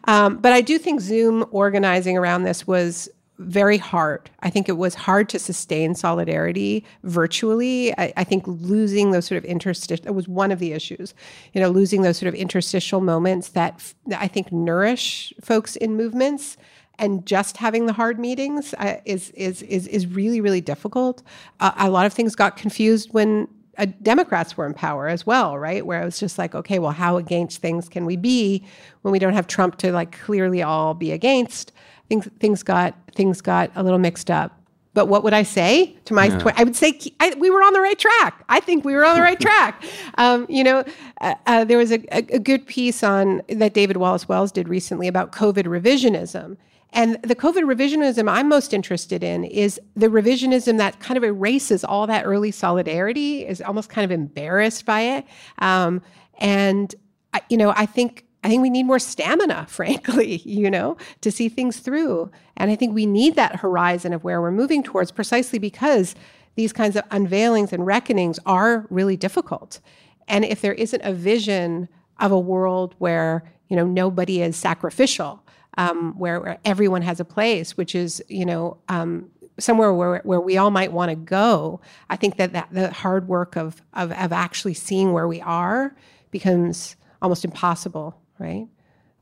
Um, 0.05 0.39
but 0.39 0.53
I 0.53 0.61
do 0.61 0.79
think 0.79 1.01
Zoom 1.01 1.45
organizing 1.51 2.17
around 2.17 2.45
this 2.45 2.67
was 2.67 3.11
very 3.39 3.79
hard. 3.79 4.31
I 4.41 4.51
think 4.51 4.69
it 4.69 4.77
was 4.77 4.95
hard 4.95 5.29
to 5.29 5.39
sustain 5.39 5.95
solidarity 5.95 6.85
virtually. 7.05 7.97
I, 7.97 8.13
I 8.17 8.25
think 8.25 8.45
losing 8.47 9.13
those 9.13 9.27
sort 9.27 9.39
of 9.39 9.45
interstitial 9.45 10.05
that 10.05 10.13
was 10.13 10.27
one 10.27 10.51
of 10.51 10.59
the 10.59 10.73
issues. 10.73 11.15
You 11.53 11.61
know, 11.61 11.69
losing 11.69 12.03
those 12.03 12.19
sort 12.19 12.29
of 12.29 12.35
interstitial 12.35 13.01
moments 13.01 13.51
that, 13.51 13.75
f- 13.75 13.95
that 14.07 14.21
I 14.21 14.27
think 14.27 14.51
nourish 14.51 15.33
folks 15.41 15.77
in 15.77 15.97
movements 15.97 16.57
and 16.99 17.25
just 17.27 17.57
having 17.57 17.87
the 17.87 17.93
hard 17.93 18.19
meetings 18.19 18.75
uh, 18.75 19.01
is 19.05 19.31
is 19.31 19.63
is 19.63 19.87
is 19.87 20.07
really 20.07 20.41
really 20.41 20.61
difficult. 20.61 21.23
Uh, 21.61 21.73
a 21.79 21.91
lot 21.91 22.07
of 22.07 22.13
things 22.13 22.35
got 22.35 22.57
confused 22.57 23.13
when 23.13 23.49
uh, 23.79 23.87
Democrats 24.03 24.57
were 24.57 24.67
in 24.67 24.75
power 24.75 25.09
as 25.09 25.25
well, 25.25 25.57
right? 25.57 25.87
Where 25.87 26.03
it 26.03 26.05
was 26.05 26.19
just 26.19 26.37
like, 26.37 26.55
okay, 26.55 26.79
well, 26.79 26.91
how 26.91 27.17
against 27.17 27.61
things 27.63 27.89
can 27.89 28.05
we 28.05 28.17
be 28.17 28.65
when 29.03 29.13
we 29.13 29.19
don't 29.19 29.35
have 29.35 29.47
Trump 29.47 29.79
to 29.79 29.93
like 29.93 30.19
clearly 30.19 30.63
all 30.63 30.95
be 30.95 31.13
against? 31.13 31.73
Things 32.09 32.29
things 32.41 32.63
got 32.63 32.95
things 33.15 33.41
got 33.41 33.71
a 33.77 33.83
little 33.83 33.99
mixed 33.99 34.31
up. 34.31 34.55
But 34.95 35.07
what 35.07 35.23
would 35.23 35.33
I 35.33 35.45
say 35.45 35.97
to 36.07 36.15
my? 36.15 36.29
tw- 36.29 36.59
I 36.59 36.65
would 36.65 36.75
say 36.75 36.99
I, 37.21 37.33
we 37.39 37.51
were 37.51 37.63
on 37.63 37.73
the 37.73 37.81
right 37.81 37.99
track. 37.99 38.43
I 38.49 38.59
think 38.59 38.85
we 38.85 38.95
were 38.95 39.05
on 39.05 39.15
the 39.15 39.23
right 39.23 39.39
track. 39.39 39.85
Um, 40.19 40.47
you 40.49 40.65
know, 40.65 40.83
uh, 41.21 41.35
uh, 41.47 41.63
there 41.63 41.79
was 41.79 41.93
a, 41.93 42.01
a, 42.11 42.27
a 42.35 42.39
good 42.41 42.67
piece 42.67 43.05
on 43.05 43.41
that 43.49 43.73
David 43.73 43.99
Wallace 43.99 44.29
Wells 44.29 44.51
did 44.51 44.69
recently 44.69 45.07
about 45.07 45.31
COVID 45.31 45.63
revisionism. 45.63 46.57
And 46.93 47.21
the 47.23 47.37
COVID 47.37 47.65
revisionism 47.65 48.31
I'm 48.31 48.49
most 48.49 48.73
interested 48.73 49.23
in 49.23 49.45
is 49.45 49.81
the 49.95 50.09
revisionism 50.09 50.79
that 50.79 51.01
kind 51.01 51.19
of 51.19 51.25
erases 51.25 51.85
all 51.85 52.07
that 52.07 52.25
early 52.25 52.51
solidarity, 52.51 53.47
is 53.47 53.61
almost 53.61 53.91
kind 53.91 54.05
of 54.05 54.11
embarrassed 54.11 54.87
by 54.87 55.01
it. 55.03 55.27
Um, 55.59 56.03
and 56.39 56.95
I, 57.35 57.43
you 57.51 57.57
know, 57.57 57.73
I 57.77 57.87
think 57.87 58.25
I 58.45 58.49
think 58.49 58.63
we 58.63 58.71
need 58.71 58.85
more 58.85 59.01
stamina, 59.01 59.67
frankly, 59.69 60.37
you 60.37 60.71
know, 60.71 60.97
to 61.21 61.31
see 61.31 61.49
things 61.49 61.79
through. 61.81 62.31
And 62.57 62.71
I 62.71 62.77
think 62.77 62.95
we 62.95 63.07
need 63.07 63.35
that 63.37 63.57
horizon 63.57 64.13
of 64.13 64.25
where 64.25 64.41
we're 64.41 64.51
moving 64.51 64.83
towards 64.83 65.11
precisely 65.11 65.59
because 65.59 66.15
these 66.55 66.73
kinds 66.73 66.97
of 66.97 67.09
unveilings 67.11 67.73
and 67.73 67.87
reckonings 67.87 68.39
are 68.47 68.87
really 68.91 69.17
difficult. 69.17 69.81
And 70.27 70.45
if 70.45 70.61
there 70.61 70.75
isn't 70.75 71.03
a 71.03 71.13
vision 71.13 71.89
of 72.21 72.33
a 72.33 72.39
world 72.39 72.95
where, 72.99 73.45
you 73.69 73.77
know, 73.77 73.87
nobody 73.87 74.43
is 74.43 74.57
sacrificial, 74.57 75.43
um, 75.79 76.19
where, 76.19 76.41
where 76.41 76.59
everyone 76.65 77.03
has 77.03 77.21
a 77.21 77.25
place, 77.25 77.77
which 77.77 77.95
is, 77.95 78.23
you 78.29 78.45
know, 78.45 78.77
um, 78.89 79.31
somewhere 79.59 79.95
where, 79.95 80.21
where 80.25 80.41
we 80.41 80.59
all 80.59 80.71
might 80.71 80.93
want 80.93 81.11
to 81.11 81.17
go, 81.17 81.81
I 82.11 82.17
think 82.17 82.37
that, 82.37 82.53
that 82.53 82.69
the 82.73 82.91
hard 82.91 83.29
work 83.29 83.57
of, 83.57 83.81
of, 83.95 84.11
of 84.13 84.33
actually 84.33 84.75
seeing 84.75 85.13
where 85.13 85.29
we 85.29 85.41
are 85.41 85.95
becomes 86.33 86.97
almost 87.23 87.45
impossible, 87.45 88.21
right? 88.41 88.67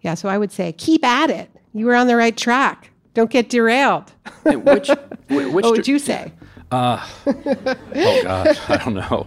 Yeah, 0.00 0.14
so 0.14 0.30
I 0.30 0.38
would 0.38 0.50
say 0.50 0.72
keep 0.72 1.04
at 1.04 1.30
it. 1.30 1.50
You 1.74 1.86
were 1.86 1.94
on 1.94 2.06
the 2.06 2.16
right 2.16 2.36
track. 2.36 2.90
Don't 3.12 3.30
get 3.30 3.50
derailed. 3.50 4.12
Which 4.44 4.88
which 5.28 5.52
what 5.52 5.64
would 5.64 5.88
you 5.88 5.98
say? 5.98 6.32
oh 6.70 7.10
god, 7.24 8.58
I 8.68 8.76
don't 8.84 8.94
know. 8.94 9.26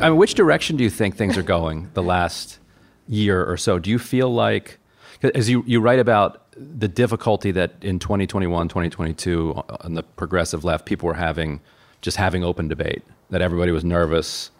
I 0.00 0.08
mean, 0.10 0.18
which 0.18 0.34
direction 0.34 0.76
do 0.76 0.84
you 0.84 0.90
think 0.90 1.16
things 1.16 1.36
are 1.36 1.42
going 1.42 1.90
the 1.94 2.02
last 2.02 2.58
year 3.08 3.44
or 3.44 3.56
so? 3.56 3.78
Do 3.78 3.90
you 3.90 3.98
feel 3.98 4.32
like, 4.32 4.78
as 5.34 5.48
you, 5.48 5.62
you 5.66 5.80
write 5.80 5.98
about 5.98 6.42
the 6.56 6.88
difficulty 6.88 7.50
that 7.52 7.72
in 7.82 7.98
2021, 7.98 8.68
2022, 8.68 9.54
on 9.56 9.64
uh, 9.68 9.88
the 9.88 10.02
progressive 10.02 10.64
left, 10.64 10.86
people 10.86 11.06
were 11.06 11.14
having 11.14 11.60
just 12.00 12.16
having 12.16 12.44
open 12.44 12.68
debate, 12.68 13.02
that 13.30 13.40
everybody 13.40 13.72
was 13.72 13.82
nervous, 13.84 14.50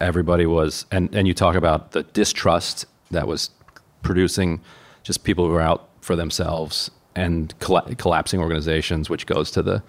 everybody 0.00 0.46
was, 0.46 0.84
and, 0.90 1.14
and 1.14 1.28
you 1.28 1.34
talk 1.34 1.54
about 1.54 1.92
the 1.92 2.02
distrust 2.02 2.86
that 3.12 3.26
was 3.28 3.50
producing 4.02 4.60
just 5.04 5.22
people 5.24 5.46
who 5.46 5.52
were 5.52 5.60
out 5.60 5.88
for 6.00 6.16
themselves 6.16 6.90
and 7.14 7.54
colla- 7.60 7.94
collapsing 7.96 8.40
organizations, 8.40 9.08
which 9.08 9.26
goes 9.26 9.50
to 9.52 9.62
the 9.62 9.82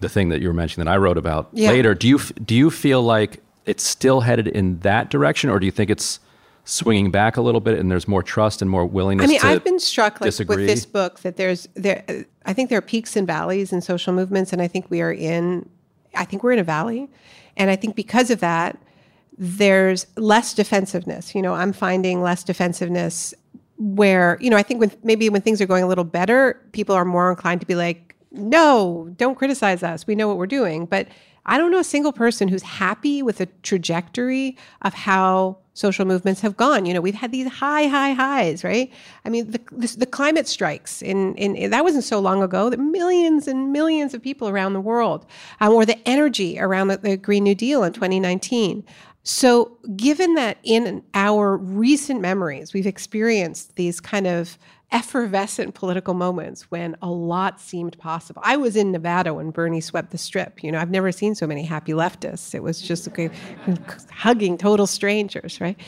the 0.00 0.08
thing 0.08 0.30
that 0.30 0.40
you 0.40 0.48
were 0.48 0.54
mentioning 0.54 0.86
that 0.86 0.90
I 0.90 0.96
wrote 0.96 1.18
about 1.18 1.50
Yeah. 1.52 1.68
later. 1.70 1.94
Do 1.94 2.08
you 2.08 2.18
do 2.18 2.54
you 2.54 2.70
feel 2.70 3.02
like 3.02 3.42
it's 3.70 3.84
still 3.84 4.22
headed 4.22 4.48
in 4.48 4.80
that 4.80 5.10
direction, 5.10 5.48
or 5.48 5.60
do 5.60 5.64
you 5.64 5.70
think 5.70 5.90
it's 5.90 6.18
swinging 6.64 7.12
back 7.12 7.36
a 7.36 7.40
little 7.40 7.60
bit 7.60 7.78
and 7.78 7.88
there's 7.88 8.08
more 8.08 8.22
trust 8.22 8.60
and 8.60 8.68
more 8.68 8.84
willingness? 8.84 9.24
I 9.24 9.28
mean, 9.28 9.40
I've 9.42 9.62
been 9.62 9.78
struck 9.78 10.20
like 10.20 10.26
disagree? 10.26 10.56
with 10.56 10.66
this 10.66 10.84
book 10.84 11.20
that 11.20 11.36
there's 11.36 11.68
there. 11.74 12.04
I 12.44 12.52
think 12.52 12.68
there 12.68 12.78
are 12.78 12.82
peaks 12.82 13.14
and 13.14 13.28
valleys 13.28 13.72
in 13.72 13.80
social 13.80 14.12
movements, 14.12 14.52
and 14.52 14.60
I 14.60 14.66
think 14.66 14.90
we 14.90 15.00
are 15.00 15.12
in. 15.12 15.68
I 16.16 16.24
think 16.24 16.42
we're 16.42 16.50
in 16.50 16.58
a 16.58 16.64
valley, 16.64 17.08
and 17.56 17.70
I 17.70 17.76
think 17.76 17.94
because 17.94 18.32
of 18.32 18.40
that, 18.40 18.76
there's 19.38 20.04
less 20.16 20.52
defensiveness. 20.52 21.32
You 21.32 21.42
know, 21.42 21.54
I'm 21.54 21.72
finding 21.72 22.22
less 22.22 22.42
defensiveness 22.42 23.32
where 23.78 24.36
you 24.40 24.50
know 24.50 24.56
I 24.56 24.64
think 24.64 24.80
when 24.80 24.90
maybe 25.04 25.28
when 25.28 25.42
things 25.42 25.60
are 25.60 25.66
going 25.66 25.84
a 25.84 25.86
little 25.86 26.02
better, 26.02 26.60
people 26.72 26.96
are 26.96 27.04
more 27.04 27.30
inclined 27.30 27.60
to 27.60 27.68
be 27.68 27.76
like, 27.76 28.16
"No, 28.32 29.14
don't 29.16 29.36
criticize 29.36 29.84
us. 29.84 30.08
We 30.08 30.16
know 30.16 30.26
what 30.26 30.38
we're 30.38 30.48
doing." 30.48 30.86
But 30.86 31.06
I 31.46 31.58
don't 31.58 31.70
know 31.70 31.78
a 31.78 31.84
single 31.84 32.12
person 32.12 32.48
who's 32.48 32.62
happy 32.62 33.22
with 33.22 33.38
the 33.38 33.46
trajectory 33.62 34.56
of 34.82 34.94
how 34.94 35.58
social 35.74 36.04
movements 36.04 36.40
have 36.42 36.56
gone. 36.56 36.84
You 36.84 36.92
know, 36.92 37.00
we've 37.00 37.14
had 37.14 37.32
these 37.32 37.48
high, 37.48 37.86
high 37.86 38.12
highs, 38.12 38.62
right? 38.62 38.92
I 39.24 39.30
mean, 39.30 39.50
the, 39.50 39.60
this, 39.72 39.96
the 39.96 40.06
climate 40.06 40.46
strikes 40.46 41.00
in, 41.00 41.34
in, 41.36 41.70
that 41.70 41.84
wasn't 41.84 42.04
so 42.04 42.20
long 42.20 42.42
ago 42.42 42.68
that 42.68 42.78
millions 42.78 43.48
and 43.48 43.72
millions 43.72 44.12
of 44.12 44.22
people 44.22 44.48
around 44.48 44.74
the 44.74 44.80
world, 44.80 45.24
um, 45.60 45.72
or 45.72 45.86
the 45.86 45.98
energy 46.06 46.58
around 46.60 46.88
the, 46.88 46.98
the 46.98 47.16
Green 47.16 47.44
New 47.44 47.54
Deal 47.54 47.82
in 47.82 47.92
2019. 47.92 48.84
So, 49.22 49.76
given 49.96 50.34
that 50.34 50.58
in 50.62 51.02
our 51.14 51.56
recent 51.56 52.20
memories, 52.20 52.72
we've 52.72 52.86
experienced 52.86 53.76
these 53.76 54.00
kind 54.00 54.26
of 54.26 54.58
effervescent 54.92 55.74
political 55.74 56.14
moments 56.14 56.70
when 56.70 56.96
a 57.00 57.08
lot 57.10 57.60
seemed 57.60 57.96
possible. 57.98 58.42
I 58.44 58.56
was 58.56 58.74
in 58.76 58.90
Nevada 58.90 59.34
when 59.34 59.50
Bernie 59.50 59.80
swept 59.80 60.10
the 60.10 60.18
strip. 60.18 60.64
You 60.64 60.72
know, 60.72 60.78
I've 60.80 60.90
never 60.90 61.12
seen 61.12 61.34
so 61.34 61.46
many 61.46 61.64
happy 61.64 61.92
leftists. 61.92 62.54
It 62.54 62.62
was 62.62 62.80
just 62.80 63.06
okay, 63.08 63.30
hugging 64.10 64.58
total 64.58 64.86
strangers, 64.86 65.60
right? 65.60 65.78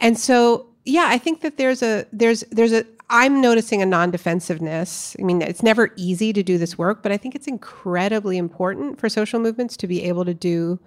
And 0.00 0.18
so, 0.18 0.66
yeah, 0.84 1.06
I 1.08 1.18
think 1.18 1.42
that 1.42 1.58
there's 1.58 1.82
a 1.82 2.06
there's 2.12 2.44
there's 2.50 2.72
a 2.72 2.84
I'm 3.08 3.40
noticing 3.40 3.82
a 3.82 3.86
non-defensiveness. 3.86 5.16
I 5.18 5.22
mean, 5.22 5.40
it's 5.40 5.62
never 5.62 5.92
easy 5.96 6.32
to 6.32 6.42
do 6.42 6.58
this 6.58 6.76
work, 6.76 7.02
but 7.02 7.12
I 7.12 7.16
think 7.16 7.34
it's 7.34 7.46
incredibly 7.46 8.36
important 8.36 8.98
for 8.98 9.08
social 9.08 9.38
movements 9.38 9.76
to 9.76 9.86
be 9.86 10.02
able 10.04 10.24
to 10.24 10.34
do 10.34 10.80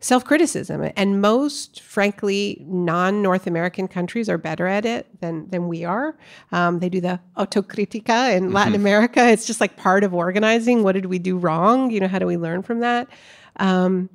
self-criticism. 0.00 0.90
And 0.96 1.20
most 1.20 1.80
frankly 1.80 2.64
non-north 2.66 3.46
american 3.46 3.88
countries 3.88 4.28
are 4.28 4.38
better 4.38 4.66
at 4.66 4.84
it 4.84 5.06
than 5.20 5.48
than 5.48 5.68
we 5.68 5.84
are. 5.84 6.16
Um, 6.52 6.80
they 6.80 6.88
do 6.88 7.00
the 7.00 7.20
autocritica 7.36 8.36
in 8.36 8.52
latin 8.52 8.74
america. 8.74 9.26
It's 9.28 9.46
just 9.46 9.60
like 9.60 9.76
part 9.76 10.04
of 10.04 10.14
organizing. 10.14 10.82
What 10.82 10.92
did 10.92 11.06
we 11.06 11.18
do 11.18 11.38
wrong? 11.38 11.90
You 11.90 12.00
know 12.00 12.08
how 12.08 12.18
do 12.18 12.26
we 12.26 12.36
learn 12.36 12.62
from 12.62 12.80
that? 12.80 13.08
Um, 13.56 14.10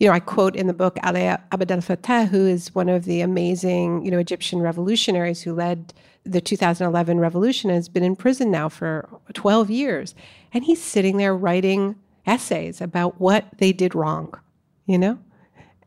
you 0.00 0.08
know, 0.08 0.14
I 0.14 0.20
quote 0.20 0.56
in 0.56 0.66
the 0.66 0.72
book 0.72 0.96
Ali 1.02 1.26
Abdel 1.26 1.78
Fattah, 1.78 2.26
who 2.26 2.46
is 2.46 2.74
one 2.74 2.88
of 2.88 3.04
the 3.04 3.20
amazing, 3.20 4.02
you 4.02 4.10
know, 4.10 4.18
Egyptian 4.18 4.60
revolutionaries 4.60 5.42
who 5.42 5.52
led 5.52 5.92
the 6.24 6.40
2011 6.40 7.20
revolution, 7.20 7.70
has 7.70 7.88
been 7.88 8.02
in 8.02 8.16
prison 8.16 8.50
now 8.50 8.68
for 8.68 9.08
12 9.34 9.70
years, 9.70 10.14
and 10.52 10.64
he's 10.64 10.82
sitting 10.82 11.18
there 11.18 11.36
writing 11.36 11.96
essays 12.26 12.80
about 12.80 13.20
what 13.20 13.44
they 13.58 13.72
did 13.72 13.94
wrong 13.94 14.34
you 14.90 14.98
know? 14.98 15.18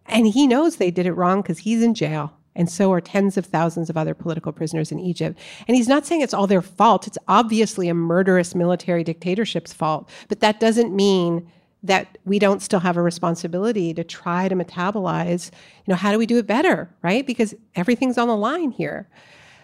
And 0.05 0.27
he 0.27 0.47
knows 0.47 0.75
they 0.75 0.91
did 0.91 1.05
it 1.05 1.13
wrong 1.13 1.41
because 1.41 1.59
he's 1.59 1.81
in 1.81 1.93
jail. 1.93 2.33
And 2.55 2.69
so 2.69 2.91
are 2.91 3.01
tens 3.01 3.35
of 3.37 3.45
thousands 3.45 3.89
of 3.89 3.97
other 3.97 4.13
political 4.13 4.51
prisoners 4.51 4.91
in 4.91 4.99
Egypt. 4.99 5.39
And 5.67 5.75
he's 5.75 5.87
not 5.87 6.05
saying 6.05 6.21
it's 6.21 6.33
all 6.33 6.47
their 6.47 6.61
fault. 6.61 7.07
It's 7.07 7.17
obviously 7.27 7.89
a 7.89 7.93
murderous 7.93 8.53
military 8.53 9.03
dictatorship's 9.03 9.73
fault. 9.73 10.09
But 10.29 10.39
that 10.41 10.59
doesn't 10.59 10.95
mean 10.95 11.49
that 11.81 12.17
we 12.25 12.39
don't 12.39 12.61
still 12.61 12.79
have 12.79 12.95
a 12.95 13.01
responsibility 13.01 13.93
to 13.93 14.03
try 14.03 14.47
to 14.47 14.55
metabolize, 14.55 15.51
you 15.85 15.91
know, 15.91 15.95
how 15.95 16.11
do 16.11 16.17
we 16.17 16.25
do 16.25 16.37
it 16.37 16.47
better, 16.47 16.89
right? 17.01 17.27
Because 17.27 17.53
everything's 17.75 18.17
on 18.17 18.27
the 18.27 18.37
line 18.37 18.71
here. 18.71 19.09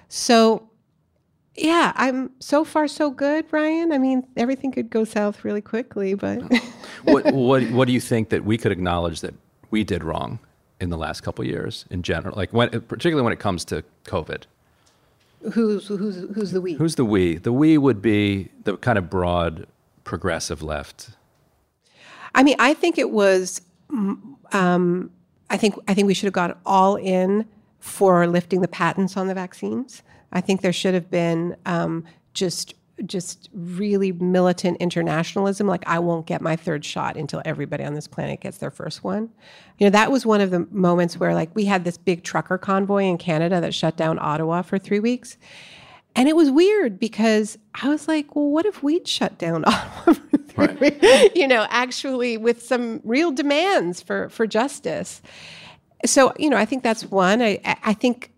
So 0.09 0.68
yeah, 1.61 1.93
I'm 1.95 2.31
so 2.39 2.63
far 2.63 2.87
so 2.87 3.11
good, 3.11 3.45
Ryan. 3.51 3.91
I 3.91 3.97
mean, 3.97 4.25
everything 4.37 4.71
could 4.71 4.89
go 4.89 5.03
south 5.03 5.43
really 5.43 5.61
quickly, 5.61 6.13
but 6.13 6.41
what, 7.03 7.31
what 7.33 7.63
what 7.71 7.87
do 7.87 7.93
you 7.93 8.01
think 8.01 8.29
that 8.29 8.45
we 8.45 8.57
could 8.57 8.71
acknowledge 8.71 9.21
that 9.21 9.33
we 9.71 9.83
did 9.83 10.03
wrong 10.03 10.39
in 10.79 10.89
the 10.89 10.97
last 10.97 11.21
couple 11.21 11.43
of 11.43 11.49
years 11.49 11.85
in 11.89 12.03
general, 12.03 12.35
like 12.35 12.51
when 12.53 12.69
particularly 12.69 13.23
when 13.23 13.33
it 13.33 13.39
comes 13.39 13.65
to 13.65 13.83
COVID? 14.05 14.43
who's 15.53 15.87
who's 15.87 16.25
who's 16.33 16.51
the 16.51 16.61
we? 16.61 16.73
Who's 16.73 16.95
the 16.95 17.05
we? 17.05 17.37
The 17.37 17.53
we 17.53 17.77
would 17.77 18.01
be 18.01 18.49
the 18.63 18.77
kind 18.77 18.97
of 18.97 19.09
broad 19.09 19.67
progressive 20.03 20.61
left. 20.61 21.11
I 22.35 22.43
mean, 22.43 22.55
I 22.59 22.73
think 22.73 22.97
it 22.97 23.11
was. 23.11 23.61
Um, 23.91 25.11
I 25.49 25.57
think 25.57 25.75
I 25.87 25.93
think 25.93 26.07
we 26.07 26.13
should 26.13 26.25
have 26.25 26.33
gone 26.33 26.55
all 26.65 26.95
in 26.95 27.47
for 27.79 28.27
lifting 28.27 28.61
the 28.61 28.67
patents 28.67 29.17
on 29.17 29.27
the 29.27 29.33
vaccines. 29.33 30.03
I 30.31 30.41
think 30.41 30.61
there 30.61 30.73
should 30.73 30.93
have 30.93 31.09
been 31.09 31.55
um, 31.65 32.05
just 32.33 32.75
just 33.05 33.49
really 33.53 34.11
militant 34.11 34.77
internationalism 34.79 35.67
like 35.67 35.83
i 35.87 35.99
won't 35.99 36.25
get 36.25 36.41
my 36.41 36.55
third 36.55 36.83
shot 36.83 37.15
until 37.15 37.41
everybody 37.45 37.83
on 37.83 37.93
this 37.93 38.07
planet 38.07 38.41
gets 38.41 38.57
their 38.57 38.71
first 38.71 39.03
one. 39.03 39.29
You 39.77 39.85
know 39.85 39.91
that 39.91 40.11
was 40.11 40.25
one 40.25 40.41
of 40.41 40.51
the 40.51 40.67
moments 40.71 41.17
where 41.17 41.33
like 41.33 41.53
we 41.55 41.65
had 41.65 41.83
this 41.83 41.97
big 41.97 42.23
trucker 42.23 42.57
convoy 42.57 43.03
in 43.03 43.17
canada 43.17 43.61
that 43.61 43.73
shut 43.73 43.95
down 43.95 44.19
ottawa 44.19 44.61
for 44.61 44.77
three 44.77 44.99
weeks. 44.99 45.37
And 46.15 46.27
it 46.27 46.35
was 46.35 46.51
weird 46.51 46.99
because 46.99 47.57
i 47.75 47.87
was 47.87 48.07
like 48.07 48.35
well 48.35 48.49
what 48.49 48.65
if 48.65 48.83
we'd 48.83 49.07
shut 49.07 49.37
down 49.37 49.63
ottawa 49.67 50.13
for 50.13 50.67
three 50.67 50.89
weeks? 50.91 51.35
you 51.35 51.47
know 51.47 51.65
actually 51.69 52.37
with 52.37 52.61
some 52.61 53.01
real 53.03 53.31
demands 53.31 54.01
for 54.01 54.29
for 54.29 54.45
justice. 54.45 55.21
So 56.05 56.33
you 56.37 56.49
know 56.49 56.57
i 56.57 56.65
think 56.65 56.83
that's 56.83 57.05
one. 57.05 57.41
I 57.41 57.59
i 57.83 57.93
think 57.93 58.31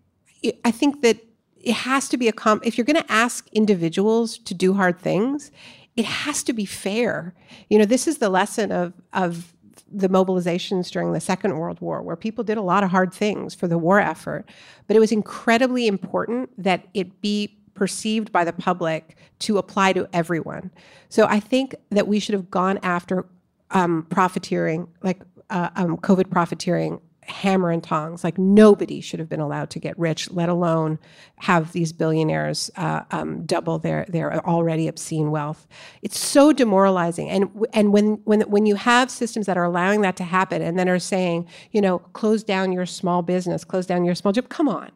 i 0.64 0.70
think 0.70 1.02
that 1.02 1.18
it 1.62 1.74
has 1.74 2.08
to 2.08 2.16
be 2.16 2.28
a 2.28 2.32
comp 2.32 2.66
if 2.66 2.76
you're 2.76 2.84
going 2.84 3.02
to 3.02 3.12
ask 3.12 3.48
individuals 3.52 4.38
to 4.38 4.54
do 4.54 4.74
hard 4.74 4.98
things 4.98 5.50
it 5.96 6.04
has 6.04 6.42
to 6.44 6.52
be 6.52 6.64
fair. 6.64 7.34
You 7.68 7.78
know 7.78 7.84
this 7.84 8.06
is 8.06 8.18
the 8.18 8.28
lesson 8.28 8.72
of 8.72 8.92
of 9.12 9.54
the 9.94 10.08
mobilizations 10.08 10.90
during 10.90 11.12
the 11.12 11.20
second 11.20 11.58
world 11.58 11.80
war 11.80 12.00
where 12.00 12.16
people 12.16 12.44
did 12.44 12.56
a 12.56 12.62
lot 12.62 12.82
of 12.82 12.90
hard 12.90 13.12
things 13.12 13.54
for 13.54 13.68
the 13.68 13.76
war 13.76 14.00
effort 14.00 14.46
but 14.86 14.96
it 14.96 15.00
was 15.00 15.12
incredibly 15.12 15.86
important 15.86 16.48
that 16.62 16.86
it 16.94 17.20
be 17.20 17.58
perceived 17.74 18.32
by 18.32 18.42
the 18.42 18.54
public 18.54 19.16
to 19.38 19.58
apply 19.58 19.92
to 19.92 20.08
everyone. 20.12 20.70
So 21.08 21.26
i 21.26 21.40
think 21.40 21.74
that 21.90 22.08
we 22.08 22.18
should 22.20 22.34
have 22.34 22.50
gone 22.50 22.78
after 22.82 23.26
um, 23.70 24.06
profiteering 24.08 24.88
like 25.02 25.20
uh, 25.50 25.70
um, 25.76 25.96
covid 25.98 26.30
profiteering 26.30 27.00
hammer 27.24 27.70
and 27.70 27.82
tongs. 27.84 28.24
Like 28.24 28.36
nobody 28.38 29.00
should 29.00 29.20
have 29.20 29.28
been 29.28 29.40
allowed 29.40 29.70
to 29.70 29.78
get 29.78 29.98
rich, 29.98 30.30
let 30.30 30.48
alone 30.48 30.98
have 31.36 31.72
these 31.72 31.92
billionaires 31.92 32.70
uh, 32.76 33.02
um, 33.10 33.46
double 33.46 33.78
their 33.78 34.04
their 34.08 34.44
already 34.46 34.88
obscene 34.88 35.30
wealth. 35.30 35.66
It's 36.02 36.18
so 36.18 36.52
demoralizing. 36.52 37.30
And 37.30 37.66
and 37.72 37.92
when 37.92 38.20
when 38.24 38.42
when 38.42 38.66
you 38.66 38.74
have 38.74 39.10
systems 39.10 39.46
that 39.46 39.56
are 39.56 39.64
allowing 39.64 40.00
that 40.02 40.16
to 40.16 40.24
happen, 40.24 40.62
and 40.62 40.78
then 40.78 40.88
are 40.88 40.98
saying, 40.98 41.46
you 41.70 41.80
know, 41.80 41.98
close 41.98 42.42
down 42.42 42.72
your 42.72 42.86
small 42.86 43.22
business, 43.22 43.64
close 43.64 43.86
down 43.86 44.04
your 44.04 44.14
small 44.14 44.32
job. 44.32 44.48
Come 44.48 44.68
on, 44.68 44.90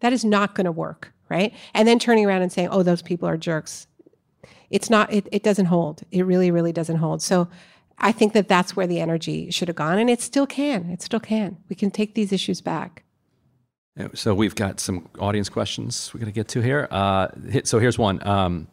that 0.00 0.12
is 0.12 0.24
not 0.24 0.54
going 0.54 0.66
to 0.66 0.72
work, 0.72 1.12
right? 1.28 1.52
And 1.74 1.88
then 1.88 1.98
turning 1.98 2.24
around 2.24 2.42
and 2.42 2.52
saying, 2.52 2.68
oh, 2.70 2.82
those 2.82 3.02
people 3.02 3.28
are 3.28 3.36
jerks. 3.36 3.86
It's 4.70 4.90
not. 4.90 5.12
It, 5.12 5.28
it 5.32 5.42
doesn't 5.42 5.66
hold. 5.66 6.02
It 6.10 6.22
really, 6.24 6.50
really 6.50 6.72
doesn't 6.72 6.96
hold. 6.96 7.20
So. 7.22 7.48
I 7.98 8.12
think 8.12 8.32
that 8.32 8.48
that's 8.48 8.76
where 8.76 8.86
the 8.86 9.00
energy 9.00 9.50
should 9.50 9.68
have 9.68 9.76
gone, 9.76 9.98
and 9.98 10.10
it 10.10 10.20
still 10.20 10.46
can. 10.46 10.90
It 10.90 11.02
still 11.02 11.20
can. 11.20 11.56
We 11.68 11.76
can 11.76 11.90
take 11.90 12.14
these 12.14 12.32
issues 12.32 12.60
back. 12.60 13.04
So 14.14 14.34
we've 14.34 14.56
got 14.56 14.80
some 14.80 15.08
audience 15.20 15.48
questions 15.48 16.10
we're 16.12 16.18
going 16.18 16.32
to 16.32 16.34
get 16.34 16.48
to 16.48 16.60
here. 16.60 16.88
Uh, 16.90 17.28
so 17.62 17.78
here's 17.78 17.96
one. 17.96 18.26
Um, 18.26 18.66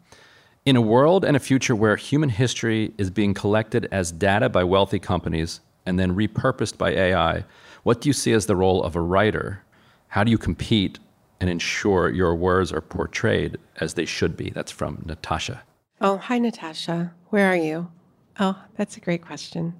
in 0.64 0.74
a 0.74 0.80
world 0.80 1.24
and 1.24 1.36
a 1.36 1.40
future 1.40 1.76
where 1.76 1.94
human 1.96 2.28
history 2.28 2.92
is 2.98 3.10
being 3.10 3.32
collected 3.32 3.88
as 3.92 4.10
data 4.10 4.48
by 4.48 4.64
wealthy 4.64 4.98
companies 4.98 5.60
and 5.86 5.98
then 5.98 6.14
repurposed 6.14 6.76
by 6.76 6.90
AI, 6.90 7.44
what 7.84 8.00
do 8.00 8.08
you 8.08 8.12
see 8.12 8.32
as 8.32 8.46
the 8.46 8.56
role 8.56 8.82
of 8.82 8.96
a 8.96 9.00
writer? 9.00 9.62
How 10.08 10.24
do 10.24 10.30
you 10.30 10.38
compete 10.38 10.98
and 11.40 11.48
ensure 11.48 12.10
your 12.10 12.34
words 12.34 12.72
are 12.72 12.80
portrayed 12.80 13.58
as 13.76 13.94
they 13.94 14.04
should 14.04 14.36
be? 14.36 14.50
That's 14.50 14.70
from 14.70 15.02
Natasha. 15.04 15.62
Oh, 16.00 16.16
hi, 16.16 16.38
Natasha. 16.38 17.12
Where 17.30 17.46
are 17.46 17.56
you? 17.56 17.90
Oh, 18.38 18.58
that's 18.76 18.96
a 18.96 19.00
great 19.00 19.22
question. 19.22 19.74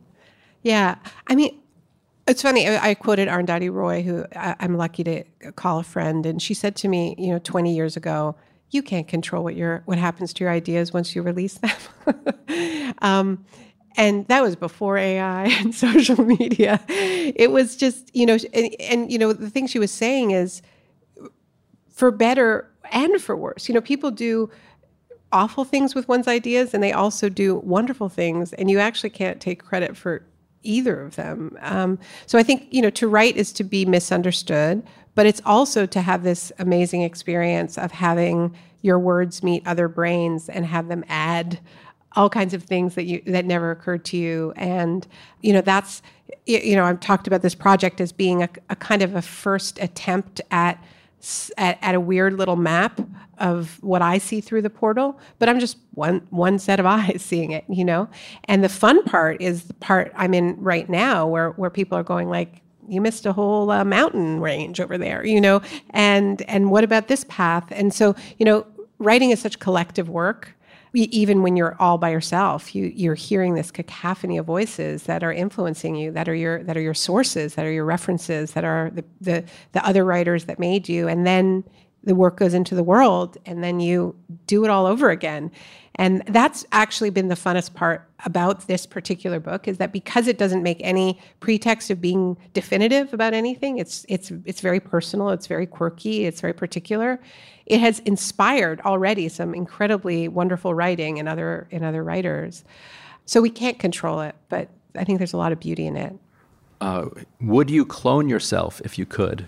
Yeah, 0.63 0.97
I 1.27 1.35
mean, 1.35 1.59
it's 2.27 2.43
funny. 2.43 2.69
I, 2.69 2.91
I 2.91 2.95
quoted 2.95 3.29
Arundhati 3.29 3.73
Roy, 3.73 4.03
who 4.03 4.25
I, 4.37 4.55
I'm 4.61 4.77
lucky 4.77 5.05
to 5.05 5.25
call 5.57 5.79
a 5.79 5.83
friend, 5.83 6.25
and 6.27 6.41
she 6.41 6.55
said 6.55 6.77
to 6.77 6.89
me, 6.89 7.15
you 7.19 7.29
know, 7.33 7.39
20 7.39 7.75
years 7.75 7.97
ago, 7.97 8.37
you 8.71 8.83
can't 8.83 9.07
control 9.09 9.45
what 9.45 9.55
your 9.57 9.83
what 9.85 9.99
happens 9.99 10.33
to 10.35 10.45
your 10.45 10.51
ideas 10.53 10.93
once 10.93 11.15
you 11.15 11.23
release 11.23 11.59
them. 11.59 12.95
um, 13.03 13.45
and 13.97 14.27
that 14.29 14.43
was 14.43 14.57
before 14.57 14.97
AI 14.97 15.45
and 15.61 15.75
social 15.75 16.25
media. 16.25 16.81
It 16.89 17.51
was 17.51 17.77
just, 17.77 18.15
you 18.15 18.27
know, 18.27 18.39
and, 18.55 18.75
and, 18.81 19.13
you 19.13 19.19
know, 19.19 19.33
the 19.33 19.51
thing 19.51 19.67
she 19.67 19.79
was 19.79 19.91
saying 19.91 20.31
is 20.31 20.63
for 21.91 22.11
better 22.11 22.71
and 22.91 23.21
for 23.21 23.37
worse. 23.37 23.69
You 23.69 23.75
know, 23.75 23.81
people 23.81 24.11
do 24.11 24.51
awful 25.33 25.65
things 25.65 25.95
with 25.95 26.09
one's 26.09 26.29
ideas 26.29 26.75
and 26.75 26.83
they 26.83 26.93
also 26.93 27.29
do 27.29 27.57
wonderful 27.57 28.09
things, 28.09 28.53
and 28.53 28.71
you 28.71 28.79
actually 28.79 29.11
can't 29.11 29.41
take 29.41 29.63
credit 29.63 29.97
for 29.97 30.25
either 30.63 31.01
of 31.01 31.17
them. 31.17 31.57
Um, 31.61 31.99
so 32.27 32.39
I 32.39 32.43
think, 32.43 32.69
you 32.71 32.83
know, 32.83 32.91
to 32.91 33.09
write 33.09 33.37
is 33.37 33.53
to 33.55 33.65
be 33.65 33.85
misunderstood, 33.85 34.83
but 35.15 35.27
it's 35.27 35.43
also 35.45 35.87
to 35.87 36.01
have 36.01 36.23
this 36.23 36.53
amazing 36.59 37.03
experience 37.03 37.77
of 37.77 37.91
having 37.93 38.55
your 38.83 38.99
words 38.99 39.43
meet 39.43 39.67
other 39.67 39.89
brains 39.89 40.49
and 40.49 40.67
have 40.67 40.89
them 40.89 41.05
add 41.09 41.59
all 42.15 42.29
kinds 42.29 42.53
of 42.53 42.63
things 42.63 42.95
that 42.95 43.05
you 43.05 43.23
that 43.27 43.45
never 43.45 43.71
occurred 43.71 44.05
to 44.05 44.17
you 44.17 44.53
and 44.57 45.07
you 45.41 45.53
know 45.53 45.63
that's 45.63 46.03
you 46.45 46.77
know 46.77 46.85
i've 46.85 47.01
talked 47.01 47.27
about 47.27 47.41
this 47.41 47.55
project 47.55 48.01
as 48.01 48.13
being 48.13 48.43
a, 48.43 48.49
a 48.69 48.77
kind 48.77 49.01
of 49.01 49.15
a 49.15 49.23
first 49.23 49.79
attempt 49.81 50.41
at, 50.51 50.83
at 51.57 51.79
at 51.83 51.95
a 51.95 52.01
weird 52.01 52.35
little 52.35 52.57
map 52.57 53.01
of 53.39 53.81
what 53.83 54.03
i 54.03 54.19
see 54.19 54.41
through 54.41 54.61
the 54.61 54.71
portal 54.71 55.19
but 55.39 55.49
i'm 55.49 55.61
just 55.61 55.77
one 55.95 56.27
one 56.31 56.59
set 56.59 56.81
of 56.81 56.87
eyes 56.99 57.23
seeing 57.23 57.53
it 57.53 57.65
you 57.69 57.85
know? 57.85 58.09
And 58.47 58.63
the 58.63 58.69
fun 58.69 59.03
part 59.05 59.41
is 59.41 59.65
the 59.65 59.75
part 59.75 60.13
i'm 60.17 60.35
in 60.35 60.61
right 60.61 60.89
now 60.89 61.27
where 61.27 61.51
where 61.51 61.71
people 61.71 61.97
are 61.97 62.03
going 62.03 62.29
like 62.29 62.61
you 62.89 63.01
missed 63.01 63.25
a 63.27 63.33
whole 63.33 63.71
uh, 63.71 63.85
mountain 63.85 64.41
range 64.41 64.81
over 64.81 64.99
there 64.99 65.25
you 65.25 65.41
know? 65.41 65.63
And 65.91 66.43
and 66.43 66.71
what 66.71 66.85
about 66.85 67.09
this 67.09 67.25
path? 67.29 67.65
And 67.71 67.95
so 67.95 68.17
you 68.39 68.45
know 68.45 68.67
writing 68.99 69.31
is 69.31 69.41
such 69.41 69.59
collective 69.59 70.09
work 70.09 70.55
even 70.95 71.43
when 71.43 71.57
you're 71.57 71.77
all 71.81 71.99
by 71.99 72.11
yourself, 72.11 72.75
you, 72.75 72.93
you're 72.95 73.15
hearing 73.15 73.55
this 73.55 73.71
cacophony 73.71 74.39
of 74.39 74.47
voices 74.47 75.05
that 75.05 75.23
are 75.23 75.33
influencing 75.33 75.95
you, 75.97 76.13
that 76.13 76.29
are 76.29 76.35
your 76.35 76.63
that 76.65 76.77
are 76.77 76.81
your 76.81 76.95
sources, 76.95 77.55
that 77.55 77.65
are 77.65 77.73
your 77.73 77.85
references, 77.85 78.53
that 78.53 78.65
are 78.65 78.91
the 78.95 79.05
the, 79.21 79.45
the 79.73 79.87
other 79.87 80.05
writers 80.05 80.45
that 80.45 80.59
made 80.59 80.89
you, 80.89 81.09
and 81.09 81.27
then 81.27 81.65
the 82.05 82.15
work 82.15 82.37
goes 82.37 82.55
into 82.55 82.75
the 82.75 82.83
world, 82.83 83.37
and 83.47 83.63
then 83.63 83.81
you 83.81 84.15
do 84.47 84.65
it 84.65 84.71
all 84.71 84.87
over 84.87 85.11
again. 85.11 85.51
And 85.97 86.23
that's 86.27 86.65
actually 86.73 87.11
been 87.11 87.29
the 87.29 87.35
funnest 87.35 87.75
part 87.75 88.09
about 88.25 88.67
this 88.67 88.87
particular 88.87 89.39
book 89.39 89.69
is 89.69 89.77
that 89.79 89.93
because 89.93 90.27
it 90.27 90.39
doesn't 90.39 90.63
make 90.63 90.79
any 90.81 91.21
pretext 91.41 91.91
of 91.91 92.01
being 92.01 92.37
definitive 92.55 93.13
about 93.13 93.35
anything, 93.35 93.79
it's 93.79 94.07
it's 94.09 94.33
it's 94.47 94.61
very 94.61 94.81
personal, 94.81 95.31
it's 95.31 95.47
very 95.47 95.67
quirky, 95.67 96.25
it's 96.25 96.41
very 96.41 96.55
particular. 96.55 97.21
It 97.67 97.79
has 97.81 97.99
inspired 98.01 98.81
already 98.81 99.29
some 99.29 99.55
incredibly 99.55 100.29
wonderful 100.29 100.75
writing 100.75 101.19
in 101.19 101.29
other 101.29 101.69
in 101.71 101.85
other 101.85 102.03
writers. 102.03 102.65
So 103.27 103.41
we 103.41 103.51
can't 103.51 103.79
control 103.79 104.23
it, 104.23 104.35
but 104.49 104.71
I 104.97 105.05
think 105.05 105.19
there's 105.19 105.35
a 105.35 105.39
lot 105.39 105.53
of 105.53 105.61
beauty 105.61 105.87
in 105.87 105.97
it. 105.97 106.15
Uh, 106.81 107.09
would 107.41 107.71
you 107.71 107.85
clone 107.85 108.29
yourself 108.29 108.81
if 108.85 108.99
you 108.99 109.07
could? 109.07 109.47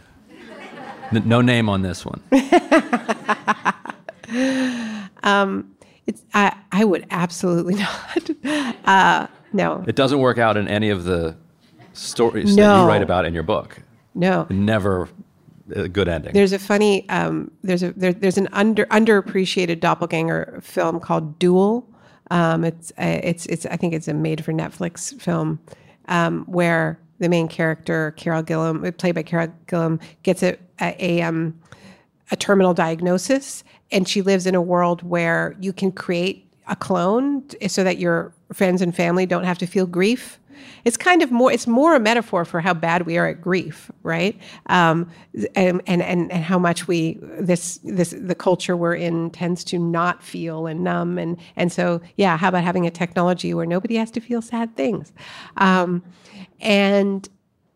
No 1.12 1.40
name 1.40 1.68
on 1.68 1.82
this 1.82 2.04
one. 2.04 2.20
um, 5.22 5.74
it's 6.06 6.22
I, 6.34 6.56
I 6.72 6.84
would 6.84 7.06
absolutely 7.10 7.74
not. 8.44 8.76
Uh, 8.84 9.26
no. 9.52 9.84
It 9.86 9.96
doesn't 9.96 10.18
work 10.18 10.38
out 10.38 10.56
in 10.56 10.68
any 10.68 10.90
of 10.90 11.04
the 11.04 11.36
stories 11.92 12.56
no. 12.56 12.62
that 12.62 12.82
you 12.82 12.88
write 12.88 13.02
about 13.02 13.24
in 13.24 13.34
your 13.34 13.42
book. 13.42 13.80
No. 14.14 14.46
Never 14.50 15.08
a 15.74 15.88
good 15.88 16.08
ending. 16.08 16.32
There's 16.32 16.52
a 16.52 16.58
funny 16.58 17.08
um, 17.08 17.50
there's 17.62 17.82
a 17.82 17.92
there, 17.92 18.12
there's 18.12 18.38
an 18.38 18.48
under 18.52 18.86
underappreciated 18.86 19.80
doppelganger 19.80 20.60
film 20.62 21.00
called 21.00 21.38
Dual. 21.38 21.88
Um, 22.30 22.64
it's 22.64 22.90
uh, 22.92 23.20
it's 23.22 23.46
it's 23.46 23.66
I 23.66 23.76
think 23.76 23.94
it's 23.94 24.08
a 24.08 24.14
made 24.14 24.44
for 24.44 24.52
Netflix 24.52 25.18
film 25.20 25.58
um, 26.08 26.44
where 26.46 26.98
the 27.18 27.28
main 27.28 27.48
character 27.48 28.12
Karen 28.16 28.44
Gillan, 28.44 28.96
played 28.98 29.14
by 29.14 29.22
Karen 29.22 29.52
Gillan, 29.66 30.00
gets 30.22 30.42
a 30.42 30.56
a, 30.80 30.96
a, 30.98 31.22
um, 31.22 31.58
a 32.30 32.36
terminal 32.36 32.74
diagnosis, 32.74 33.64
and 33.92 34.08
she 34.08 34.22
lives 34.22 34.46
in 34.46 34.54
a 34.54 34.62
world 34.62 35.02
where 35.02 35.54
you 35.60 35.72
can 35.72 35.92
create 35.92 36.50
a 36.66 36.76
clone 36.76 37.44
so 37.68 37.84
that 37.84 37.98
your 37.98 38.32
friends 38.52 38.80
and 38.80 38.94
family 38.94 39.26
don't 39.26 39.44
have 39.44 39.58
to 39.58 39.66
feel 39.66 39.86
grief. 39.86 40.38
It's 40.84 40.96
kind 40.96 41.22
of 41.22 41.30
more 41.30 41.50
it's 41.52 41.66
more 41.66 41.94
a 41.94 42.00
metaphor 42.00 42.44
for 42.44 42.60
how 42.60 42.74
bad 42.74 43.06
we 43.06 43.18
are 43.18 43.26
at 43.26 43.40
grief 43.40 43.90
right? 44.02 44.38
Um, 44.66 45.10
and, 45.54 45.82
and 45.86 46.02
and 46.02 46.32
how 46.32 46.58
much 46.58 46.86
we 46.86 47.18
this 47.22 47.78
this 47.84 48.14
the 48.18 48.34
culture 48.34 48.76
we're 48.76 48.94
in 48.94 49.30
tends 49.30 49.64
to 49.64 49.78
not 49.78 50.22
feel 50.22 50.66
and 50.66 50.82
numb. 50.84 51.18
And 51.18 51.38
and 51.56 51.72
so 51.72 52.00
yeah 52.16 52.36
how 52.36 52.48
about 52.48 52.64
having 52.64 52.86
a 52.86 52.90
technology 52.90 53.52
where 53.52 53.66
nobody 53.66 53.96
has 53.96 54.10
to 54.12 54.20
feel 54.20 54.40
sad 54.40 54.76
things? 54.76 55.12
Um, 55.56 56.02
and 56.60 57.28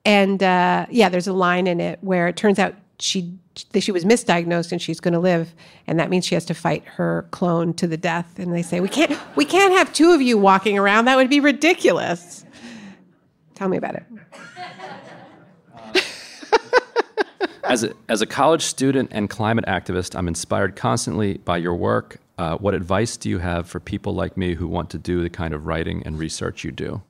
and 0.05 0.42
uh, 0.42 0.86
yeah 0.90 1.09
there's 1.09 1.28
a 1.28 1.32
line 1.32 1.66
in 1.66 1.80
it 1.80 1.99
where 2.03 2.28
it 2.28 2.36
turns 2.36 2.59
out 2.59 2.74
she 2.99 3.32
she 3.74 3.92
was 3.92 4.05
misdiagnosed 4.05 4.72
and 4.72 4.82
she's 4.82 4.99
going 5.01 5.14
to 5.14 5.20
live 5.20 5.55
and 5.86 6.01
that 6.01 6.11
means 6.11 6.24
she 6.24 6.34
has 6.34 6.44
to 6.44 6.55
fight 6.55 6.84
her 6.84 7.26
clone 7.30 7.72
to 7.74 7.86
the 7.86 7.96
death 7.96 8.38
and 8.38 8.53
they 8.53 8.62
say 8.62 8.80
we 8.80 8.88
can't 8.88 9.16
we 9.36 9.44
can't 9.44 9.72
have 9.72 9.92
two 9.92 10.11
of 10.11 10.20
you 10.20 10.36
walking 10.36 10.76
around 10.76 11.05
that 11.05 11.16
would 11.16 11.30
be 11.30 11.40
ridiculous 11.40 12.44
Tell 13.59 13.68
me 13.68 13.76
about 13.76 13.96
it. 13.96 14.05
as, 17.64 17.82
a, 17.82 17.92
as 18.09 18.22
a 18.22 18.26
college 18.26 18.62
student 18.62 19.11
and 19.12 19.28
climate 19.28 19.64
activist, 19.66 20.16
I'm 20.16 20.28
inspired 20.28 20.76
constantly 20.76 21.38
by 21.38 21.57
your 21.57 21.74
work. 21.74 22.18
Uh, 22.38 22.57
what 22.59 22.74
advice 22.74 23.16
do 23.16 23.28
you 23.28 23.38
have 23.38 23.68
for 23.68 23.80
people 23.80 24.14
like 24.14 24.36
me 24.36 24.55
who 24.55 24.68
want 24.68 24.90
to 24.90 24.99
do 24.99 25.24
the 25.24 25.28
kind 25.28 25.55
of 25.55 25.66
writing 25.66 26.05
and 26.07 26.20
research 26.20 26.62
you 26.62 26.70
do? 26.70 27.03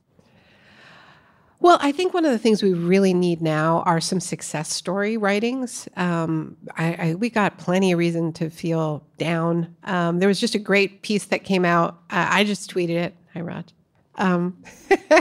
Well, 1.61 1.77
I 1.81 1.91
think 1.91 2.13
one 2.13 2.23
of 2.23 2.31
the 2.31 2.37
things 2.37 2.63
we 2.63 2.73
really 2.73 3.13
need 3.13 3.41
now 3.41 3.83
are 3.85 3.99
some 3.99 4.21
success 4.21 4.71
story 4.71 5.17
writings. 5.17 5.89
Um, 5.97 6.55
I, 6.77 6.93
I, 6.93 7.15
we 7.15 7.29
got 7.29 7.57
plenty 7.57 7.91
of 7.91 7.99
reason 7.99 8.31
to 8.33 8.49
feel 8.49 9.03
down. 9.17 9.75
Um, 9.83 10.19
there 10.19 10.29
was 10.29 10.39
just 10.39 10.55
a 10.55 10.59
great 10.59 11.01
piece 11.01 11.25
that 11.25 11.43
came 11.43 11.65
out. 11.65 11.95
Uh, 12.09 12.27
I 12.29 12.45
just 12.45 12.73
tweeted 12.73 12.95
it. 12.95 13.15
Hi, 13.33 13.41
Raj 13.41 13.73
um, 14.19 14.55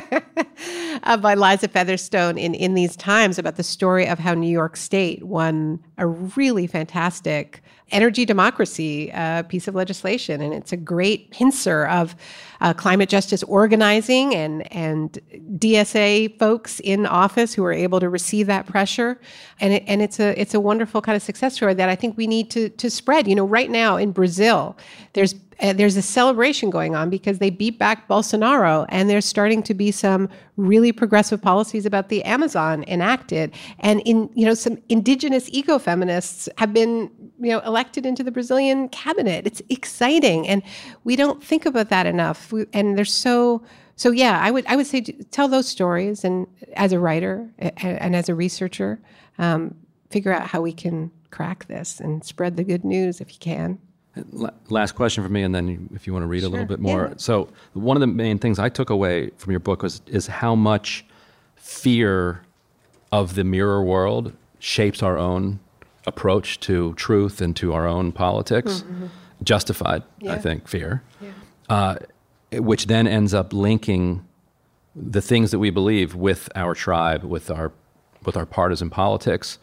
uh, 1.04 1.16
by 1.16 1.34
Liza 1.34 1.68
Featherstone 1.68 2.36
in 2.36 2.54
In 2.54 2.74
These 2.74 2.96
Times 2.96 3.38
about 3.38 3.56
the 3.56 3.62
story 3.62 4.06
of 4.06 4.18
how 4.18 4.34
New 4.34 4.50
York 4.50 4.76
State 4.76 5.22
won 5.22 5.82
a 5.96 6.06
really 6.06 6.66
fantastic 6.66 7.62
energy 7.90 8.26
democracy 8.26 9.10
uh, 9.12 9.44
piece 9.44 9.66
of 9.66 9.74
legislation. 9.74 10.42
And 10.42 10.52
it's 10.52 10.72
a 10.72 10.76
great 10.76 11.30
pincer 11.30 11.86
of 11.86 12.14
uh, 12.60 12.72
climate 12.74 13.08
justice 13.08 13.42
organizing 13.44 14.34
and, 14.34 14.70
and 14.72 15.18
DSA 15.58 16.38
folks 16.38 16.80
in 16.80 17.06
office 17.06 17.54
who 17.54 17.64
are 17.64 17.72
able 17.72 18.00
to 18.00 18.08
receive 18.08 18.46
that 18.46 18.66
pressure. 18.66 19.20
And, 19.60 19.74
it, 19.74 19.84
and 19.86 20.02
it's, 20.02 20.18
a, 20.18 20.38
it's 20.40 20.54
a 20.54 20.60
wonderful 20.60 21.00
kind 21.00 21.16
of 21.16 21.22
success 21.22 21.54
story 21.54 21.74
that 21.74 21.88
I 21.88 21.94
think 21.94 22.16
we 22.16 22.26
need 22.26 22.50
to, 22.50 22.68
to 22.70 22.90
spread. 22.90 23.28
You 23.28 23.34
know, 23.34 23.46
right 23.46 23.70
now 23.70 23.96
in 23.96 24.12
Brazil, 24.12 24.76
there's 25.12 25.34
uh, 25.60 25.72
there's 25.72 25.96
a 25.96 26.02
celebration 26.02 26.70
going 26.70 26.94
on 26.94 27.10
because 27.10 27.38
they 27.38 27.50
beat 27.50 27.78
back 27.80 28.06
Bolsonaro, 28.06 28.86
and 28.90 29.10
there's 29.10 29.24
starting 29.24 29.60
to 29.64 29.74
be 29.74 29.90
some 29.90 30.28
really 30.58 30.92
progressive 30.92 31.40
policies 31.40 31.86
about 31.86 32.10
the 32.10 32.22
Amazon 32.24 32.84
enacted. 32.88 33.54
And 33.78 34.00
in 34.00 34.28
you 34.34 34.44
know, 34.44 34.54
some 34.54 34.76
indigenous 34.88 35.48
ecofeminists 35.50 36.48
have 36.58 36.74
been 36.74 37.10
you 37.40 37.50
know 37.50 37.60
elected 37.60 38.04
into 38.04 38.22
the 38.22 38.30
Brazilian 38.30 38.88
cabinet. 38.90 39.46
It's 39.46 39.62
exciting, 39.70 40.46
and 40.46 40.62
we 41.04 41.16
don't 41.16 41.42
think 41.42 41.64
about 41.64 41.88
that 41.88 42.06
enough. 42.06 42.52
We, 42.52 42.66
and 42.74 42.98
they're 42.98 43.06
so 43.06 43.62
so 43.96 44.10
yeah. 44.10 44.38
I 44.42 44.50
would 44.50 44.66
I 44.66 44.76
would 44.76 44.86
say 44.86 45.00
tell 45.00 45.48
those 45.48 45.68
stories, 45.68 46.24
and 46.24 46.46
as 46.74 46.92
a 46.92 46.98
writer 46.98 47.48
and 47.58 48.14
as 48.14 48.28
a 48.28 48.34
researcher, 48.34 49.00
um, 49.38 49.74
figure 50.10 50.32
out 50.32 50.48
how 50.48 50.60
we 50.60 50.72
can 50.72 51.10
crack 51.30 51.66
this 51.68 52.00
and 52.00 52.24
spread 52.24 52.56
the 52.56 52.64
good 52.64 52.84
news 52.84 53.20
if 53.20 53.32
you 53.32 53.38
can. 53.38 53.78
Last 54.68 54.92
question 54.92 55.22
for 55.22 55.30
me, 55.30 55.42
and 55.42 55.54
then 55.54 55.88
if 55.94 56.06
you 56.06 56.12
want 56.12 56.22
to 56.22 56.26
read 56.26 56.40
sure. 56.40 56.48
a 56.48 56.50
little 56.50 56.66
bit 56.66 56.80
more. 56.80 57.08
Yeah. 57.08 57.14
So 57.16 57.48
one 57.72 57.96
of 57.96 58.00
the 58.00 58.06
main 58.06 58.38
things 58.38 58.58
I 58.58 58.68
took 58.68 58.90
away 58.90 59.30
from 59.36 59.52
your 59.52 59.60
book 59.60 59.82
was 59.82 60.00
is 60.06 60.26
how 60.26 60.54
much 60.54 61.04
fear 61.56 62.42
of 63.12 63.34
the 63.34 63.44
mirror 63.44 63.82
world 63.82 64.32
shapes 64.58 65.02
our 65.02 65.16
own 65.16 65.60
approach 66.06 66.58
to 66.60 66.94
truth 66.94 67.40
and 67.40 67.54
to 67.56 67.72
our 67.72 67.86
own 67.86 68.12
politics, 68.12 68.84
justified, 69.42 70.02
I 70.28 70.36
think, 70.36 70.68
fear, 70.68 71.02
uh, 71.68 71.96
which 72.52 72.86
then 72.86 73.06
ends 73.06 73.34
up 73.34 73.52
linking 73.52 74.24
the 74.96 75.22
things 75.22 75.50
that 75.50 75.58
we 75.58 75.70
believe 75.70 76.14
with 76.14 76.48
our 76.56 76.74
tribe, 76.74 77.24
with 77.24 77.50
our 77.50 77.72
with 78.24 78.36
our 78.36 78.46
partisan 78.46 78.90
politics, 78.90 79.58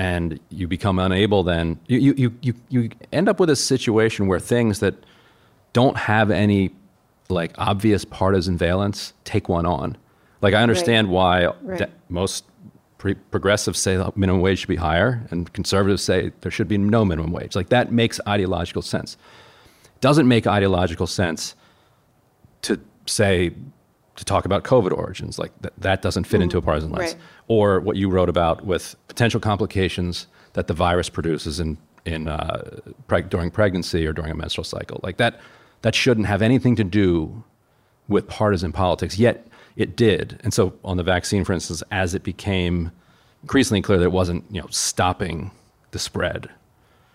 and 0.00 0.40
you 0.48 0.66
become 0.66 0.98
unable. 0.98 1.42
Then 1.42 1.78
you 1.86 2.14
you 2.16 2.34
you 2.40 2.54
you, 2.70 2.90
end 3.12 3.28
up 3.28 3.38
with 3.38 3.50
a 3.50 3.56
situation 3.56 4.28
where 4.28 4.40
things 4.40 4.80
that 4.80 4.94
don't 5.74 5.96
have 5.98 6.30
any 6.30 6.70
like 7.28 7.52
obvious 7.58 8.06
partisan 8.06 8.56
valence 8.56 9.12
take 9.24 9.50
one 9.50 9.66
on. 9.66 9.98
Like 10.40 10.54
I 10.54 10.62
understand 10.62 11.10
why 11.10 11.48
Right. 11.62 11.78
de- 11.80 11.90
most 12.08 12.44
pre- 12.96 13.14
progressives 13.30 13.78
say 13.78 13.98
the 13.98 14.10
minimum 14.16 14.40
wage 14.40 14.60
should 14.60 14.68
be 14.68 14.76
higher, 14.76 15.26
and 15.30 15.52
conservatives 15.52 16.02
say 16.02 16.32
there 16.40 16.50
should 16.50 16.66
be 16.68 16.78
no 16.78 17.04
minimum 17.04 17.30
wage. 17.30 17.54
Like 17.54 17.68
that 17.68 17.92
makes 17.92 18.18
ideological 18.26 18.80
sense. 18.80 19.18
Doesn't 20.00 20.26
make 20.26 20.46
ideological 20.46 21.06
sense 21.06 21.54
to 22.62 22.80
say 23.04 23.52
to 24.20 24.24
talk 24.26 24.44
about 24.44 24.64
COVID 24.64 24.92
origins. 24.92 25.38
Like 25.38 25.50
that, 25.62 25.72
that 25.78 26.02
doesn't 26.02 26.24
fit 26.24 26.42
into 26.42 26.58
a 26.58 26.62
partisan 26.62 26.92
lens. 26.92 27.12
Mm-hmm. 27.12 27.20
Right. 27.20 27.28
Or 27.48 27.80
what 27.80 27.96
you 27.96 28.10
wrote 28.10 28.28
about 28.28 28.66
with 28.66 28.94
potential 29.08 29.40
complications 29.40 30.26
that 30.52 30.66
the 30.66 30.74
virus 30.74 31.08
produces 31.08 31.58
in 31.58 31.78
in 32.04 32.28
uh, 32.28 32.80
preg- 33.08 33.30
during 33.30 33.50
pregnancy 33.50 34.06
or 34.06 34.12
during 34.12 34.30
a 34.30 34.34
menstrual 34.34 34.64
cycle. 34.64 35.00
Like 35.02 35.16
that 35.16 35.40
that 35.80 35.94
shouldn't 35.94 36.26
have 36.26 36.42
anything 36.42 36.76
to 36.76 36.84
do 36.84 37.42
with 38.08 38.28
partisan 38.28 38.72
politics. 38.72 39.18
Yet 39.18 39.46
it 39.76 39.96
did. 39.96 40.38
And 40.44 40.52
so 40.52 40.74
on 40.84 40.98
the 40.98 41.02
vaccine, 41.02 41.42
for 41.44 41.54
instance, 41.54 41.82
as 41.90 42.14
it 42.14 42.22
became 42.22 42.92
increasingly 43.42 43.80
clear 43.80 43.96
that 43.98 44.04
it 44.04 44.12
wasn't 44.12 44.44
you 44.50 44.60
know 44.60 44.68
stopping 44.68 45.50
the 45.92 45.98
spread 45.98 46.50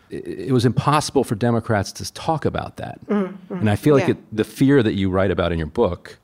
it 0.09 0.27
it 0.49 0.51
was 0.51 0.65
impossible 0.65 1.23
for 1.23 1.35
Democrats 1.35 1.91
to 1.91 2.11
talk 2.13 2.45
about 2.45 2.77
that. 2.77 2.99
And 3.07 3.69
I 3.69 3.75
feel 3.75 3.93
like 3.95 4.05
Yeah. 4.07 4.11
it, 4.15 4.35
the 4.35 4.43
fear 4.43 4.81
that 4.83 4.93
you 4.93 5.09
write 5.09 5.31
about 5.31 5.51
in 5.51 5.57
your 5.59 5.67
book 5.67 6.17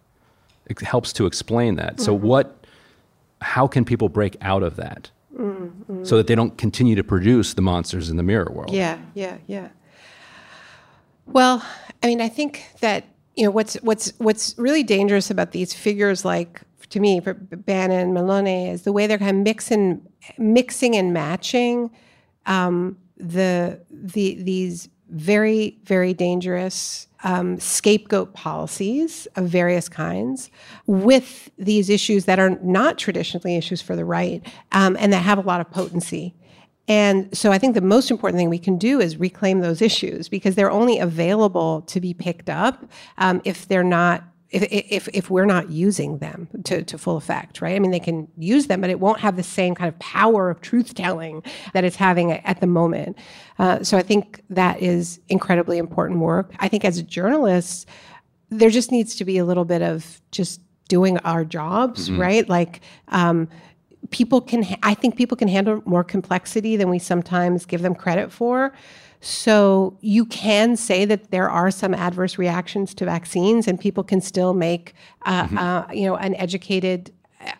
helps 0.79 1.13
to 1.13 1.25
explain 1.25 1.75
that. 1.75 1.99
So 1.99 2.13
what 2.13 2.65
how 3.41 3.67
can 3.67 3.85
people 3.85 4.09
break 4.09 4.37
out 4.41 4.63
of 4.63 4.75
that? 4.75 5.11
So 6.03 6.17
that 6.17 6.27
they 6.27 6.35
don't 6.35 6.57
continue 6.57 6.95
to 6.95 7.03
produce 7.03 7.55
the 7.55 7.61
monsters 7.61 8.09
in 8.09 8.17
the 8.17 8.23
mirror 8.23 8.51
world. 8.53 8.71
Yeah, 8.71 8.99
yeah, 9.15 9.37
yeah. 9.47 9.69
Well, 11.25 11.65
I 12.03 12.07
mean, 12.07 12.21
I 12.21 12.29
think 12.29 12.63
that 12.81 13.05
you 13.35 13.45
know 13.45 13.51
what's 13.51 13.75
what's 13.75 14.13
what's 14.19 14.55
really 14.57 14.83
dangerous 14.83 15.31
about 15.31 15.51
these 15.51 15.73
figures, 15.73 16.23
like 16.25 16.61
to 16.89 16.99
me, 16.99 17.19
for 17.21 17.33
Bannon, 17.33 18.13
Meloni, 18.13 18.71
is 18.71 18.83
the 18.83 18.91
way 18.91 19.07
they're 19.07 19.17
kind 19.17 19.37
of 19.37 19.43
mixing, 19.43 20.05
mixing 20.37 20.95
and 20.95 21.13
matching 21.13 21.89
um, 22.45 22.97
the 23.17 23.79
the 23.89 24.35
these 24.43 24.89
very 25.11 25.77
very 25.83 26.13
dangerous 26.13 27.07
um, 27.23 27.59
scapegoat 27.59 28.33
policies 28.33 29.27
of 29.35 29.47
various 29.47 29.87
kinds 29.87 30.49
with 30.87 31.51
these 31.57 31.89
issues 31.89 32.25
that 32.25 32.39
are 32.39 32.51
not 32.61 32.97
traditionally 32.97 33.55
issues 33.55 33.81
for 33.81 33.95
the 33.95 34.05
right 34.05 34.45
um, 34.71 34.97
and 34.99 35.13
that 35.13 35.19
have 35.19 35.37
a 35.37 35.41
lot 35.41 35.61
of 35.61 35.69
potency. 35.69 36.33
And 36.87 37.35
so 37.37 37.51
I 37.51 37.57
think 37.57 37.75
the 37.75 37.81
most 37.81 38.11
important 38.11 38.39
thing 38.39 38.49
we 38.49 38.57
can 38.57 38.77
do 38.77 38.99
is 38.99 39.17
reclaim 39.17 39.59
those 39.59 39.81
issues 39.81 40.27
because 40.27 40.55
they're 40.55 40.71
only 40.71 40.99
available 40.99 41.81
to 41.83 42.01
be 42.01 42.13
picked 42.13 42.49
up 42.49 42.85
um, 43.17 43.41
if 43.45 43.67
they're 43.67 43.83
not. 43.83 44.23
If, 44.51 44.67
if, 44.69 45.07
if 45.13 45.29
we're 45.29 45.45
not 45.45 45.69
using 45.69 46.17
them 46.17 46.49
to, 46.65 46.83
to 46.83 46.97
full 46.97 47.15
effect, 47.15 47.61
right? 47.61 47.73
I 47.75 47.79
mean, 47.79 47.91
they 47.91 48.01
can 48.01 48.27
use 48.37 48.67
them, 48.67 48.81
but 48.81 48.89
it 48.89 48.99
won't 48.99 49.21
have 49.21 49.37
the 49.37 49.43
same 49.43 49.75
kind 49.75 49.87
of 49.87 49.97
power 49.99 50.49
of 50.49 50.59
truth 50.59 50.93
telling 50.93 51.41
that 51.73 51.85
it's 51.85 51.95
having 51.95 52.33
at, 52.33 52.59
the 52.59 52.67
moment. 52.67 53.17
Uh, 53.59 53.81
so 53.81 53.97
I 53.97 54.01
think 54.01 54.43
that 54.49 54.81
is 54.81 55.21
incredibly 55.29 55.77
important 55.77 56.19
work. 56.19 56.53
I 56.59 56.67
think 56.67 56.83
as 56.83 57.01
journalists, 57.03 57.85
there 58.49 58.69
just 58.69 58.91
needs 58.91 59.15
to 59.15 59.25
be 59.25 59.37
a 59.37 59.45
little 59.45 59.65
bit 59.65 59.81
of 59.81 60.21
just 60.31 60.59
doing 60.89 61.17
our 61.19 61.45
jobs, 61.45 62.11
right? 62.11 62.47
Like, 62.49 62.81
um, 63.07 63.47
people 64.09 64.41
can 64.41 64.63
ha- 64.63 64.77
i 64.83 64.93
think 64.93 65.15
people 65.15 65.37
can 65.37 65.47
handle 65.47 65.81
more 65.85 66.03
complexity 66.03 66.75
than 66.75 66.89
we 66.89 66.99
sometimes 66.99 67.65
give 67.65 67.81
them 67.81 67.95
credit 67.95 68.31
for 68.31 68.73
so 69.21 69.97
you 70.01 70.25
can 70.25 70.75
say 70.75 71.05
that 71.05 71.29
there 71.29 71.47
are 71.47 71.69
some 71.69 71.93
adverse 71.93 72.39
reactions 72.39 72.95
to 72.95 73.05
vaccines 73.05 73.67
and 73.67 73.79
people 73.79 74.03
can 74.03 74.19
still 74.19 74.55
make 74.55 74.95
uh, 75.27 75.47
uh, 75.57 75.93
you 75.93 76.07
know 76.07 76.15
an 76.15 76.35
educated 76.35 77.13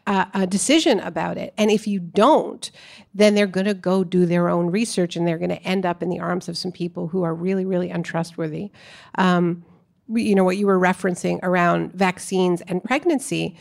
uh, 0.06 0.26
a 0.36 0.46
decision 0.46 1.00
about 1.00 1.38
it. 1.38 1.54
And 1.58 1.72
if 1.72 1.88
you 1.88 2.00
don't 2.00 2.70
then 3.14 3.36
they're 3.36 3.46
going 3.46 3.66
to 3.66 3.74
go 3.74 4.04
do 4.04 4.26
their 4.26 4.48
own 4.50 4.68
research 4.68 5.16
and 5.16 5.28
they're 5.28 5.38
going 5.38 5.50
to 5.50 5.62
end 5.64 5.86
up 5.86 6.02
in 6.02 6.10
the 6.10 6.20
arms 6.20 6.48
of 6.48 6.58
some 6.58 6.72
people 6.72 7.08
who 7.08 7.24
are 7.24 7.34
really 7.34 7.66
really 7.66 7.92
untrustworthy. 7.92 8.72
Um, 9.16 9.64
you 10.10 10.34
know 10.34 10.44
what 10.44 10.58
you 10.58 10.66
were 10.66 10.80
referencing 10.80 11.40
around 11.44 11.94
vaccines 11.94 12.62
and 12.62 12.84
pregnancy 12.84 13.56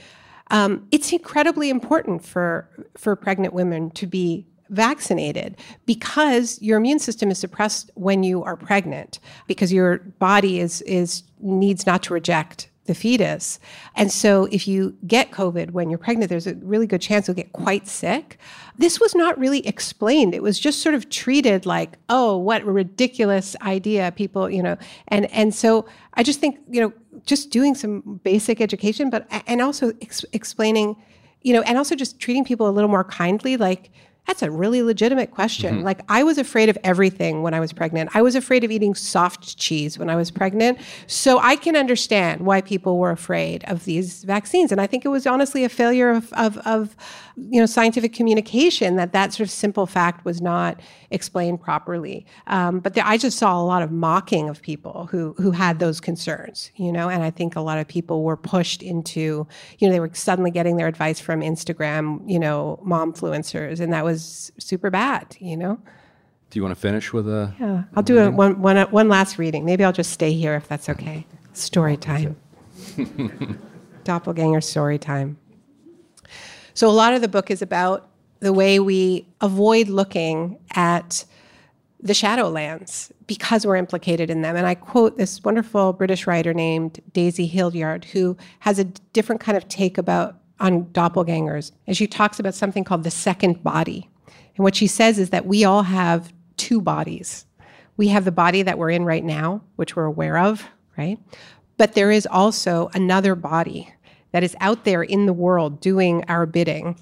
um, 0.50 0.88
it's 0.90 1.12
incredibly 1.12 1.70
important 1.70 2.24
for 2.24 2.68
for 2.96 3.14
pregnant 3.14 3.54
women 3.54 3.90
to 3.90 4.06
be 4.06 4.46
vaccinated 4.70 5.56
because 5.86 6.60
your 6.62 6.78
immune 6.78 6.98
system 6.98 7.30
is 7.30 7.38
suppressed 7.38 7.90
when 7.94 8.22
you 8.22 8.42
are 8.42 8.56
pregnant 8.56 9.18
because 9.46 9.72
your 9.72 9.98
body 10.18 10.60
is 10.60 10.80
is 10.82 11.22
needs 11.40 11.86
not 11.86 12.02
to 12.04 12.14
reject 12.14 12.70
the 12.90 12.94
fetus. 12.94 13.60
And 13.94 14.10
so 14.10 14.48
if 14.50 14.66
you 14.66 14.96
get 15.06 15.30
COVID 15.30 15.70
when 15.70 15.90
you're 15.90 15.98
pregnant, 15.98 16.28
there's 16.28 16.48
a 16.48 16.56
really 16.56 16.88
good 16.88 17.00
chance 17.00 17.28
you'll 17.28 17.36
get 17.36 17.52
quite 17.52 17.86
sick. 17.86 18.36
This 18.78 18.98
was 18.98 19.14
not 19.14 19.38
really 19.38 19.64
explained. 19.64 20.34
It 20.34 20.42
was 20.42 20.58
just 20.58 20.82
sort 20.82 20.96
of 20.96 21.08
treated 21.08 21.66
like, 21.66 21.98
oh, 22.08 22.36
what 22.36 22.62
a 22.62 22.64
ridiculous 22.64 23.54
idea, 23.62 24.12
people, 24.16 24.50
you 24.50 24.62
know. 24.62 24.76
And 25.06 25.30
and 25.30 25.54
so 25.54 25.86
I 26.14 26.24
just 26.24 26.40
think, 26.40 26.58
you 26.68 26.80
know, 26.80 26.92
just 27.26 27.50
doing 27.50 27.76
some 27.76 28.20
basic 28.24 28.60
education, 28.60 29.08
but 29.08 29.24
and 29.46 29.62
also 29.62 29.92
ex- 30.02 30.24
explaining, 30.32 30.96
you 31.42 31.52
know, 31.52 31.62
and 31.62 31.78
also 31.78 31.94
just 31.94 32.18
treating 32.18 32.44
people 32.44 32.68
a 32.68 32.72
little 32.72 32.90
more 32.90 33.04
kindly, 33.04 33.56
like 33.56 33.90
that's 34.30 34.44
a 34.44 34.50
really 34.50 34.80
legitimate 34.80 35.32
question. 35.32 35.82
Like, 35.82 36.02
I 36.08 36.22
was 36.22 36.38
afraid 36.38 36.68
of 36.68 36.78
everything 36.84 37.42
when 37.42 37.52
I 37.52 37.58
was 37.58 37.72
pregnant. 37.72 38.10
I 38.14 38.22
was 38.22 38.36
afraid 38.36 38.62
of 38.62 38.70
eating 38.70 38.94
soft 38.94 39.58
cheese 39.58 39.98
when 39.98 40.08
I 40.08 40.14
was 40.14 40.30
pregnant. 40.30 40.78
So 41.08 41.40
I 41.40 41.56
can 41.56 41.74
understand 41.74 42.42
why 42.42 42.60
people 42.60 42.98
were 42.98 43.10
afraid 43.10 43.64
of 43.64 43.86
these 43.86 44.22
vaccines. 44.22 44.70
And 44.70 44.80
I 44.80 44.86
think 44.86 45.04
it 45.04 45.08
was 45.08 45.26
honestly 45.26 45.64
a 45.64 45.68
failure 45.68 46.10
of, 46.10 46.32
of, 46.34 46.58
of 46.58 46.94
you 47.36 47.58
know, 47.58 47.66
scientific 47.66 48.12
communication 48.12 48.94
that 48.96 49.12
that 49.12 49.32
sort 49.32 49.48
of 49.48 49.50
simple 49.50 49.86
fact 49.86 50.24
was 50.24 50.40
not 50.40 50.80
explained 51.10 51.60
properly. 51.60 52.24
Um, 52.46 52.78
but 52.78 52.94
there, 52.94 53.04
I 53.04 53.16
just 53.16 53.36
saw 53.36 53.60
a 53.60 53.64
lot 53.64 53.82
of 53.82 53.90
mocking 53.90 54.48
of 54.48 54.62
people 54.62 55.08
who, 55.10 55.34
who 55.38 55.50
had 55.50 55.80
those 55.80 56.00
concerns, 56.00 56.70
you 56.76 56.92
know, 56.92 57.08
and 57.08 57.24
I 57.24 57.30
think 57.30 57.56
a 57.56 57.60
lot 57.60 57.78
of 57.78 57.88
people 57.88 58.22
were 58.22 58.36
pushed 58.36 58.80
into, 58.80 59.48
you 59.78 59.88
know, 59.88 59.90
they 59.90 59.98
were 59.98 60.10
suddenly 60.12 60.52
getting 60.52 60.76
their 60.76 60.86
advice 60.86 61.18
from 61.18 61.40
Instagram, 61.40 62.20
you 62.30 62.38
know, 62.38 62.80
momfluencers, 62.86 63.80
and 63.80 63.92
that 63.92 64.04
was 64.04 64.19
super 64.20 64.90
bad, 64.90 65.36
you 65.40 65.56
know. 65.56 65.78
Do 66.50 66.58
you 66.58 66.62
want 66.62 66.74
to 66.74 66.80
finish 66.80 67.12
with 67.12 67.28
a? 67.28 67.54
Yeah, 67.60 67.84
I'll 67.94 68.02
do 68.02 68.18
a, 68.18 68.30
one, 68.30 68.60
one, 68.60 68.76
one 68.90 69.08
last 69.08 69.38
reading. 69.38 69.64
Maybe 69.64 69.84
I'll 69.84 69.92
just 69.92 70.12
stay 70.12 70.32
here 70.32 70.54
if 70.56 70.66
that's 70.66 70.88
okay. 70.88 71.24
Story 71.52 71.96
time. 71.96 72.36
Doppelganger 74.04 74.60
story 74.60 74.98
time. 74.98 75.38
So, 76.74 76.88
a 76.88 76.92
lot 76.92 77.14
of 77.14 77.20
the 77.20 77.28
book 77.28 77.50
is 77.50 77.62
about 77.62 78.08
the 78.40 78.52
way 78.52 78.80
we 78.80 79.28
avoid 79.40 79.88
looking 79.88 80.58
at 80.74 81.24
the 82.02 82.14
Shadowlands 82.14 83.12
because 83.26 83.66
we're 83.66 83.76
implicated 83.76 84.30
in 84.30 84.42
them. 84.42 84.56
And 84.56 84.66
I 84.66 84.74
quote 84.74 85.18
this 85.18 85.44
wonderful 85.44 85.92
British 85.92 86.26
writer 86.26 86.54
named 86.54 87.00
Daisy 87.12 87.48
Hildyard, 87.48 88.04
who 88.06 88.36
has 88.60 88.78
a 88.78 88.84
different 88.84 89.40
kind 89.40 89.56
of 89.56 89.68
take 89.68 89.98
about 89.98 90.36
on 90.60 90.84
doppelgangers. 90.86 91.72
And 91.86 91.96
she 91.96 92.06
talks 92.06 92.38
about 92.38 92.54
something 92.54 92.84
called 92.84 93.04
the 93.04 93.10
second 93.10 93.62
body. 93.64 94.08
And 94.56 94.64
what 94.64 94.76
she 94.76 94.86
says 94.86 95.18
is 95.18 95.30
that 95.30 95.46
we 95.46 95.64
all 95.64 95.82
have 95.82 96.32
two 96.56 96.80
bodies. 96.80 97.46
We 97.96 98.08
have 98.08 98.24
the 98.24 98.32
body 98.32 98.62
that 98.62 98.78
we're 98.78 98.90
in 98.90 99.04
right 99.04 99.24
now, 99.24 99.62
which 99.76 99.96
we're 99.96 100.04
aware 100.04 100.38
of, 100.38 100.66
right? 100.96 101.18
But 101.76 101.94
there 101.94 102.10
is 102.10 102.26
also 102.26 102.90
another 102.94 103.34
body 103.34 103.92
that 104.32 104.42
is 104.44 104.54
out 104.60 104.84
there 104.84 105.02
in 105.02 105.26
the 105.26 105.32
world 105.32 105.80
doing 105.80 106.24
our 106.28 106.46
bidding. 106.46 106.96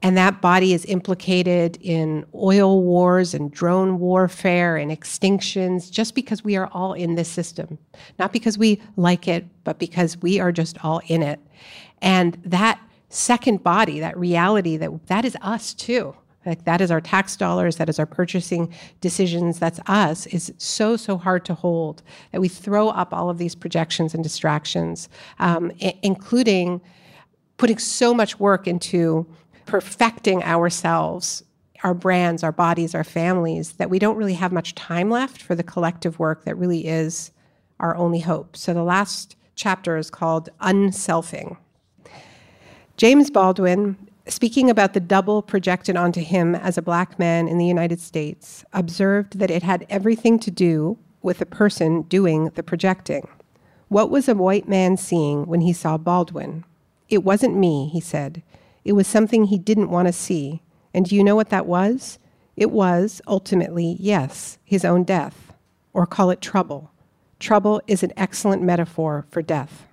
And 0.00 0.16
that 0.16 0.40
body 0.40 0.74
is 0.74 0.84
implicated 0.84 1.76
in 1.80 2.24
oil 2.34 2.82
wars 2.82 3.34
and 3.34 3.50
drone 3.50 3.98
warfare 3.98 4.76
and 4.76 4.92
extinctions 4.92 5.90
just 5.90 6.14
because 6.14 6.44
we 6.44 6.56
are 6.56 6.68
all 6.72 6.92
in 6.92 7.16
this 7.16 7.28
system. 7.28 7.78
Not 8.18 8.32
because 8.32 8.56
we 8.56 8.80
like 8.96 9.26
it, 9.26 9.44
but 9.64 9.78
because 9.78 10.16
we 10.18 10.38
are 10.38 10.52
just 10.52 10.82
all 10.84 11.00
in 11.08 11.22
it. 11.22 11.40
And 12.00 12.40
that 12.44 12.80
second 13.08 13.62
body, 13.62 14.00
that 14.00 14.16
reality, 14.18 14.76
that 14.76 15.06
that 15.06 15.24
is 15.24 15.36
us 15.40 15.74
too. 15.74 16.14
Like 16.46 16.64
that 16.64 16.80
is 16.80 16.90
our 16.90 17.00
tax 17.00 17.36
dollars, 17.36 17.76
that 17.76 17.88
is 17.88 17.98
our 17.98 18.06
purchasing 18.06 18.72
decisions, 19.00 19.58
that's 19.58 19.80
us, 19.86 20.26
is 20.26 20.52
so, 20.56 20.96
so 20.96 21.18
hard 21.18 21.44
to 21.46 21.54
hold 21.54 22.02
that 22.32 22.40
we 22.40 22.48
throw 22.48 22.88
up 22.88 23.12
all 23.12 23.28
of 23.28 23.38
these 23.38 23.54
projections 23.54 24.14
and 24.14 24.22
distractions, 24.22 25.08
um, 25.38 25.70
including 26.02 26.80
putting 27.58 27.78
so 27.78 28.14
much 28.14 28.38
work 28.40 28.66
into 28.66 29.26
perfecting 29.66 30.42
ourselves 30.44 31.42
our 31.84 31.94
brands, 31.94 32.42
our 32.42 32.52
bodies, 32.52 32.94
our 32.94 33.04
families, 33.04 33.72
that 33.72 33.90
we 33.90 33.98
don't 33.98 34.16
really 34.16 34.34
have 34.34 34.52
much 34.52 34.74
time 34.74 35.10
left 35.10 35.40
for 35.42 35.54
the 35.54 35.62
collective 35.62 36.18
work 36.18 36.44
that 36.44 36.56
really 36.56 36.86
is 36.86 37.30
our 37.78 37.94
only 37.96 38.20
hope. 38.20 38.56
So 38.56 38.74
the 38.74 38.82
last 38.82 39.36
chapter 39.54 39.96
is 39.96 40.10
called 40.10 40.48
Unselfing. 40.60 41.56
James 42.98 43.30
Baldwin, 43.30 43.96
speaking 44.26 44.68
about 44.68 44.92
the 44.92 44.98
double 44.98 45.40
projected 45.40 45.94
onto 45.94 46.20
him 46.20 46.56
as 46.56 46.76
a 46.76 46.82
black 46.82 47.16
man 47.16 47.46
in 47.46 47.56
the 47.56 47.64
United 47.64 48.00
States, 48.00 48.64
observed 48.72 49.38
that 49.38 49.52
it 49.52 49.62
had 49.62 49.86
everything 49.88 50.36
to 50.40 50.50
do 50.50 50.98
with 51.22 51.38
the 51.38 51.46
person 51.46 52.02
doing 52.02 52.46
the 52.56 52.62
projecting. 52.64 53.28
What 53.86 54.10
was 54.10 54.28
a 54.28 54.34
white 54.34 54.66
man 54.66 54.96
seeing 54.96 55.46
when 55.46 55.60
he 55.60 55.72
saw 55.72 55.96
Baldwin? 55.96 56.64
It 57.08 57.22
wasn't 57.22 57.56
me, 57.56 57.88
he 57.88 58.00
said. 58.00 58.42
It 58.84 58.94
was 58.94 59.06
something 59.06 59.44
he 59.44 59.58
didn't 59.58 59.90
want 59.90 60.08
to 60.08 60.12
see. 60.12 60.60
And 60.92 61.04
do 61.08 61.14
you 61.14 61.22
know 61.22 61.36
what 61.36 61.50
that 61.50 61.66
was? 61.66 62.18
It 62.56 62.72
was, 62.72 63.22
ultimately, 63.28 63.96
yes, 64.00 64.58
his 64.64 64.84
own 64.84 65.04
death, 65.04 65.52
or 65.92 66.04
call 66.04 66.30
it 66.30 66.40
trouble. 66.40 66.90
Trouble 67.38 67.80
is 67.86 68.02
an 68.02 68.12
excellent 68.16 68.60
metaphor 68.60 69.24
for 69.30 69.40
death. 69.40 69.87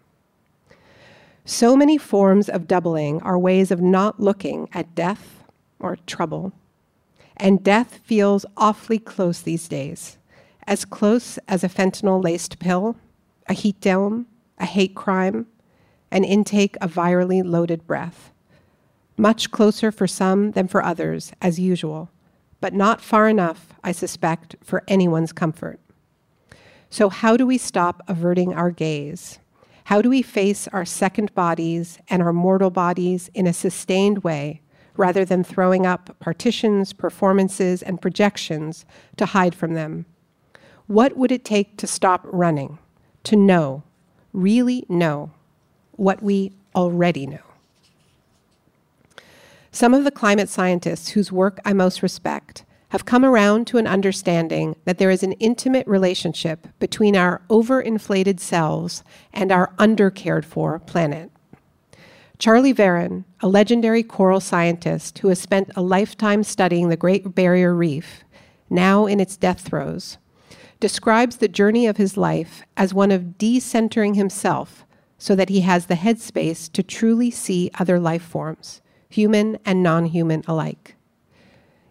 So 1.47 1.75
many 1.75 1.99
forms 1.99 2.49
of 2.49 2.67
doubling 2.67 3.21
are 3.21 3.37
ways 3.37 3.69
of 3.69 3.79
not 3.79 4.19
looking 4.19 4.67
at 4.73 4.95
death 4.95 5.43
or 5.79 5.97
trouble. 6.07 6.53
And 7.37 7.63
death 7.63 7.99
feels 8.03 8.47
awfully 8.57 8.97
close 8.97 9.43
these 9.43 9.67
days, 9.67 10.17
as 10.65 10.85
close 10.85 11.37
as 11.47 11.63
a 11.63 11.69
fentanyl 11.69 12.23
laced 12.23 12.57
pill, 12.57 12.95
a 13.47 13.53
heat 13.53 13.79
dome, 13.79 14.25
a 14.57 14.65
hate 14.65 14.95
crime, 14.95 15.45
an 16.09 16.23
intake 16.23 16.77
of 16.81 16.91
virally 16.91 17.43
loaded 17.45 17.85
breath. 17.85 18.31
Much 19.15 19.51
closer 19.51 19.91
for 19.91 20.07
some 20.07 20.51
than 20.51 20.67
for 20.67 20.83
others, 20.83 21.31
as 21.43 21.59
usual, 21.59 22.09
but 22.59 22.73
not 22.73 23.01
far 23.01 23.29
enough, 23.29 23.73
I 23.83 23.91
suspect, 23.91 24.55
for 24.63 24.83
anyone's 24.87 25.31
comfort. 25.31 25.79
So, 26.89 27.09
how 27.09 27.37
do 27.37 27.45
we 27.45 27.59
stop 27.59 28.01
averting 28.07 28.53
our 28.53 28.71
gaze? 28.71 29.39
How 29.85 30.01
do 30.01 30.09
we 30.09 30.23
face 30.23 30.67
our 30.69 30.83
second 30.83 31.33
bodies 31.35 31.99
and 32.09 32.23
our 32.23 32.33
mortal 32.33 32.71
bodies 32.71 33.29
in 33.35 33.45
a 33.45 33.53
sustained 33.53 34.23
way 34.23 34.61
rather 34.97 35.23
than 35.23 35.43
throwing 35.43 35.85
up 35.85 36.15
partitions, 36.19 36.91
performances, 36.91 37.83
and 37.83 38.01
projections 38.01 38.83
to 39.17 39.27
hide 39.27 39.53
from 39.53 39.75
them? 39.75 40.07
What 40.87 41.15
would 41.17 41.31
it 41.31 41.45
take 41.45 41.77
to 41.77 41.85
stop 41.85 42.21
running, 42.25 42.79
to 43.25 43.35
know, 43.35 43.83
really 44.33 44.85
know, 44.89 45.31
what 45.91 46.23
we 46.23 46.53
already 46.75 47.27
know? 47.27 47.45
Some 49.71 49.93
of 49.93 50.03
the 50.03 50.09
climate 50.09 50.49
scientists 50.49 51.09
whose 51.09 51.31
work 51.31 51.59
I 51.63 51.73
most 51.73 52.01
respect 52.01 52.65
have 52.95 53.03
come 53.03 53.25
around 53.25 53.67
to 53.67 53.77
an 53.77 53.87
understanding 53.87 54.73
that 54.85 54.99
there 54.99 55.09
is 55.09 55.21
an 55.21 55.33
intimate 55.33 55.85
relationship 55.85 56.65
between 56.79 57.13
our 57.13 57.41
overinflated 57.49 58.39
selves 58.39 59.03
and 59.33 59.51
our 59.51 59.73
undercared 59.77 60.45
for 60.45 60.79
planet. 60.79 61.29
Charlie 62.39 62.73
Veron, 62.73 63.25
a 63.41 63.49
legendary 63.49 64.01
coral 64.01 64.39
scientist 64.39 65.17
who 65.17 65.27
has 65.27 65.41
spent 65.41 65.71
a 65.75 65.81
lifetime 65.81 66.41
studying 66.41 66.87
the 66.87 66.95
Great 66.95 67.35
Barrier 67.35 67.75
Reef, 67.75 68.23
now 68.69 69.05
in 69.05 69.19
its 69.19 69.35
death 69.35 69.59
throes, 69.59 70.17
describes 70.79 71.35
the 71.35 71.49
journey 71.49 71.87
of 71.87 71.97
his 71.97 72.15
life 72.15 72.63
as 72.77 72.93
one 72.93 73.11
of 73.11 73.37
decentering 73.37 74.15
himself 74.15 74.85
so 75.17 75.35
that 75.35 75.49
he 75.49 75.59
has 75.59 75.87
the 75.87 75.95
headspace 75.95 76.71
to 76.71 76.81
truly 76.81 77.29
see 77.29 77.69
other 77.77 77.99
life 77.99 78.23
forms, 78.23 78.81
human 79.09 79.57
and 79.65 79.83
non 79.83 80.05
human 80.05 80.43
alike. 80.47 80.95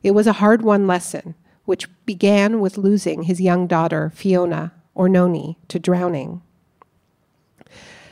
It 0.04 0.12
was 0.12 0.26
a 0.26 0.34
hard 0.34 0.60
won 0.60 0.86
lesson, 0.86 1.34
which 1.64 1.88
began 2.04 2.60
with 2.60 2.76
losing 2.76 3.22
his 3.22 3.40
young 3.40 3.66
daughter, 3.66 4.12
Fiona, 4.14 4.72
or 4.94 5.08
Noni, 5.08 5.58
to 5.68 5.78
drowning. 5.78 6.42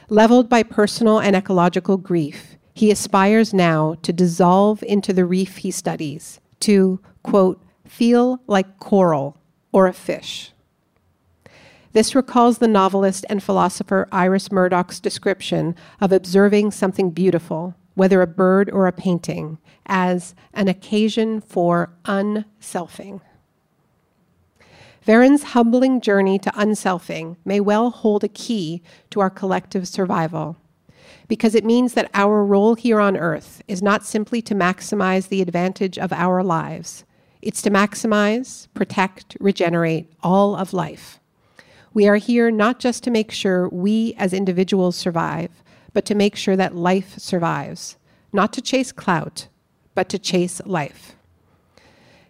Leveled 0.09 0.49
by 0.49 0.62
personal 0.62 1.20
and 1.20 1.36
ecological 1.36 1.99
grief, 1.99 2.57
he 2.72 2.90
aspires 2.90 3.53
now 3.53 3.97
to 4.03 4.12
dissolve 4.12 4.82
into 4.84 5.12
the 5.12 5.26
reef 5.26 5.59
he 5.59 5.70
studies, 5.70 6.40
to, 6.61 6.99
quote, 7.22 7.62
feel 7.86 8.40
like 8.47 8.78
coral 8.78 9.36
or 9.70 9.86
a 9.86 9.93
fish. 9.93 10.53
This 11.93 12.14
recalls 12.14 12.57
the 12.57 12.68
novelist 12.68 13.26
and 13.28 13.43
philosopher 13.43 14.09
Iris 14.11 14.51
Murdoch's 14.51 14.99
description 14.99 15.76
of 16.01 16.11
observing 16.11 16.70
something 16.70 17.11
beautiful, 17.11 17.74
whether 17.95 18.22
a 18.22 18.26
bird 18.26 18.70
or 18.70 18.86
a 18.86 18.93
painting, 18.93 19.59
as 19.86 20.34
an 20.55 20.68
occasion 20.68 21.40
for 21.40 21.93
unselfing. 22.05 23.20
Veron's 25.03 25.43
humbling 25.43 26.01
journey 26.01 26.38
to 26.38 26.51
unselfing 26.51 27.36
may 27.45 27.59
well 27.59 27.90
hold 27.90 28.22
a 28.22 28.28
key 28.28 28.82
to 29.11 29.20
our 29.20 29.30
collective 29.30 29.88
survival, 29.88 30.57
because 31.26 31.55
it 31.55 31.64
means 31.64 31.95
that 31.95 32.11
our 32.14 32.45
role 32.45 32.74
here 32.74 33.01
on 33.01 33.16
earth 33.16 33.62
is 33.66 33.82
not 33.82 34.05
simply 34.05 34.40
to 34.43 34.55
maximize 34.55 35.28
the 35.28 35.43
advantage 35.43 35.99
of 35.99 36.12
our 36.12 36.43
lives, 36.43 37.05
it's 37.40 37.62
to 37.62 37.70
maximize, 37.70 38.68
protect, 38.74 39.36
regenerate 39.40 40.12
all 40.22 40.55
of 40.55 40.72
life. 40.72 41.18
We 41.95 42.07
are 42.07 42.16
here 42.16 42.51
not 42.51 42.78
just 42.78 43.03
to 43.05 43.11
make 43.11 43.32
sure 43.32 43.68
we 43.68 44.14
as 44.16 44.32
individuals 44.32 44.97
survive, 44.97 45.62
but 45.93 46.05
to 46.07 46.14
make 46.14 46.36
sure 46.36 46.57
that 46.57 46.74
life 46.74 47.18
survives, 47.18 47.97
not 48.32 48.53
to 48.53 48.61
chase 48.61 48.93
clout, 48.93 49.49
but 49.95 50.09
to 50.09 50.18
chase 50.18 50.61
life. 50.64 51.16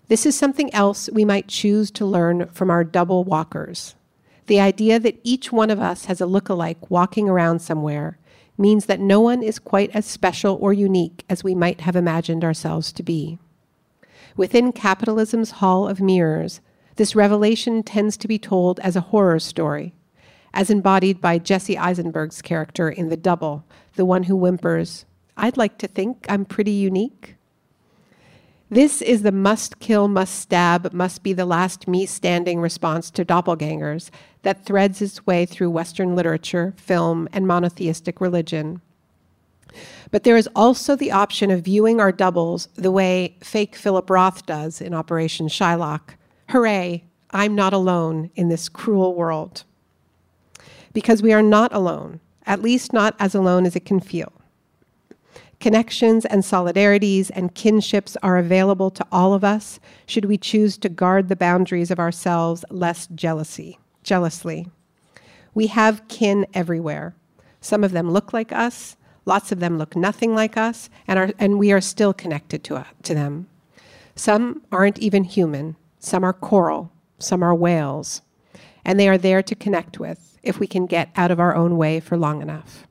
This 0.08 0.26
is 0.26 0.36
something 0.36 0.72
else 0.74 1.08
we 1.12 1.24
might 1.24 1.48
choose 1.48 1.90
to 1.92 2.04
learn 2.04 2.48
from 2.48 2.70
our 2.70 2.84
double 2.84 3.24
walkers. 3.24 3.94
The 4.46 4.60
idea 4.60 4.98
that 4.98 5.20
each 5.22 5.52
one 5.52 5.70
of 5.70 5.80
us 5.80 6.06
has 6.06 6.20
a 6.20 6.26
look-alike 6.26 6.90
walking 6.90 7.28
around 7.28 7.60
somewhere 7.60 8.18
means 8.58 8.86
that 8.86 9.00
no 9.00 9.20
one 9.20 9.42
is 9.42 9.58
quite 9.58 9.90
as 9.94 10.04
special 10.04 10.58
or 10.60 10.72
unique 10.72 11.24
as 11.30 11.42
we 11.42 11.54
might 11.54 11.82
have 11.82 11.96
imagined 11.96 12.44
ourselves 12.44 12.92
to 12.92 13.02
be. 13.02 13.38
Within 14.36 14.72
capitalism's 14.72 15.52
hall 15.52 15.88
of 15.88 16.00
mirrors, 16.00 16.60
this 16.96 17.16
revelation 17.16 17.82
tends 17.82 18.16
to 18.18 18.28
be 18.28 18.38
told 18.38 18.80
as 18.80 18.96
a 18.96 19.00
horror 19.00 19.38
story, 19.38 19.94
as 20.54 20.70
embodied 20.70 21.20
by 21.20 21.38
Jesse 21.38 21.78
Eisenberg's 21.78 22.42
character 22.42 22.88
in 22.88 23.08
The 23.08 23.16
Double, 23.16 23.64
the 23.94 24.04
one 24.04 24.24
who 24.24 24.36
whimpers, 24.36 25.04
I'd 25.36 25.56
like 25.56 25.78
to 25.78 25.86
think 25.86 26.26
I'm 26.28 26.44
pretty 26.44 26.72
unique. 26.72 27.36
This 28.68 29.02
is 29.02 29.22
the 29.22 29.32
must 29.32 29.80
kill, 29.80 30.08
must 30.08 30.34
stab, 30.34 30.92
must 30.94 31.22
be 31.22 31.34
the 31.34 31.44
last 31.44 31.86
me 31.86 32.06
standing 32.06 32.58
response 32.58 33.10
to 33.10 33.24
doppelgangers 33.24 34.10
that 34.42 34.64
threads 34.64 35.02
its 35.02 35.26
way 35.26 35.44
through 35.44 35.70
Western 35.70 36.16
literature, 36.16 36.72
film, 36.78 37.28
and 37.32 37.46
monotheistic 37.46 38.20
religion. 38.20 38.80
But 40.10 40.24
there 40.24 40.36
is 40.36 40.48
also 40.54 40.96
the 40.96 41.12
option 41.12 41.50
of 41.50 41.64
viewing 41.64 42.00
our 42.00 42.12
doubles 42.12 42.68
the 42.74 42.90
way 42.90 43.36
fake 43.40 43.74
Philip 43.76 44.08
Roth 44.08 44.46
does 44.46 44.80
in 44.80 44.94
Operation 44.94 45.48
Shylock. 45.48 46.14
Hooray, 46.50 47.04
I'm 47.30 47.54
not 47.54 47.72
alone 47.72 48.30
in 48.34 48.48
this 48.48 48.68
cruel 48.68 49.14
world. 49.14 49.64
Because 50.92 51.22
we 51.22 51.32
are 51.32 51.42
not 51.42 51.72
alone, 51.72 52.20
at 52.46 52.62
least 52.62 52.92
not 52.92 53.14
as 53.18 53.34
alone 53.34 53.66
as 53.66 53.76
it 53.76 53.84
can 53.84 54.00
feel. 54.00 54.32
Connections 55.60 56.24
and 56.24 56.42
solidarities 56.42 57.30
and 57.34 57.54
kinships 57.54 58.16
are 58.20 58.36
available 58.36 58.90
to 58.90 59.06
all 59.12 59.32
of 59.32 59.44
us 59.44 59.78
should 60.06 60.24
we 60.24 60.36
choose 60.36 60.76
to 60.78 60.88
guard 60.88 61.28
the 61.28 61.36
boundaries 61.36 61.92
of 61.92 62.00
ourselves 62.00 62.64
less 62.68 63.06
jealousy, 63.14 63.78
jealously. 64.02 64.66
We 65.54 65.68
have 65.68 66.08
kin 66.08 66.46
everywhere. 66.52 67.14
Some 67.60 67.84
of 67.84 67.92
them 67.92 68.10
look 68.10 68.32
like 68.32 68.50
us, 68.50 68.96
lots 69.24 69.52
of 69.52 69.60
them 69.60 69.78
look 69.78 69.94
nothing 69.94 70.34
like 70.34 70.56
us, 70.56 70.90
and, 71.06 71.16
are, 71.16 71.30
and 71.38 71.60
we 71.60 71.70
are 71.70 71.80
still 71.80 72.12
connected 72.12 72.64
to, 72.64 72.76
uh, 72.76 72.84
to 73.04 73.14
them. 73.14 73.46
Some 74.16 74.62
aren't 74.72 74.98
even 74.98 75.22
human, 75.22 75.76
some 76.00 76.24
are 76.24 76.32
coral, 76.32 76.90
some 77.20 77.40
are 77.40 77.54
whales, 77.54 78.22
and 78.84 78.98
they 78.98 79.08
are 79.08 79.16
there 79.16 79.44
to 79.44 79.54
connect 79.54 80.00
with 80.00 80.31
if 80.42 80.58
we 80.58 80.66
can 80.66 80.86
get 80.86 81.10
out 81.16 81.30
of 81.30 81.40
our 81.40 81.54
own 81.54 81.76
way 81.76 82.00
for 82.00 82.16
long 82.16 82.42
enough. 82.42 82.86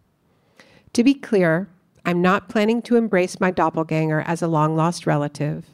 To 0.93 1.03
be 1.03 1.13
clear, 1.13 1.69
I'm 2.05 2.21
not 2.21 2.49
planning 2.49 2.81
to 2.83 2.95
embrace 2.95 3.39
my 3.39 3.51
doppelganger 3.51 4.21
as 4.21 4.41
a 4.41 4.47
long 4.47 4.75
lost 4.75 5.05
relative. 5.05 5.65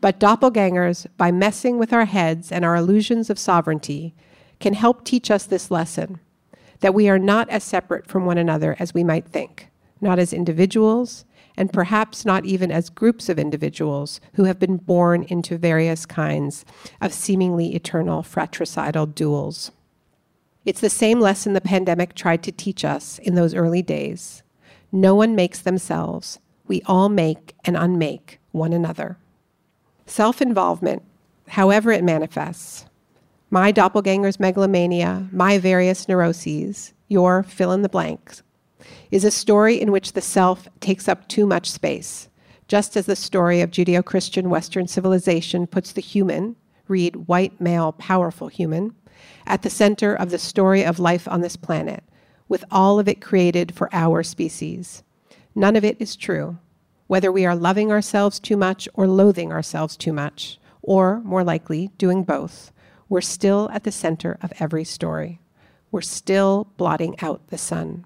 But 0.00 0.20
doppelgangers, 0.20 1.06
by 1.16 1.32
messing 1.32 1.78
with 1.78 1.92
our 1.92 2.04
heads 2.04 2.52
and 2.52 2.64
our 2.64 2.76
illusions 2.76 3.30
of 3.30 3.38
sovereignty, 3.38 4.14
can 4.60 4.74
help 4.74 5.04
teach 5.04 5.30
us 5.30 5.44
this 5.46 5.70
lesson 5.70 6.20
that 6.80 6.94
we 6.94 7.08
are 7.08 7.18
not 7.18 7.48
as 7.48 7.64
separate 7.64 8.06
from 8.06 8.26
one 8.26 8.38
another 8.38 8.76
as 8.78 8.92
we 8.92 9.02
might 9.02 9.26
think, 9.26 9.68
not 10.00 10.18
as 10.18 10.32
individuals, 10.32 11.24
and 11.56 11.72
perhaps 11.72 12.24
not 12.24 12.44
even 12.44 12.70
as 12.70 12.90
groups 12.90 13.28
of 13.28 13.38
individuals 13.38 14.20
who 14.34 14.44
have 14.44 14.58
been 14.58 14.76
born 14.76 15.22
into 15.24 15.56
various 15.56 16.04
kinds 16.04 16.64
of 17.00 17.14
seemingly 17.14 17.74
eternal 17.74 18.22
fratricidal 18.22 19.06
duels. 19.06 19.70
It's 20.66 20.80
the 20.80 20.90
same 20.90 21.20
lesson 21.20 21.52
the 21.52 21.60
pandemic 21.60 22.14
tried 22.14 22.42
to 22.42 22.52
teach 22.52 22.84
us 22.84 23.20
in 23.20 23.36
those 23.36 23.54
early 23.54 23.82
days 23.82 24.42
no 24.92 25.14
one 25.14 25.34
makes 25.34 25.60
themselves. 25.60 26.38
We 26.66 26.80
all 26.86 27.08
make 27.08 27.54
and 27.64 27.76
unmake 27.76 28.40
one 28.52 28.72
another. 28.72 29.18
Self 30.06 30.40
involvement, 30.40 31.02
however 31.48 31.92
it 31.92 32.04
manifests, 32.04 32.86
my 33.50 33.72
doppelganger's 33.72 34.40
megalomania, 34.40 35.28
my 35.32 35.58
various 35.58 36.08
neuroses, 36.08 36.92
your 37.08 37.42
fill 37.42 37.72
in 37.72 37.82
the 37.82 37.88
blanks, 37.88 38.42
is 39.10 39.24
a 39.24 39.30
story 39.30 39.80
in 39.80 39.92
which 39.92 40.12
the 40.12 40.20
self 40.20 40.68
takes 40.80 41.08
up 41.08 41.28
too 41.28 41.46
much 41.46 41.70
space, 41.70 42.28
just 42.68 42.96
as 42.96 43.06
the 43.06 43.16
story 43.16 43.60
of 43.60 43.70
Judeo 43.70 44.04
Christian 44.04 44.50
Western 44.50 44.86
civilization 44.86 45.66
puts 45.66 45.92
the 45.92 46.00
human, 46.00 46.56
read 46.88 47.28
white 47.28 47.60
male 47.60 47.92
powerful 47.92 48.48
human, 48.48 48.94
at 49.46 49.62
the 49.62 49.70
center 49.70 50.14
of 50.14 50.30
the 50.30 50.38
story 50.38 50.84
of 50.84 50.98
life 50.98 51.26
on 51.28 51.40
this 51.40 51.56
planet, 51.56 52.02
with 52.48 52.64
all 52.70 52.98
of 52.98 53.08
it 53.08 53.20
created 53.20 53.74
for 53.74 53.88
our 53.92 54.22
species. 54.22 55.02
None 55.54 55.76
of 55.76 55.84
it 55.84 55.96
is 55.98 56.16
true, 56.16 56.58
whether 57.06 57.32
we 57.32 57.46
are 57.46 57.56
loving 57.56 57.90
ourselves 57.90 58.38
too 58.38 58.56
much 58.56 58.88
or 58.94 59.06
loathing 59.06 59.52
ourselves 59.52 59.96
too 59.96 60.12
much, 60.12 60.58
or, 60.82 61.20
more 61.24 61.42
likely, 61.42 61.90
doing 61.98 62.22
both. 62.22 62.72
We're 63.08 63.20
still 63.20 63.68
at 63.72 63.84
the 63.84 63.92
center 63.92 64.38
of 64.42 64.52
every 64.58 64.84
story. 64.84 65.40
We're 65.90 66.00
still 66.00 66.68
blotting 66.76 67.20
out 67.20 67.46
the 67.48 67.58
sun. 67.58 68.04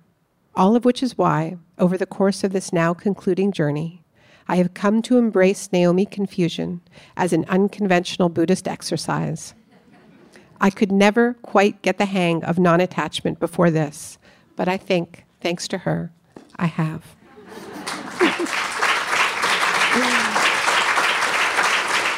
All 0.54 0.76
of 0.76 0.84
which 0.84 1.02
is 1.02 1.16
why, 1.16 1.56
over 1.78 1.96
the 1.96 2.06
course 2.06 2.44
of 2.44 2.52
this 2.52 2.72
now 2.72 2.92
concluding 2.92 3.52
journey, 3.52 4.04
I 4.48 4.56
have 4.56 4.74
come 4.74 5.00
to 5.02 5.16
embrace 5.16 5.70
Naomi 5.72 6.04
confusion 6.04 6.80
as 7.16 7.32
an 7.32 7.44
unconventional 7.48 8.28
Buddhist 8.28 8.66
exercise. 8.66 9.54
I 10.60 10.70
could 10.70 10.92
never 10.92 11.34
quite 11.42 11.80
get 11.82 11.98
the 11.98 12.04
hang 12.04 12.44
of 12.44 12.58
non 12.58 12.80
attachment 12.80 13.40
before 13.40 13.70
this, 13.70 14.18
but 14.56 14.68
I 14.68 14.76
think, 14.76 15.24
thanks 15.40 15.66
to 15.68 15.78
her, 15.78 16.12
I 16.56 16.66
have. 16.66 17.16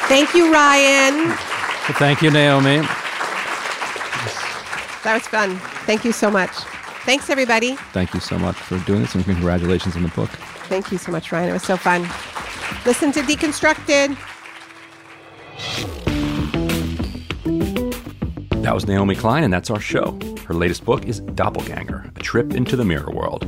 Thank 0.07 0.35
you, 0.35 0.51
Ryan. 0.51 1.29
Well, 1.29 1.97
thank 1.97 2.21
you, 2.21 2.29
Naomi. 2.29 2.81
That 5.03 5.13
was 5.15 5.27
fun. 5.27 5.57
Thank 5.85 6.05
you 6.05 6.11
so 6.11 6.29
much. 6.29 6.51
Thanks, 7.05 7.29
everybody. 7.29 7.75
Thank 7.93 8.13
you 8.13 8.19
so 8.19 8.37
much 8.37 8.55
for 8.55 8.77
doing 8.79 9.01
this, 9.01 9.15
and 9.15 9.23
congratulations 9.25 9.95
on 9.95 10.03
the 10.03 10.09
book. 10.09 10.29
Thank 10.69 10.91
you 10.91 10.97
so 10.97 11.11
much, 11.11 11.31
Ryan. 11.31 11.49
It 11.49 11.53
was 11.53 11.63
so 11.63 11.77
fun. 11.77 12.01
Listen 12.85 13.11
to 13.13 13.21
Deconstructed. 13.21 14.17
That 18.63 18.73
was 18.73 18.87
Naomi 18.87 19.13
Klein, 19.13 19.43
and 19.43 19.51
that's 19.51 19.69
our 19.69 19.79
show. 19.81 20.17
Her 20.47 20.53
latest 20.53 20.85
book 20.85 21.05
is 21.05 21.19
Doppelganger 21.19 22.09
A 22.15 22.19
Trip 22.21 22.53
into 22.53 22.77
the 22.77 22.85
Mirror 22.85 23.11
World. 23.11 23.45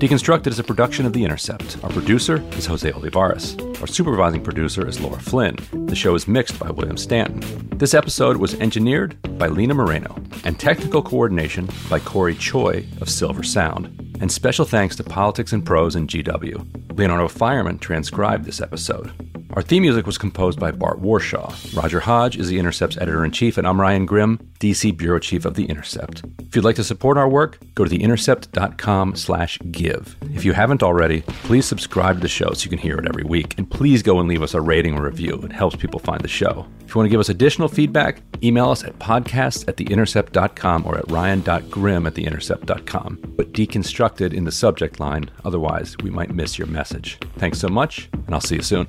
Deconstructed 0.00 0.48
is 0.48 0.58
a 0.58 0.64
production 0.64 1.06
of 1.06 1.12
The 1.12 1.22
Intercept. 1.22 1.78
Our 1.84 1.90
producer 1.90 2.42
is 2.50 2.66
Jose 2.66 2.90
Olivares. 2.90 3.56
Our 3.80 3.86
supervising 3.86 4.42
producer 4.42 4.84
is 4.88 4.98
Laura 4.98 5.20
Flynn. 5.20 5.56
The 5.86 5.94
show 5.94 6.16
is 6.16 6.26
mixed 6.26 6.58
by 6.58 6.68
William 6.72 6.96
Stanton. 6.96 7.68
This 7.78 7.94
episode 7.94 8.38
was 8.38 8.54
engineered 8.54 9.16
by 9.38 9.46
Lena 9.46 9.74
Moreno 9.74 10.20
and 10.42 10.58
technical 10.58 11.00
coordination 11.00 11.68
by 11.88 12.00
Corey 12.00 12.34
Choi 12.34 12.84
of 13.00 13.08
Silver 13.08 13.44
Sound. 13.44 13.86
And 14.20 14.32
special 14.32 14.64
thanks 14.64 14.96
to 14.96 15.04
Politics 15.04 15.52
and 15.52 15.64
Prose 15.64 15.94
and 15.94 16.08
GW. 16.08 16.98
Leonardo 16.98 17.28
Faierman 17.28 17.78
transcribed 17.78 18.44
this 18.44 18.60
episode. 18.60 19.12
Our 19.56 19.62
theme 19.62 19.82
music 19.84 20.06
was 20.06 20.18
composed 20.18 20.60
by 20.60 20.70
Bart 20.70 21.00
Warshaw. 21.00 21.74
Roger 21.74 22.00
Hodge 22.00 22.36
is 22.36 22.48
The 22.48 22.58
Intercept's 22.58 22.98
editor 22.98 23.24
in 23.24 23.30
chief, 23.30 23.56
and 23.56 23.66
I'm 23.66 23.80
Ryan 23.80 24.04
Grim, 24.04 24.36
DC 24.60 24.94
bureau 24.94 25.18
chief 25.18 25.46
of 25.46 25.54
The 25.54 25.64
Intercept. 25.64 26.22
If 26.40 26.54
you'd 26.54 26.66
like 26.66 26.76
to 26.76 26.84
support 26.84 27.16
our 27.16 27.26
work, 27.26 27.58
go 27.74 27.86
to 27.86 27.90
theintercept.com/give. 27.90 30.16
If 30.34 30.44
you 30.44 30.52
haven't 30.52 30.82
already, 30.82 31.22
please 31.22 31.64
subscribe 31.64 32.16
to 32.16 32.20
the 32.20 32.28
show 32.28 32.52
so 32.52 32.64
you 32.64 32.70
can 32.70 32.78
hear 32.78 32.98
it 32.98 33.08
every 33.08 33.24
week, 33.24 33.54
and 33.56 33.70
please 33.70 34.02
go 34.02 34.20
and 34.20 34.28
leave 34.28 34.42
us 34.42 34.52
a 34.52 34.60
rating 34.60 34.98
or 34.98 35.06
review. 35.06 35.40
It 35.42 35.52
helps 35.52 35.74
people 35.74 36.00
find 36.00 36.20
the 36.20 36.28
show. 36.28 36.66
If 36.84 36.90
you 36.90 36.96
want 36.98 37.06
to 37.06 37.10
give 37.10 37.20
us 37.20 37.30
additional 37.30 37.68
feedback, 37.68 38.20
email 38.42 38.68
us 38.68 38.84
at 38.84 38.98
podcasts 38.98 39.66
at 39.66 39.78
theintercept.com 39.78 40.84
or 40.84 40.98
at 40.98 41.10
ryan.grim 41.10 42.06
at 42.06 42.12
theintercept.com. 42.12 43.16
Put 43.38 43.54
deconstructed 43.54 44.34
in 44.34 44.44
the 44.44 44.52
subject 44.52 45.00
line, 45.00 45.30
otherwise 45.46 45.96
we 46.02 46.10
might 46.10 46.34
miss 46.34 46.58
your 46.58 46.68
message. 46.68 47.18
Thanks 47.38 47.58
so 47.58 47.70
much, 47.70 48.10
and 48.12 48.34
I'll 48.34 48.42
see 48.42 48.56
you 48.56 48.62
soon. 48.62 48.88